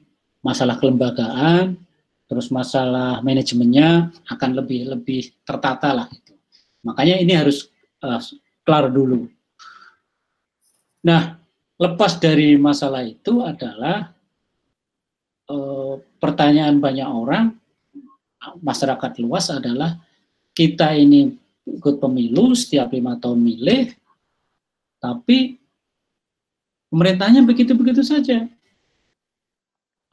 masalah 0.43 0.75
kelembagaan, 0.77 1.79
terus 2.27 2.51
masalah 2.51 3.23
manajemennya 3.23 4.11
akan 4.27 4.51
lebih 4.59 4.91
lebih 4.91 5.31
tertata 5.47 5.95
lah. 5.95 6.05
Gitu. 6.11 6.35
Makanya 6.83 7.15
ini 7.23 7.33
harus 7.33 7.71
uh, 8.03 8.19
kelar 8.67 8.91
dulu. 8.91 9.31
Nah, 11.03 11.39
lepas 11.79 12.19
dari 12.19 12.59
masalah 12.59 13.07
itu 13.07 13.39
adalah 13.43 14.11
uh, 15.47 15.95
pertanyaan 16.19 16.79
banyak 16.83 17.07
orang, 17.07 17.55
masyarakat 18.59 19.11
luas 19.23 19.47
adalah 19.47 19.95
kita 20.51 20.91
ini 20.95 21.31
ikut 21.63 22.03
pemilu 22.03 22.51
setiap 22.51 22.91
lima 22.91 23.15
tahun 23.15 23.39
milih, 23.39 23.95
tapi 24.99 25.55
pemerintahnya 26.91 27.47
begitu-begitu 27.47 28.03
saja. 28.03 28.43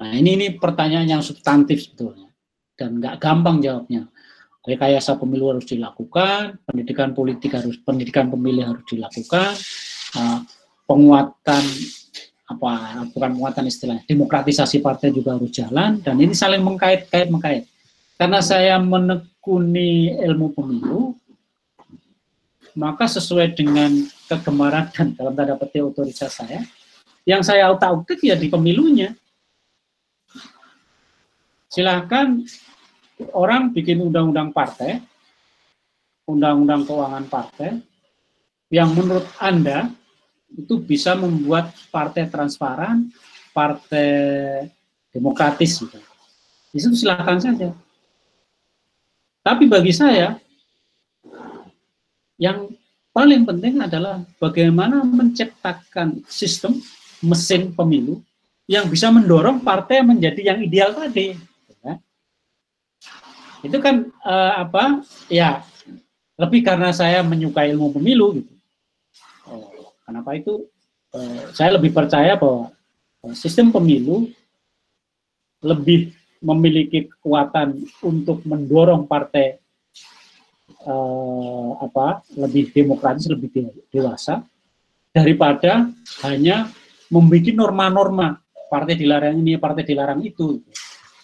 Nah 0.00 0.16
ini 0.16 0.30
ini 0.40 0.46
pertanyaan 0.56 1.20
yang 1.20 1.22
substantif 1.22 1.84
sebetulnya 1.84 2.32
dan 2.72 2.96
nggak 2.96 3.20
gampang 3.20 3.60
jawabnya. 3.60 4.08
Rekayasa 4.64 5.16
pemilu 5.16 5.56
harus 5.56 5.68
dilakukan, 5.68 6.60
pendidikan 6.64 7.12
politik 7.12 7.52
harus, 7.56 7.80
pendidikan 7.80 8.28
pemilih 8.28 8.64
harus 8.64 8.84
dilakukan, 8.88 9.56
uh, 10.16 10.40
penguatan 10.88 11.64
apa 12.50 13.06
bukan 13.14 13.30
penguatan 13.38 13.64
istilahnya 13.70 14.02
demokratisasi 14.10 14.82
partai 14.82 15.14
juga 15.14 15.38
harus 15.38 15.54
jalan 15.54 16.02
dan 16.02 16.18
ini 16.18 16.34
saling 16.34 16.64
mengkait-kait 16.64 17.28
mengkait. 17.30 17.64
Karena 18.20 18.44
saya 18.44 18.76
menekuni 18.76 20.12
ilmu 20.12 20.52
pemilu, 20.52 21.16
maka 22.76 23.08
sesuai 23.08 23.56
dengan 23.56 23.96
kegemaran 24.28 24.92
dan 24.92 25.16
dalam 25.16 25.32
tanda 25.32 25.56
petik 25.56 25.88
otoritas 25.88 26.36
saya, 26.36 26.60
yang 27.24 27.40
saya 27.40 27.72
utak-utik 27.72 28.20
ya 28.20 28.36
di 28.36 28.52
pemilunya 28.52 29.16
silahkan 31.70 32.42
orang 33.30 33.70
bikin 33.70 34.02
undang-undang 34.02 34.50
partai, 34.50 34.98
undang-undang 36.26 36.82
keuangan 36.82 37.26
partai, 37.30 37.78
yang 38.74 38.90
menurut 38.90 39.26
Anda 39.38 39.90
itu 40.50 40.82
bisa 40.82 41.14
membuat 41.14 41.70
partai 41.94 42.26
transparan, 42.26 43.06
partai 43.54 44.66
demokratis. 45.14 45.78
Gitu. 45.78 45.98
Itu 46.74 46.90
silahkan 46.98 47.38
saja. 47.38 47.70
Tapi 49.40 49.70
bagi 49.70 49.94
saya, 49.94 50.36
yang 52.34 52.66
paling 53.14 53.46
penting 53.46 53.78
adalah 53.78 54.26
bagaimana 54.42 55.06
menciptakan 55.06 56.22
sistem 56.26 56.82
mesin 57.22 57.70
pemilu 57.70 58.22
yang 58.70 58.86
bisa 58.86 59.10
mendorong 59.10 59.62
partai 59.62 60.02
menjadi 60.06 60.54
yang 60.54 60.58
ideal 60.62 60.94
tadi 60.94 61.49
itu 63.60 63.78
kan 63.78 64.08
uh, 64.24 64.52
apa 64.64 65.04
ya 65.28 65.64
lebih 66.40 66.64
karena 66.64 66.88
saya 66.90 67.20
menyukai 67.20 67.72
ilmu 67.76 67.92
pemilu 67.92 68.40
gitu. 68.40 68.52
Oh, 69.44 69.92
kenapa 70.08 70.36
itu? 70.40 70.64
Uh, 71.10 71.50
saya 71.52 71.76
lebih 71.76 71.92
percaya 71.92 72.38
bahwa 72.38 72.72
uh, 73.26 73.34
sistem 73.36 73.68
pemilu 73.68 74.30
lebih 75.60 76.16
memiliki 76.40 77.12
kekuatan 77.12 77.84
untuk 78.00 78.40
mendorong 78.48 79.04
partai 79.04 79.60
uh, 80.88 81.76
apa 81.84 82.24
lebih 82.32 82.72
demokratis 82.72 83.28
lebih 83.28 83.68
dewasa 83.92 84.40
daripada 85.12 85.92
hanya 86.24 86.72
membuat 87.12 87.52
norma-norma. 87.52 88.40
Partai 88.70 88.94
dilarang 88.94 89.34
ini 89.42 89.58
partai 89.58 89.82
dilarang 89.82 90.22
itu 90.22 90.62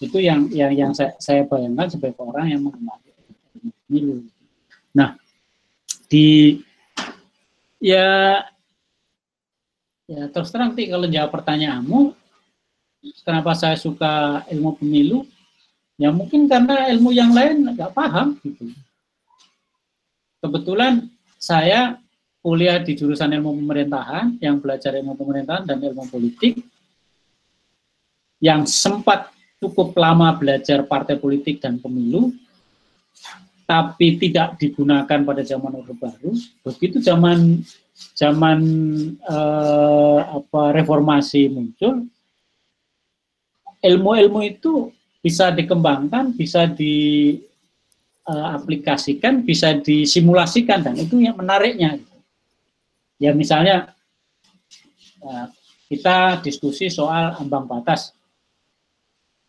itu 0.03 0.19
yang 0.21 0.49
yang 0.53 0.73
yang 0.73 0.93
saya, 0.93 1.17
saya 1.17 1.43
bayangkan 1.49 1.89
sebagai 1.89 2.21
orang 2.21 2.53
yang 2.53 2.61
mengenali 2.65 3.11
pemilu. 3.87 4.29
Nah, 4.93 5.17
di 6.09 6.61
ya 7.81 8.41
ya 10.07 10.23
terus 10.31 10.53
terang 10.55 10.77
sih 10.77 10.87
kalau 10.87 11.07
jawab 11.11 11.31
pertanyaanmu 11.35 12.15
kenapa 13.23 13.53
saya 13.55 13.77
suka 13.79 14.45
ilmu 14.51 14.79
pemilu? 14.79 15.27
Ya 15.97 16.13
mungkin 16.13 16.45
karena 16.45 16.93
ilmu 16.93 17.11
yang 17.13 17.33
lain 17.33 17.73
nggak 17.73 17.97
paham 17.97 18.37
gitu. 18.45 18.69
Kebetulan 20.45 21.09
saya 21.41 21.97
kuliah 22.45 22.79
di 22.79 22.95
jurusan 22.95 23.33
ilmu 23.35 23.59
pemerintahan, 23.59 24.39
yang 24.39 24.63
belajar 24.63 24.95
ilmu 24.95 25.19
pemerintahan 25.19 25.67
dan 25.67 25.83
ilmu 25.83 26.07
politik, 26.07 26.63
yang 28.39 28.63
sempat 28.69 29.36
cukup 29.63 29.97
lama 29.97 30.33
belajar 30.37 30.83
partai 30.85 31.17
politik 31.17 31.61
dan 31.61 31.79
pemilu, 31.81 32.33
tapi 33.67 34.17
tidak 34.21 34.59
digunakan 34.61 35.25
pada 35.25 35.43
zaman 35.43 35.75
Orde 35.75 35.95
Baru. 35.97 36.37
Begitu 36.63 37.01
zaman 37.03 37.65
zaman 38.13 38.61
eh, 39.17 40.21
apa 40.21 40.73
reformasi 40.77 41.49
muncul, 41.49 42.05
ilmu-ilmu 43.81 44.45
itu 44.45 44.93
bisa 45.21 45.51
dikembangkan, 45.51 46.33
bisa 46.39 46.67
diaplikasikan, 46.71 49.43
bisa 49.43 49.75
disimulasikan 49.83 50.87
dan 50.87 50.95
itu 50.95 51.19
yang 51.19 51.35
menariknya. 51.35 51.99
Ya 53.19 53.33
misalnya 53.33 53.97
uh, 55.25 55.49
kita 55.89 56.45
diskusi 56.45 56.93
soal 56.93 57.33
ambang 57.43 57.67
batas. 57.67 58.16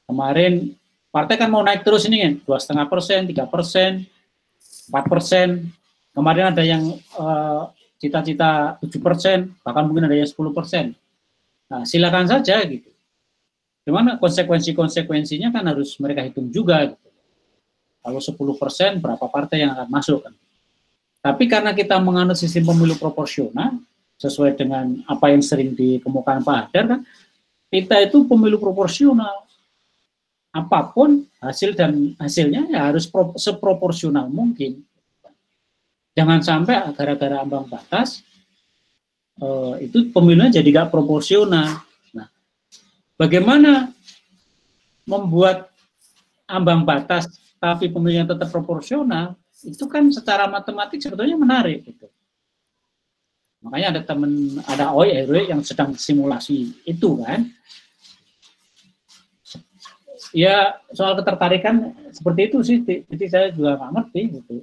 Kemarin 0.08 0.72
partai 1.12 1.36
kan 1.36 1.52
mau 1.52 1.62
naik 1.62 1.84
terus 1.84 2.08
ini 2.08 2.24
kan, 2.24 2.34
dua 2.48 2.58
setengah 2.58 2.88
persen, 2.88 3.28
tiga 3.28 3.44
persen, 3.44 4.08
empat 4.88 5.06
persen. 5.12 5.68
Kemarin 6.16 6.56
ada 6.56 6.64
yang 6.64 6.96
uh, 7.20 7.70
cita-cita 8.00 8.80
tujuh 8.82 9.04
persen, 9.04 9.54
bahkan 9.62 9.86
mungkin 9.86 10.08
ada 10.08 10.16
yang 10.16 10.26
sepuluh 10.26 10.56
persen. 10.56 10.96
Nah, 11.68 11.84
silakan 11.84 12.26
saja 12.26 12.64
gitu. 12.64 12.88
Cuman 13.88 14.20
konsekuensi-konsekuensinya 14.20 15.48
kan 15.48 15.64
harus 15.64 15.96
mereka 16.04 16.20
hitung 16.24 16.52
juga. 16.52 16.92
Gitu. 16.92 17.08
Kalau 18.04 18.20
10 18.20 18.36
persen, 18.60 18.92
berapa 19.00 19.26
partai 19.32 19.64
yang 19.64 19.72
akan 19.76 19.88
masuk 19.88 20.28
kan? 20.28 20.36
Tapi 21.24 21.44
karena 21.48 21.72
kita 21.72 21.96
menganut 22.00 22.36
sistem 22.36 22.68
pemilu 22.68 23.00
proporsional, 23.00 23.80
sesuai 24.20 24.60
dengan 24.60 25.00
apa 25.08 25.32
yang 25.32 25.40
sering 25.40 25.72
dikemukakan 25.72 26.44
Pak 26.44 26.56
Hadar 26.68 26.86
kan, 26.88 27.02
kita 27.72 27.96
itu 28.04 28.28
pemilu 28.28 28.60
proporsional. 28.60 29.47
Apa 30.58 30.90
pun 30.90 31.22
hasil 31.38 31.78
dan 31.78 32.18
hasilnya 32.18 32.66
ya 32.66 32.90
harus 32.90 33.06
pro, 33.06 33.38
seproporsional 33.38 34.26
mungkin. 34.26 34.82
Jangan 36.18 36.42
sampai 36.42 36.98
gara-gara 36.98 37.46
ambang 37.46 37.70
batas 37.70 38.26
eh, 39.38 39.86
itu 39.86 40.10
pemilunya 40.10 40.50
jadi 40.50 40.82
gak 40.82 40.90
proporsional. 40.90 41.86
Nah, 42.10 42.28
bagaimana 43.22 43.94
membuat 45.06 45.70
ambang 46.50 46.82
batas 46.82 47.30
tapi 47.62 47.94
pemilunya 47.94 48.26
tetap 48.26 48.50
proporsional 48.50 49.38
itu 49.62 49.86
kan 49.86 50.10
secara 50.10 50.50
matematik 50.50 51.02
sebetulnya 51.02 51.38
menarik 51.38 51.86
gitu. 51.86 52.10
Makanya 53.62 53.88
ada 53.98 54.02
teman 54.06 54.62
ada 54.70 54.94
OI 54.94 55.26
yang 55.50 55.66
sedang 55.66 55.98
simulasi 55.98 56.78
itu 56.86 57.26
kan. 57.26 57.50
Ya 60.36 60.80
soal 60.92 61.16
ketertarikan 61.16 61.96
seperti 62.12 62.42
itu 62.52 62.58
sih, 62.66 62.78
jadi 62.84 63.26
saya 63.32 63.48
juga 63.56 63.80
nggak 63.80 63.92
ngerti 63.96 64.22
gitu. 64.40 64.56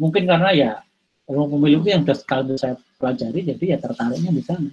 Mungkin 0.00 0.24
karena 0.24 0.50
ya 0.54 0.70
ilmu 1.28 1.60
pemilu 1.60 1.84
yang 1.84 2.04
sudah 2.04 2.16
sekali 2.16 2.54
saya 2.56 2.76
pelajari, 2.96 3.52
jadi 3.52 3.64
ya 3.74 3.78
tertariknya 3.80 4.30
di 4.32 4.42
sana. 4.44 4.70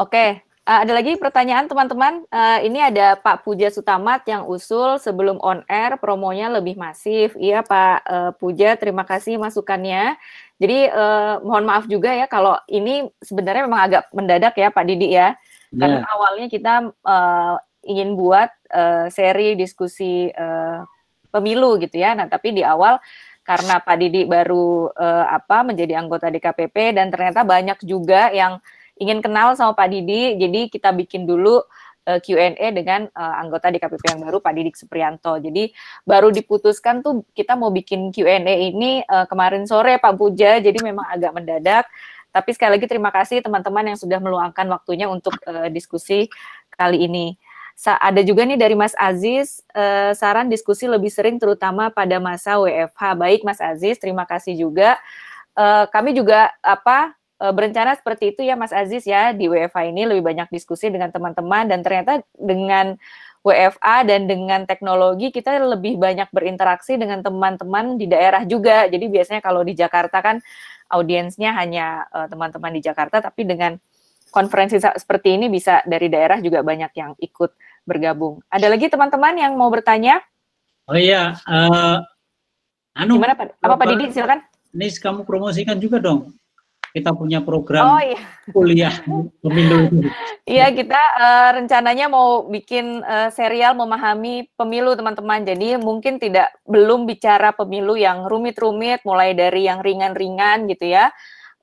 Oke, 0.00 0.42
Uh, 0.62 0.86
ada 0.86 0.94
lagi 0.94 1.18
pertanyaan 1.18 1.66
teman-teman. 1.66 2.22
Uh, 2.30 2.62
ini 2.62 2.78
ada 2.78 3.18
Pak 3.18 3.42
Puja 3.42 3.66
Sutamat 3.66 4.22
yang 4.30 4.46
usul 4.46 4.94
sebelum 5.02 5.42
on 5.42 5.66
air 5.66 5.98
promonya 5.98 6.46
lebih 6.46 6.78
masif. 6.78 7.34
Iya 7.34 7.66
Pak 7.66 8.06
Puja, 8.38 8.78
terima 8.78 9.02
kasih 9.02 9.42
masukannya. 9.42 10.14
Jadi 10.62 10.86
mohon 11.42 11.66
maaf 11.66 11.90
juga 11.90 12.14
ya 12.14 12.30
kalau 12.30 12.54
ini 12.70 13.10
sebenarnya 13.18 13.66
memang 13.66 13.82
agak 13.90 14.02
mendadak 14.14 14.54
ya 14.54 14.70
Pak 14.70 14.86
Didi 14.86 15.18
ya. 15.18 15.34
Yeah. 15.72 15.80
Karena 15.80 15.98
awalnya 16.12 16.46
kita 16.52 16.74
uh, 16.92 17.56
ingin 17.82 18.14
buat 18.14 18.52
uh, 18.70 19.08
seri 19.08 19.56
diskusi 19.56 20.28
uh, 20.30 20.84
pemilu 21.32 21.80
gitu 21.80 21.96
ya. 21.96 22.12
Nah 22.12 22.28
tapi 22.28 22.52
di 22.52 22.62
awal 22.62 23.00
karena 23.42 23.82
Pak 23.82 23.96
Didi 23.98 24.22
baru 24.22 24.92
uh, 24.94 25.26
apa 25.26 25.66
menjadi 25.66 25.98
anggota 25.98 26.30
DKPP 26.30 26.94
dan 26.94 27.10
ternyata 27.10 27.42
banyak 27.42 27.80
juga 27.82 28.30
yang 28.30 28.62
ingin 29.02 29.18
kenal 29.18 29.58
sama 29.58 29.74
Pak 29.74 29.90
Didi, 29.90 30.38
jadi 30.38 30.70
kita 30.70 30.94
bikin 30.94 31.26
dulu 31.26 31.58
uh, 32.06 32.18
Q&A 32.22 32.54
dengan 32.70 33.10
uh, 33.10 33.34
anggota 33.42 33.72
DKPP 33.74 34.14
yang 34.14 34.20
baru 34.22 34.38
Pak 34.38 34.52
Didik 34.54 34.76
Suprianto. 34.78 35.42
Jadi 35.42 35.74
baru 36.06 36.30
diputuskan 36.30 37.02
tuh 37.02 37.26
kita 37.34 37.58
mau 37.58 37.74
bikin 37.74 38.14
Q&A 38.14 38.38
ini 38.46 39.02
uh, 39.02 39.26
kemarin 39.26 39.66
sore 39.66 39.98
Pak 39.98 40.14
Puja, 40.14 40.62
jadi 40.62 40.78
memang 40.78 41.06
agak 41.10 41.32
mendadak. 41.34 41.84
Tapi 42.32 42.50
sekali 42.56 42.80
lagi 42.80 42.88
terima 42.88 43.12
kasih 43.12 43.44
teman-teman 43.44 43.92
yang 43.92 43.98
sudah 44.00 44.18
meluangkan 44.18 44.66
waktunya 44.72 45.06
untuk 45.06 45.36
uh, 45.44 45.68
diskusi 45.68 46.32
kali 46.74 47.04
ini. 47.04 47.36
Sa 47.76 47.96
ada 48.00 48.20
juga 48.24 48.48
nih 48.48 48.56
dari 48.56 48.72
Mas 48.72 48.96
Aziz 48.96 49.60
uh, 49.76 50.16
saran 50.16 50.48
diskusi 50.48 50.88
lebih 50.88 51.12
sering 51.12 51.36
terutama 51.36 51.92
pada 51.92 52.16
masa 52.18 52.56
WFH. 52.56 53.02
Baik 53.20 53.40
Mas 53.44 53.60
Aziz, 53.60 54.00
terima 54.00 54.24
kasih 54.24 54.56
juga. 54.56 54.96
Uh, 55.52 55.84
kami 55.92 56.16
juga 56.16 56.48
apa 56.64 57.12
Eh, 57.42 57.50
berencana 57.50 57.98
seperti 57.98 58.30
itu 58.30 58.46
ya 58.46 58.54
Mas 58.54 58.70
Aziz 58.70 59.02
ya 59.02 59.34
di 59.34 59.50
WFA 59.50 59.90
ini 59.90 60.06
lebih 60.06 60.22
banyak 60.22 60.46
diskusi 60.54 60.94
dengan 60.94 61.10
teman-teman 61.10 61.66
dan 61.66 61.82
ternyata 61.82 62.22
dengan 62.38 62.94
WFA 63.42 64.06
dan 64.06 64.30
dengan 64.30 64.62
teknologi 64.62 65.34
kita 65.34 65.58
lebih 65.58 65.98
banyak 65.98 66.30
berinteraksi 66.30 66.94
dengan 66.94 67.26
teman-teman 67.26 67.98
di 67.98 68.06
daerah 68.06 68.46
juga. 68.46 68.86
Jadi 68.86 69.10
biasanya 69.10 69.42
kalau 69.42 69.66
di 69.66 69.74
Jakarta 69.74 70.22
kan 70.22 70.38
audiensnya 70.86 71.50
hanya 71.58 72.06
eh, 72.14 72.26
teman-teman 72.30 72.70
uh, 72.70 72.76
di 72.78 72.82
Jakarta 72.86 73.18
tapi 73.18 73.42
dengan 73.42 73.74
konferensi 74.30 74.78
seperti 74.78 75.36
ini 75.36 75.50
bisa 75.50 75.82
dari 75.84 76.06
daerah 76.06 76.38
juga 76.38 76.62
banyak 76.62 76.92
yang 76.94 77.12
ikut 77.18 77.50
bergabung. 77.82 78.40
Ada 78.46 78.70
lagi 78.70 78.86
teman-teman 78.86 79.34
yang 79.34 79.52
mau 79.58 79.68
bertanya? 79.68 80.22
Oh 80.86 80.98
iya, 80.98 81.36
uh, 81.46 81.98
anu 82.94 83.18
Gimana 83.18 83.34
Pak? 83.34 83.58
Apa 83.58 83.74
Pak 83.74 83.86
Didi 83.94 84.14
silakan? 84.14 84.42
Ini 84.72 84.88
kamu 84.98 85.26
promosikan 85.26 85.76
juga 85.76 85.98
dong 86.00 86.32
kita 86.92 87.16
punya 87.16 87.40
program 87.40 87.96
oh, 87.96 88.02
iya. 88.04 88.20
kuliah 88.52 88.94
pemilu 89.40 90.04
Iya, 90.42 90.74
kita 90.74 90.98
uh, 90.98 91.50
rencananya 91.56 92.10
mau 92.12 92.44
bikin 92.50 93.00
uh, 93.00 93.30
serial 93.32 93.78
memahami 93.78 94.50
pemilu 94.58 94.92
teman-teman. 94.98 95.46
Jadi 95.46 95.78
mungkin 95.78 96.18
tidak 96.18 96.52
belum 96.66 97.06
bicara 97.08 97.54
pemilu 97.54 97.94
yang 97.96 98.26
rumit-rumit, 98.26 99.06
mulai 99.06 99.32
dari 99.32 99.70
yang 99.70 99.80
ringan-ringan 99.80 100.66
gitu 100.66 100.90
ya, 100.92 101.14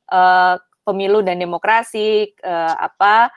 uh, 0.09 0.55
pemilu 0.87 1.21
dan 1.21 1.37
demokrasi, 1.37 2.33
uh, 2.41 2.73
apa 2.79 3.29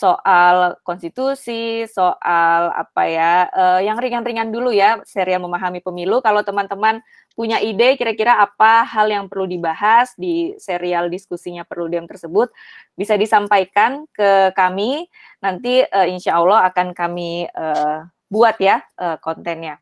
soal 0.00 0.80
konstitusi, 0.80 1.84
soal 1.84 2.72
apa 2.72 3.02
ya, 3.04 3.34
uh, 3.52 3.80
yang 3.84 4.00
ringan-ringan 4.00 4.48
dulu 4.48 4.72
ya, 4.72 5.04
serial 5.04 5.44
memahami 5.44 5.84
pemilu. 5.84 6.24
Kalau 6.24 6.40
teman-teman 6.40 7.04
punya 7.36 7.60
ide 7.60 8.00
kira-kira 8.00 8.40
apa 8.40 8.84
hal 8.88 9.12
yang 9.12 9.28
perlu 9.28 9.44
dibahas 9.44 10.16
di 10.16 10.56
serial 10.56 11.12
diskusinya 11.12 11.62
perlu 11.62 11.86
diam 11.88 12.04
tersebut 12.04 12.52
bisa 12.98 13.16
disampaikan 13.16 14.04
ke 14.12 14.50
kami 14.52 15.06
nanti 15.40 15.80
uh, 15.84 16.08
insya 16.08 16.36
Allah 16.36 16.68
akan 16.68 16.92
kami 16.92 17.48
uh, 17.52 18.04
buat 18.28 18.56
ya 18.60 18.80
uh, 18.98 19.16
kontennya. 19.20 19.78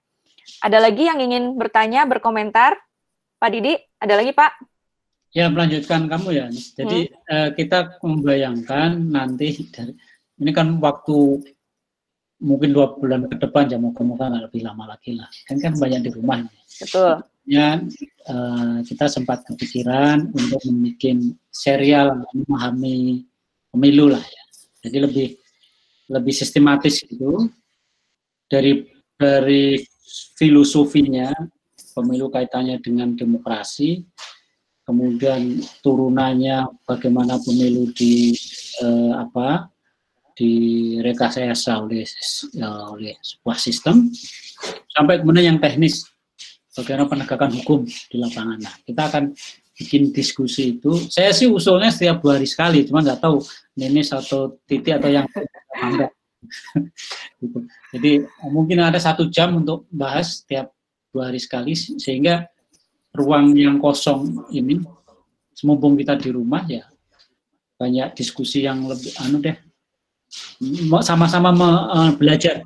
Ada 0.64 0.80
lagi 0.80 1.06
yang 1.06 1.20
ingin 1.20 1.54
bertanya 1.54 2.08
berkomentar 2.08 2.78
Pak 3.38 3.50
Didi 3.52 3.76
ada 4.00 4.14
lagi 4.18 4.32
Pak? 4.32 4.52
Ya 5.36 5.52
melanjutkan 5.52 6.08
kamu 6.08 6.28
ya. 6.32 6.46
Jadi 6.48 7.12
hmm. 7.12 7.28
uh, 7.28 7.50
kita 7.52 8.00
membayangkan 8.00 8.96
nanti 9.12 9.66
dari 9.68 9.92
ini 10.38 10.50
kan 10.54 10.78
waktu 10.78 11.42
mungkin 12.38 12.70
dua 12.70 12.94
bulan 12.94 13.26
ke 13.26 13.34
depan 13.34 13.66
ya 13.66 13.78
moga-moga 13.82 14.30
nggak 14.30 14.44
lebih 14.50 14.62
lama 14.62 14.94
lagi 14.94 15.18
lah. 15.18 15.28
Kan 15.46 15.58
kan 15.58 15.74
banyak 15.74 16.06
di 16.06 16.10
rumah. 16.14 16.46
Betul 16.78 17.22
ya 17.48 17.80
uh, 18.28 18.84
kita 18.84 19.08
sempat 19.08 19.40
kepikiran 19.48 20.28
untuk 20.36 20.60
membuat 20.68 21.16
serial 21.48 22.20
memahami 22.36 23.24
pemilu 23.72 24.12
lah 24.12 24.20
ya. 24.20 24.44
Jadi 24.84 24.96
lebih 25.00 25.28
lebih 26.12 26.34
sistematis 26.36 27.00
itu 27.08 27.48
dari 28.52 28.84
dari 29.16 29.80
filosofinya 30.36 31.32
pemilu 31.96 32.30
kaitannya 32.30 32.78
dengan 32.78 33.16
demokrasi, 33.16 34.04
kemudian 34.86 35.58
turunannya 35.82 36.68
bagaimana 36.86 37.40
pemilu 37.42 37.90
di 37.96 38.36
eh, 38.84 39.12
apa 39.18 39.66
direkayasa 40.38 41.82
oleh 41.82 42.06
oleh 42.94 43.18
sebuah 43.18 43.58
sistem 43.58 44.06
sampai 44.94 45.18
kemudian 45.18 45.54
yang 45.54 45.58
teknis 45.58 46.06
bagaimana 46.78 47.10
penegakan 47.10 47.50
hukum 47.58 47.82
di 47.82 48.16
lapangan. 48.22 48.58
Nah, 48.62 48.74
kita 48.86 49.02
akan 49.10 49.34
bikin 49.74 50.14
diskusi 50.14 50.78
itu. 50.78 50.94
Saya 51.10 51.34
sih 51.34 51.50
usulnya 51.50 51.90
setiap 51.90 52.22
dua 52.22 52.38
hari 52.38 52.46
sekali, 52.46 52.86
cuma 52.86 53.02
nggak 53.02 53.18
tahu 53.18 53.42
Nenis 53.74 54.14
atau 54.14 54.62
Titi 54.62 54.94
atau 54.94 55.10
yang 55.10 55.26
enggak. 55.74 56.14
gitu. 57.42 57.58
Jadi 57.98 58.12
mungkin 58.46 58.78
ada 58.78 59.02
satu 59.02 59.26
jam 59.26 59.58
untuk 59.58 59.90
bahas 59.90 60.42
setiap 60.42 60.70
dua 61.10 61.34
hari 61.34 61.42
sekali 61.42 61.74
sehingga 61.74 62.46
ruang 63.10 63.58
yang 63.58 63.82
kosong 63.82 64.46
ini 64.54 64.78
semumpung 65.50 65.98
kita 65.98 66.14
di 66.14 66.30
rumah 66.30 66.62
ya 66.70 66.86
banyak 67.74 68.14
diskusi 68.14 68.62
yang 68.62 68.86
lebih 68.86 69.10
anu 69.18 69.42
deh 69.42 69.56
sama-sama 71.00 71.50
me, 71.54 71.68
uh, 71.68 72.10
belajar 72.16 72.64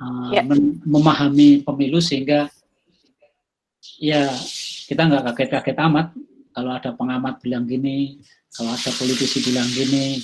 uh, 0.00 0.30
ya. 0.32 0.42
memahami 0.86 1.60
pemilu 1.62 2.00
sehingga 2.00 2.48
ya 4.00 4.30
kita 4.88 5.06
nggak 5.08 5.32
kaget-kaget 5.32 5.78
amat 5.88 6.06
kalau 6.52 6.70
ada 6.72 6.90
pengamat 6.96 7.40
bilang 7.44 7.64
gini 7.68 8.20
kalau 8.52 8.72
ada 8.72 8.90
politisi 8.96 9.40
bilang 9.44 9.68
gini 9.68 10.20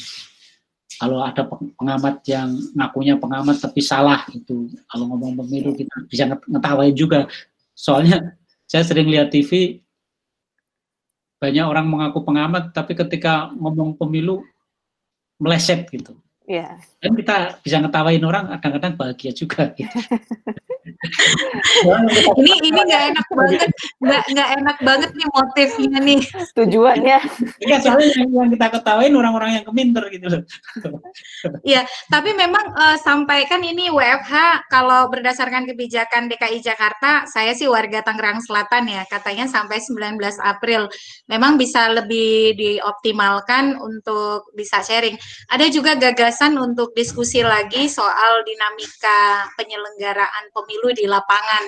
kalau 0.99 1.23
ada 1.23 1.47
pengamat 1.79 2.27
yang 2.27 2.59
ngakunya 2.75 3.15
pengamat 3.15 3.62
tapi 3.62 3.79
salah 3.79 4.27
itu. 4.35 4.66
Kalau 4.91 5.07
ngomong 5.07 5.39
pemilu 5.47 5.70
kita 5.70 5.95
bisa 6.11 6.27
ngetawain 6.27 6.91
juga. 6.91 7.31
Soalnya 7.70 8.35
saya 8.66 8.83
sering 8.83 9.07
lihat 9.07 9.31
TV 9.31 9.79
banyak 11.39 11.62
orang 11.62 11.87
mengaku 11.87 12.27
pengamat 12.27 12.75
tapi 12.75 12.99
ketika 12.99 13.55
ngomong 13.55 13.95
pemilu 13.95 14.43
meleset 15.39 15.87
gitu 15.87 16.19
Iya. 16.49 16.81
Dan 17.05 17.12
kita 17.12 17.61
bisa 17.61 17.77
ngetawain 17.85 18.25
orang 18.25 18.49
kadang-kadang 18.57 18.97
bahagia 18.97 19.37
juga. 19.37 19.69
Gitu. 19.77 19.93
ini 22.41 22.53
ini 22.65 22.81
nggak 22.81 23.03
enak 23.12 23.27
banget, 23.29 23.70
nggak 24.01 24.23
nggak 24.33 24.49
enak 24.57 24.77
banget 24.81 25.11
nih 25.12 25.29
motifnya 25.37 25.99
nih. 26.01 26.20
Tujuannya. 26.57 27.19
Iya 27.61 27.77
soalnya 27.85 28.09
yang, 28.16 28.31
yang 28.33 28.49
kita 28.49 28.66
ketawain 28.81 29.12
orang-orang 29.12 29.61
yang 29.61 29.65
keminter 29.69 30.09
gitu 30.09 30.27
loh. 30.33 30.43
Iya, 31.62 31.85
tapi 32.09 32.33
memang 32.33 32.73
uh, 32.73 32.97
sampaikan 32.97 33.61
ini 33.61 33.93
WFH 33.93 34.65
kalau 34.73 35.12
berdasarkan 35.12 35.69
kebijakan 35.69 36.33
DKI 36.33 36.65
Jakarta, 36.65 37.29
saya 37.29 37.53
sih 37.53 37.69
warga 37.69 38.01
Tangerang 38.01 38.41
Selatan 38.41 38.89
ya, 38.89 39.05
katanya 39.05 39.45
sampai 39.45 39.85
19 39.85 40.16
April. 40.41 40.89
Memang 41.29 41.61
bisa 41.61 41.93
lebih 41.93 42.57
dioptimalkan 42.57 43.77
untuk 43.77 44.49
bisa 44.57 44.81
sharing. 44.81 45.20
Ada 45.53 45.69
juga 45.69 45.95
gagas 45.95 46.38
gagasan 46.39 46.55
untuk 46.62 46.94
diskusi 46.94 47.43
lagi 47.43 47.90
soal 47.90 48.47
dinamika 48.47 49.51
penyelenggaraan 49.59 50.55
pemilu 50.55 50.94
di 50.94 51.10
lapangan. 51.10 51.66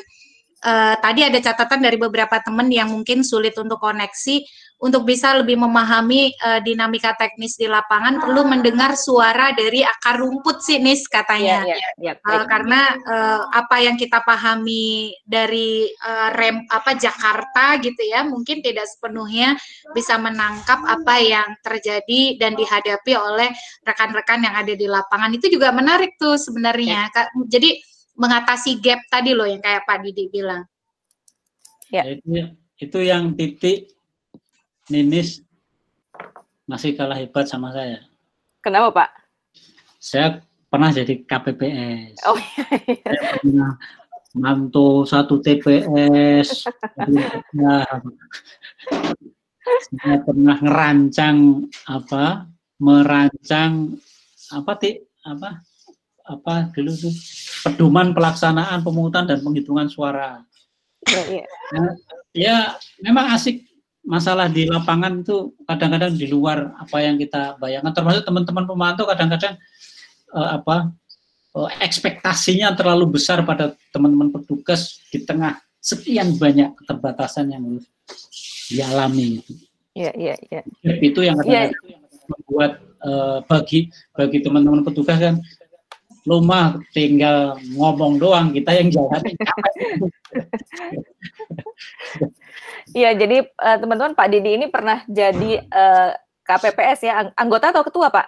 Uh, 0.61 0.93
tadi 1.01 1.25
ada 1.25 1.41
catatan 1.41 1.81
dari 1.81 1.97
beberapa 1.97 2.37
teman 2.45 2.69
yang 2.69 2.93
mungkin 2.93 3.25
sulit 3.25 3.57
untuk 3.57 3.81
koneksi 3.81 4.45
untuk 4.81 5.05
bisa 5.05 5.37
lebih 5.37 5.61
memahami 5.61 6.33
uh, 6.41 6.61
dinamika 6.65 7.13
teknis 7.13 7.61
di 7.61 7.69
lapangan 7.69 8.17
perlu 8.17 8.49
mendengar 8.49 8.97
suara 8.97 9.53
dari 9.53 9.85
akar 9.85 10.17
rumput 10.21 10.65
sih 10.65 10.81
Nis 10.81 11.05
katanya. 11.05 11.69
Ya, 11.69 11.77
ya, 11.77 11.91
ya, 12.01 12.13
uh, 12.17 12.45
karena 12.49 12.97
uh, 13.05 13.43
apa 13.53 13.77
yang 13.85 14.01
kita 14.01 14.25
pahami 14.25 15.13
dari 15.29 15.85
uh, 16.01 16.33
rem 16.33 16.65
apa 16.73 16.97
Jakarta 16.97 17.77
gitu 17.85 18.01
ya 18.09 18.25
mungkin 18.25 18.65
tidak 18.65 18.89
sepenuhnya 18.89 19.53
bisa 19.93 20.17
menangkap 20.17 20.81
apa 20.89 21.15
yang 21.21 21.49
terjadi 21.61 22.41
dan 22.41 22.57
dihadapi 22.57 23.13
oleh 23.17 23.53
rekan-rekan 23.85 24.49
yang 24.49 24.57
ada 24.57 24.73
di 24.73 24.89
lapangan. 24.89 25.29
Itu 25.37 25.53
juga 25.53 25.77
menarik 25.77 26.17
tuh 26.17 26.41
sebenarnya. 26.41 27.13
Ya. 27.13 27.29
jadi 27.49 27.77
mengatasi 28.21 28.77
gap 28.85 29.01
tadi 29.09 29.33
loh 29.33 29.49
yang 29.49 29.65
kayak 29.65 29.89
Pak 29.89 30.05
Didi 30.05 30.29
bilang 30.29 30.69
ya 31.89 32.05
itu, 32.05 32.53
itu 32.77 32.99
yang 33.01 33.33
titik 33.33 33.91
Ninis 34.91 35.41
masih 36.67 36.99
kalah 36.99 37.15
hebat 37.15 37.47
sama 37.47 37.71
saya. 37.71 38.03
Kenapa 38.59 38.91
Pak? 38.91 39.11
Saya 40.03 40.43
pernah 40.67 40.91
jadi 40.91 41.23
KPPS. 41.23 42.27
Oh 42.27 42.35
iya. 42.39 42.65
iya. 42.91 43.11
Saya 43.11 43.31
pernah 43.39 43.73
mantu 44.35 45.07
satu 45.07 45.39
TPS. 45.39 46.67
saya 49.95 50.17
pernah 50.27 50.57
ngerancang 50.59 51.39
apa? 51.87 52.51
Merancang 52.83 53.95
apa 54.51 54.73
ti 54.75 54.99
apa 55.23 55.63
apa 56.27 56.71
dulu 56.73 56.93
tuh 56.93 57.15
pedoman 57.65 58.13
pelaksanaan 58.17 58.81
pemungutan 58.81 59.29
dan 59.29 59.41
penghitungan 59.41 59.89
suara. 59.89 60.43
Ya, 61.09 61.23
iya. 61.29 61.47
Nah, 61.73 61.93
ya 62.37 62.57
memang 63.01 63.33
asik 63.35 63.65
masalah 64.05 64.49
di 64.49 64.65
lapangan 64.65 65.21
itu 65.21 65.53
kadang-kadang 65.69 66.17
di 66.17 66.27
luar 66.29 66.73
apa 66.81 67.05
yang 67.05 67.21
kita 67.21 67.61
bayangkan 67.61 67.93
termasuk 67.93 68.25
teman-teman 68.25 68.65
pemantau 68.65 69.05
kadang-kadang 69.05 69.61
uh, 70.33 70.57
apa 70.57 70.89
uh, 71.57 71.71
ekspektasinya 71.85 72.73
terlalu 72.73 73.21
besar 73.21 73.45
pada 73.45 73.77
teman-teman 73.93 74.33
petugas 74.33 75.01
di 75.13 75.21
tengah 75.25 75.61
sekian 75.81 76.37
banyak 76.37 76.77
keterbatasan 76.81 77.53
yang 77.53 77.65
harus 77.65 77.87
dialami 78.69 79.41
itu. 79.41 79.53
Iya, 79.97 80.13
iya, 80.15 80.35
iya. 80.49 80.63
Itu 81.03 81.21
yang 81.21 81.37
iya. 81.45 81.69
kadang-kadang 81.69 81.87
ya. 81.89 81.99
membuat 82.31 82.73
uh, 83.05 83.39
bagi 83.45 83.91
bagi 84.15 84.39
teman-teman 84.41 84.87
petugas 84.87 85.19
kan 85.19 85.37
lu 86.29 86.45
mah 86.45 86.77
tinggal 86.93 87.57
ngomong 87.73 88.21
doang 88.21 88.53
kita 88.53 88.71
yang 88.77 88.89
jalan 88.93 89.23
Iya, 92.91 93.15
jadi 93.15 93.47
uh, 93.47 93.77
teman-teman 93.79 94.19
Pak 94.19 94.29
Didi 94.35 94.59
ini 94.59 94.67
pernah 94.67 95.07
jadi 95.07 95.63
uh, 95.63 96.11
eh, 96.11 96.19
KPPS 96.43 97.01
ya, 97.07 97.31
anggota 97.39 97.71
atau 97.71 97.87
ketua 97.87 98.11
Pak? 98.11 98.27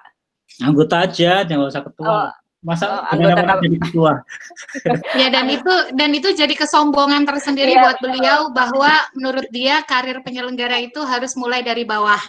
Anggota 0.62 1.02
aja, 1.02 1.42
jangan 1.42 1.66
usah 1.66 1.82
ketua. 1.82 2.06
Oh. 2.06 2.30
Masa 2.62 2.86
oh, 2.86 3.02
anggota 3.10 3.58
jadi 3.58 3.78
ketua? 3.82 4.22
ya 5.18 5.26
dan 5.34 5.50
itu 5.50 5.74
dan 5.98 6.14
itu 6.14 6.30
jadi 6.30 6.54
kesombongan 6.54 7.26
tersendiri 7.26 7.74
ya, 7.74 7.82
buat 7.82 7.98
beliau 7.98 8.54
bahwa 8.54 9.02
menurut 9.18 9.50
dia 9.50 9.82
karir 9.82 10.22
penyelenggara 10.22 10.78
itu 10.78 11.02
harus 11.02 11.34
mulai 11.34 11.66
dari 11.66 11.82
bawah 11.82 12.22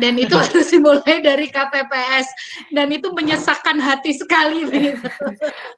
dan 0.00 0.16
itu 0.16 0.32
harus 0.32 0.68
dimulai 0.72 1.20
dari 1.20 1.52
KPPS 1.52 2.26
dan 2.72 2.88
itu 2.88 3.12
menyesakkan 3.12 3.76
hati 3.76 4.16
sekali 4.16 4.64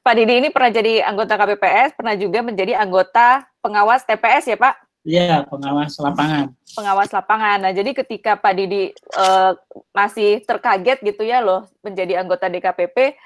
Pak 0.05 0.15
Didi 0.15 0.35
ini 0.39 0.49
pernah 0.55 0.71
jadi 0.71 0.93
anggota 1.03 1.35
KPPS, 1.35 1.99
pernah 1.99 2.15
juga 2.15 2.45
menjadi 2.45 2.79
anggota 2.79 3.43
pengawas 3.65 4.07
TPS 4.07 4.55
ya 4.55 4.59
Pak? 4.61 4.75
Iya, 5.05 5.45
pengawas 5.53 6.01
lapangan. 6.01 6.57
Pengawas 6.73 7.11
lapangan. 7.13 7.59
Nah, 7.61 7.73
jadi 7.77 7.93
ketika 7.93 8.41
Pak 8.41 8.57
Didi 8.57 8.89
uh, 9.21 9.53
masih 9.93 10.41
terkaget 10.49 11.05
gitu 11.05 11.21
ya 11.29 11.45
loh 11.45 11.69
menjadi 11.85 12.25
anggota 12.25 12.49
DKPP, 12.49 13.21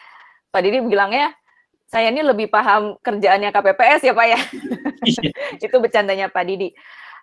Pak 0.50 0.60
Didi 0.66 0.82
bilangnya 0.82 1.30
saya 1.86 2.10
ini 2.10 2.20
lebih 2.20 2.50
paham 2.50 2.98
kerjaannya 2.98 3.54
KPPS 3.54 4.00
ya 4.04 4.12
Pak 4.12 4.26
ya. 4.26 4.40
Iya. 5.06 5.30
Itu 5.70 5.78
bercandanya 5.78 6.26
Pak 6.26 6.44
Didi. 6.44 6.74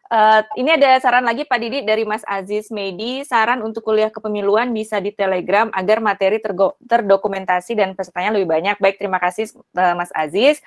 Uh, 0.05 0.45
ini 0.53 0.69
ada 0.77 1.01
saran 1.01 1.25
lagi 1.25 1.49
Pak 1.49 1.57
Didi 1.57 1.81
dari 1.81 2.05
Mas 2.05 2.21
Aziz 2.29 2.69
Medi, 2.69 3.25
saran 3.25 3.65
untuk 3.65 3.81
kuliah 3.81 4.13
kepemiluan 4.13 4.69
bisa 4.69 5.01
di 5.01 5.09
Telegram 5.09 5.73
agar 5.73 5.97
materi 5.97 6.37
terdokumentasi 6.85 7.73
dan 7.73 7.97
pesertanya 7.97 8.37
lebih 8.37 8.45
banyak. 8.45 8.77
Baik, 8.77 9.01
terima 9.01 9.17
kasih 9.17 9.49
uh, 9.57 9.97
Mas 9.97 10.13
Aziz. 10.13 10.61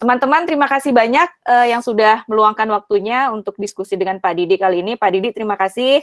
Teman-teman, 0.00 0.48
terima 0.48 0.70
kasih 0.70 0.94
banyak 0.94 1.28
uh, 1.44 1.66
yang 1.68 1.84
sudah 1.84 2.24
meluangkan 2.30 2.64
waktunya 2.70 3.28
untuk 3.28 3.60
diskusi 3.60 3.98
dengan 3.98 4.22
Pak 4.24 4.32
Didi 4.40 4.56
kali 4.56 4.80
ini. 4.80 4.96
Pak 4.96 5.10
Didi, 5.12 5.36
terima 5.36 5.58
kasih. 5.58 6.00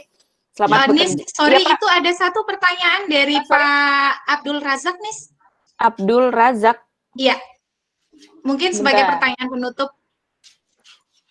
Selamat 0.56 0.88
Nis, 0.88 1.12
sorry 1.36 1.60
ya, 1.60 1.76
itu 1.76 1.86
ada 1.90 2.12
satu 2.16 2.40
pertanyaan 2.48 3.04
dari 3.12 3.36
oh, 3.36 3.44
Pak 3.44 4.40
Abdul 4.40 4.64
Razak, 4.64 4.96
Nis. 5.04 5.28
Abdul 5.76 6.32
Razak. 6.32 6.80
Iya. 7.12 7.36
Mungkin 8.40 8.72
sebagai 8.72 9.04
Bentar. 9.04 9.12
pertanyaan 9.20 9.48
penutup. 9.52 9.90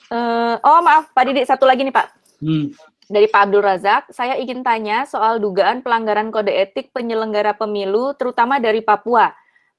Uh, 0.09 0.55
oh 0.61 0.79
maaf, 0.85 1.09
Pak 1.13 1.23
Didi, 1.25 1.41
satu 1.45 1.65
lagi 1.65 1.81
nih 1.81 1.95
Pak. 1.95 2.07
Hmm. 2.41 2.69
Dari 3.05 3.29
Pak 3.29 3.41
Abdul 3.49 3.61
Razak, 3.61 4.03
saya 4.09 4.37
ingin 4.37 4.65
tanya 4.65 5.05
soal 5.05 5.37
dugaan 5.37 5.85
pelanggaran 5.85 6.33
kode 6.33 6.49
etik 6.49 6.89
penyelenggara 6.89 7.53
pemilu, 7.53 8.17
terutama 8.17 8.57
dari 8.57 8.81
Papua 8.81 9.29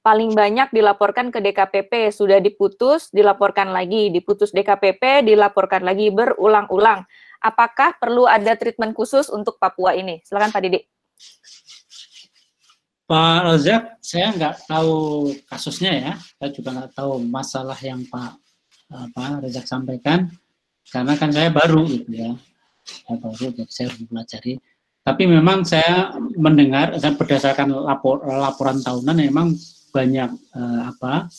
paling 0.07 0.31
banyak 0.31 0.71
dilaporkan 0.71 1.35
ke 1.35 1.43
DKPP, 1.43 2.15
sudah 2.15 2.39
diputus, 2.39 3.11
dilaporkan 3.11 3.75
lagi, 3.75 4.07
diputus 4.07 4.55
DKPP, 4.55 5.27
dilaporkan 5.27 5.83
lagi 5.83 6.07
berulang-ulang. 6.15 7.03
Apakah 7.43 7.99
perlu 7.99 8.23
ada 8.23 8.55
treatment 8.55 8.95
khusus 8.95 9.27
untuk 9.27 9.59
Papua 9.59 9.99
ini? 9.99 10.23
Silakan 10.23 10.55
Pak 10.55 10.61
Didi. 10.63 10.79
Pak 13.07 13.39
Rozak, 13.51 13.99
saya 13.99 14.31
nggak 14.31 14.67
tahu 14.67 15.27
kasusnya 15.47 15.91
ya, 15.91 16.13
saya 16.39 16.49
juga 16.55 16.69
nggak 16.75 16.91
tahu 16.95 17.23
masalah 17.27 17.75
yang 17.83 18.03
Pak 18.07 18.46
Pak 18.87 19.43
Rozak 19.43 19.67
sampaikan, 19.67 20.31
karena 20.87 21.19
kan 21.19 21.29
saya 21.35 21.51
baru 21.51 21.83
gitu 21.87 22.11
ya, 22.11 22.31
saya 22.87 23.17
baru 23.19 23.45
jadi 23.51 23.71
saya 23.71 23.85
harus 23.91 24.07
pelajari. 24.07 24.53
Tapi 25.07 25.23
memang 25.23 25.63
saya 25.63 26.19
mendengar 26.35 26.99
dan 26.99 27.15
berdasarkan 27.15 27.71
lapor, 27.71 28.27
laporan 28.27 28.83
tahunan 28.83 29.15
memang 29.23 29.55
banyak 29.95 30.31
uh, 30.51 30.81
apa 30.91 31.31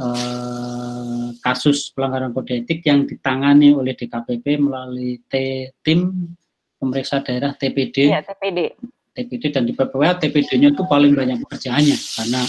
uh, 0.00 1.28
kasus 1.44 1.92
pelanggaran 1.92 2.32
kode 2.32 2.64
etik 2.64 2.80
yang 2.88 3.04
ditangani 3.04 3.76
oleh 3.76 3.92
DKPP 3.92 4.56
melalui 4.56 5.20
T, 5.28 5.68
tim 5.84 6.32
pemeriksa 6.80 7.20
daerah 7.20 7.52
TPD. 7.52 8.08
Ya, 8.08 8.24
TPD. 8.24 8.72
TPD 9.12 9.44
dan 9.52 9.68
di 9.68 9.76
PPWA 9.76 10.16
TPD-nya 10.16 10.72
itu 10.72 10.82
paling 10.88 11.12
banyak 11.12 11.44
pekerjaannya 11.44 11.98
karena 11.98 12.42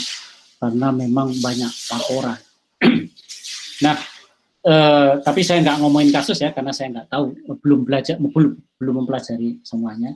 karena 0.61 0.87
memang 0.93 1.35
banyak 1.41 1.71
laporan. 1.91 2.39
nah, 3.83 3.97
eh, 4.61 5.11
tapi 5.21 5.41
saya 5.41 5.61
nggak 5.65 5.77
ngomongin 5.81 6.13
kasus 6.13 6.37
ya 6.41 6.53
karena 6.53 6.73
saya 6.73 6.93
nggak 6.93 7.09
tahu, 7.09 7.33
belum 7.61 7.81
belajar, 7.85 8.15
belum 8.21 8.53
belum 8.77 8.93
mempelajari 9.05 9.61
semuanya. 9.65 10.13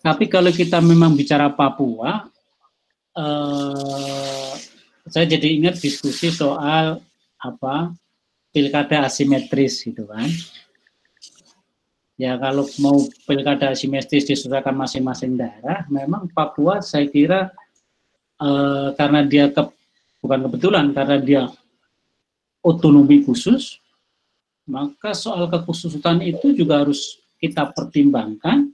Tapi 0.00 0.32
kalau 0.32 0.48
kita 0.48 0.80
memang 0.80 1.12
bicara 1.12 1.52
Papua, 1.52 2.24
eh, 3.12 4.52
saya 5.08 5.26
jadi 5.28 5.48
ingat 5.60 5.76
diskusi 5.76 6.32
soal 6.32 7.04
apa 7.40 7.92
pilkada 8.52 9.04
asimetris 9.04 9.84
gitu 9.84 10.08
kan. 10.08 10.28
Ya 12.20 12.36
kalau 12.36 12.68
mau 12.84 13.00
pilkada 13.24 13.72
asimetris 13.72 14.28
disesuaikan 14.28 14.76
masing-masing 14.76 15.40
daerah, 15.40 15.88
memang 15.88 16.28
Papua 16.32 16.80
saya 16.80 17.04
kira 17.08 17.52
eh, 18.40 18.88
karena 18.96 19.20
dia 19.24 19.52
ke, 19.52 19.62
bukan 20.20 20.48
kebetulan 20.48 20.86
karena 20.96 21.16
dia 21.20 21.42
otonomi 22.60 23.24
khusus, 23.24 23.80
maka 24.68 25.16
soal 25.16 25.48
kekhususan 25.48 26.22
itu 26.22 26.52
juga 26.54 26.84
harus 26.84 27.18
kita 27.40 27.72
pertimbangkan 27.72 28.70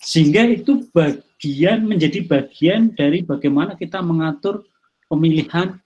sehingga 0.00 0.44
itu 0.48 0.88
bagian 0.92 1.84
menjadi 1.84 2.24
bagian 2.24 2.92
dari 2.92 3.24
bagaimana 3.24 3.76
kita 3.76 4.00
mengatur 4.00 4.64
pemilihan 5.08 5.76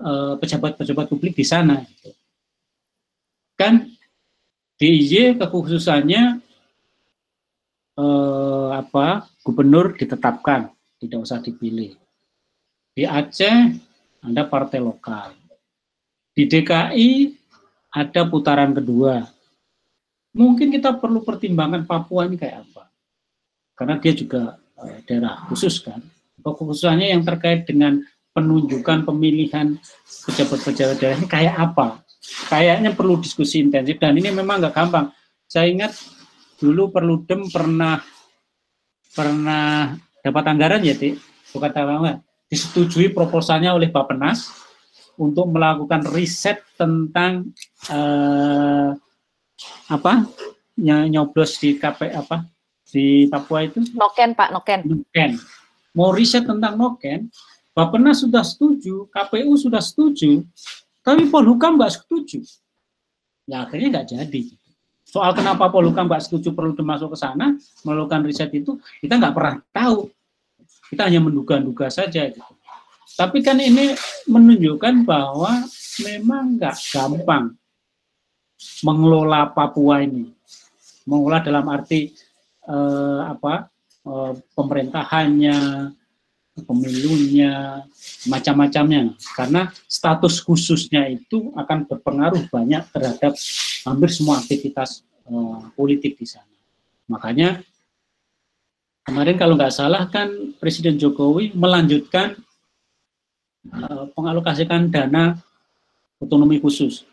eh, 0.00 0.34
pejabat-pejabat 0.40 1.06
publik 1.08 1.36
di 1.36 1.46
sana. 1.46 1.84
Gitu. 1.84 2.12
Kan 3.54 3.88
DIY 4.80 5.38
kekhususannya 5.38 6.42
eh, 8.00 8.68
apa 8.74 9.28
gubernur 9.44 9.94
ditetapkan, 9.94 10.72
tidak 10.98 11.18
usah 11.22 11.38
dipilih. 11.44 11.94
Di 12.94 13.04
Aceh 13.04 13.74
ada 14.24 14.42
partai 14.46 14.80
lokal. 14.80 15.43
Di 16.34 16.50
DKI 16.50 17.10
ada 17.94 18.26
putaran 18.26 18.74
kedua. 18.74 19.22
Mungkin 20.34 20.74
kita 20.74 20.98
perlu 20.98 21.22
pertimbangkan 21.22 21.86
Papua 21.86 22.26
ini 22.26 22.34
kayak 22.34 22.66
apa. 22.66 22.90
Karena 23.78 24.02
dia 24.02 24.12
juga 24.18 24.58
eh, 24.82 24.98
daerah 25.06 25.46
khusus 25.46 25.78
kan. 25.78 26.02
Kekhususannya 26.42 27.14
yang 27.14 27.22
terkait 27.22 27.64
dengan 27.70 28.02
penunjukan 28.34 29.06
pemilihan 29.06 29.78
pejabat-pejabat 30.26 30.96
daerah 30.98 31.16
ini 31.22 31.30
kayak 31.30 31.54
apa 31.54 32.02
kayaknya 32.50 32.90
perlu 32.96 33.20
diskusi 33.20 33.60
intensif 33.62 34.00
dan 34.00 34.16
ini 34.16 34.34
memang 34.34 34.58
nggak 34.58 34.74
gampang. 34.74 35.12
Saya 35.46 35.70
ingat 35.70 35.94
dulu 36.58 36.90
Perludem 36.90 37.46
pernah 37.52 38.00
pernah 39.14 39.94
dapat 40.24 40.44
anggaran 40.50 40.82
ya, 40.82 40.96
Dik, 40.96 41.14
bukan 41.54 41.70
tahu 41.70 42.10
disetujui 42.50 43.12
proposalnya 43.14 43.76
oleh 43.76 43.92
Bapenas 43.92 44.50
untuk 45.20 45.46
melakukan 45.50 46.06
riset 46.10 46.62
tentang 46.78 47.54
eh, 47.90 48.90
apa 49.88 50.12
nyoblos 50.80 51.62
di 51.62 51.78
KP 51.78 52.10
apa 52.10 52.42
di 52.90 53.30
Papua 53.30 53.66
itu 53.66 53.80
Noken 53.94 54.34
Pak 54.34 54.48
Noken 54.50 54.80
Noken 54.86 55.30
mau 55.94 56.10
riset 56.10 56.42
tentang 56.44 56.74
Noken 56.74 57.30
Bapenas 57.74 58.22
sudah 58.22 58.42
setuju 58.42 59.06
KPU 59.10 59.54
sudah 59.54 59.82
setuju 59.82 60.42
tapi 61.04 61.28
Polhukam 61.28 61.76
nggak 61.76 62.00
setuju. 62.00 62.40
Ya 63.44 63.68
akhirnya 63.68 64.00
nggak 64.00 64.08
jadi. 64.08 64.42
Soal 65.04 65.36
kenapa 65.36 65.68
Polhukam 65.68 66.08
nggak 66.08 66.24
setuju 66.24 66.56
perlu 66.56 66.72
masuk 66.80 67.12
ke 67.12 67.18
sana, 67.20 67.52
melakukan 67.84 68.24
riset 68.24 68.48
itu, 68.56 68.80
kita 69.04 69.20
nggak 69.20 69.36
pernah 69.36 69.60
tahu. 69.68 70.08
Kita 70.88 71.04
hanya 71.04 71.20
menduga-duga 71.20 71.92
saja. 71.92 72.24
Gitu. 72.24 72.40
Tapi 73.14 73.38
kan 73.46 73.62
ini 73.62 73.94
menunjukkan 74.26 75.06
bahwa 75.06 75.62
memang 76.02 76.58
nggak 76.58 76.76
gampang 76.90 77.54
mengelola 78.82 79.50
Papua 79.54 80.02
ini. 80.02 80.34
Mengelola 81.06 81.38
dalam 81.44 81.66
arti 81.70 82.10
eh, 82.66 83.20
apa 83.22 83.70
eh, 84.06 84.32
pemerintahannya, 84.56 85.58
pemilunya, 86.62 87.82
macam-macamnya. 88.30 89.18
Karena 89.34 89.66
status 89.90 90.38
khususnya 90.38 91.10
itu 91.10 91.50
akan 91.58 91.90
berpengaruh 91.90 92.46
banyak 92.46 92.82
terhadap 92.94 93.34
hampir 93.82 94.08
semua 94.14 94.38
aktivitas 94.38 95.02
uh, 95.26 95.68
politik 95.74 96.14
di 96.14 96.26
sana. 96.30 96.48
Makanya 97.10 97.60
kemarin 99.02 99.36
kalau 99.36 99.58
nggak 99.58 99.74
salah 99.74 100.06
kan 100.08 100.56
Presiden 100.62 100.96
Jokowi 100.96 101.52
melanjutkan 101.52 102.38
uh, 103.72 104.10
pengalokasikan 104.12 104.92
dana 104.92 105.38
otonomi 106.20 106.60
khusus. 106.60 107.04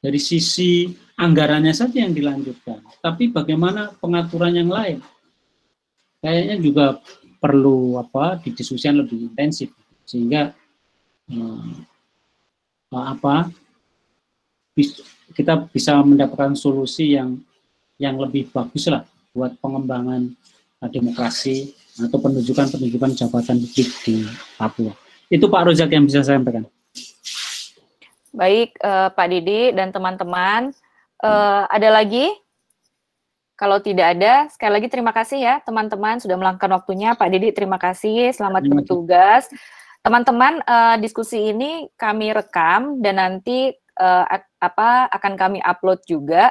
Dari 0.00 0.16
sisi 0.16 0.88
anggarannya 1.20 1.76
saja 1.76 2.00
yang 2.00 2.16
dilanjutkan. 2.16 2.80
Tapi 3.04 3.28
bagaimana 3.28 3.92
pengaturan 4.00 4.56
yang 4.56 4.72
lain? 4.72 5.04
Kayaknya 6.24 6.56
juga 6.60 6.86
perlu 7.40 8.00
apa 8.00 8.40
didiskusikan 8.40 9.00
lebih 9.00 9.28
intensif 9.28 9.72
sehingga 10.04 10.52
eh, 11.32 11.72
apa 12.92 13.48
kita 15.32 15.68
bisa 15.72 16.00
mendapatkan 16.00 16.52
solusi 16.56 17.16
yang 17.16 17.40
yang 18.00 18.16
lebih 18.16 18.48
bagus 18.52 18.88
lah 18.88 19.04
buat 19.36 19.56
pengembangan 19.60 20.32
demokrasi 20.88 21.76
atau 22.00 22.16
penunjukan-penunjukan 22.16 23.12
jabatan 23.12 23.60
publik 23.60 23.88
di 24.08 24.24
Papua. 24.56 25.09
Itu 25.30 25.46
Pak 25.46 25.70
Rozak 25.70 25.94
yang 25.94 26.10
bisa 26.10 26.26
saya 26.26 26.42
sampaikan. 26.42 26.66
Baik, 28.34 28.74
uh, 28.82 29.14
Pak 29.14 29.26
Didi 29.30 29.70
dan 29.70 29.94
teman-teman, 29.94 30.74
uh, 31.22 31.62
ada 31.70 31.88
lagi 31.94 32.30
kalau 33.54 33.78
tidak 33.78 34.16
ada, 34.18 34.48
sekali 34.50 34.72
lagi 34.80 34.88
terima 34.88 35.12
kasih 35.12 35.38
ya 35.38 35.54
teman-teman 35.62 36.18
sudah 36.18 36.34
meluangkan 36.34 36.70
waktunya. 36.74 37.14
Pak 37.14 37.30
Didi 37.30 37.54
terima 37.54 37.78
kasih, 37.78 38.34
selamat 38.34 38.66
bertugas. 38.66 39.46
Teman-teman, 40.02 40.64
uh, 40.66 40.96
diskusi 40.98 41.52
ini 41.54 41.86
kami 41.94 42.32
rekam 42.34 42.98
dan 42.98 43.20
nanti 43.20 43.70
uh, 44.00 44.24
apa 44.58 45.12
akan 45.14 45.32
kami 45.38 45.58
upload 45.60 46.02
juga. 46.08 46.50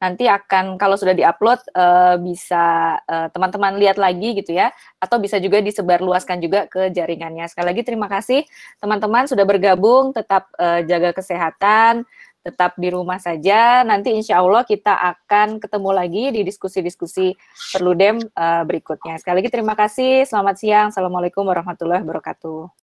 Nanti 0.00 0.24
akan 0.24 0.80
kalau 0.80 0.96
sudah 0.96 1.12
diupload 1.12 1.60
uh, 1.76 2.16
bisa 2.18 2.96
teman-teman 3.36 3.76
uh, 3.76 3.80
lihat 3.84 4.00
lagi 4.00 4.32
gitu 4.40 4.56
ya, 4.56 4.72
atau 4.96 5.20
bisa 5.20 5.36
juga 5.36 5.60
disebarluaskan 5.60 6.40
juga 6.40 6.64
ke 6.66 6.88
jaringannya. 6.88 7.46
Sekali 7.52 7.76
lagi 7.76 7.82
terima 7.84 8.08
kasih 8.08 8.48
teman-teman 8.80 9.28
sudah 9.28 9.44
bergabung, 9.44 10.16
tetap 10.16 10.48
uh, 10.56 10.80
jaga 10.82 11.12
kesehatan 11.12 12.08
tetap 12.40 12.72
di 12.80 12.88
rumah 12.88 13.20
saja. 13.20 13.84
Nanti 13.84 14.16
insya 14.16 14.40
Allah 14.40 14.64
kita 14.64 14.96
akan 14.96 15.60
ketemu 15.60 15.90
lagi 15.92 16.24
di 16.32 16.40
diskusi-diskusi 16.40 17.36
Perludem 17.76 18.16
uh, 18.32 18.64
berikutnya. 18.64 19.20
Sekali 19.20 19.44
lagi 19.44 19.52
terima 19.52 19.76
kasih. 19.76 20.24
Selamat 20.24 20.56
siang. 20.56 20.88
Assalamualaikum 20.88 21.44
warahmatullahi 21.44 22.00
wabarakatuh. 22.00 22.89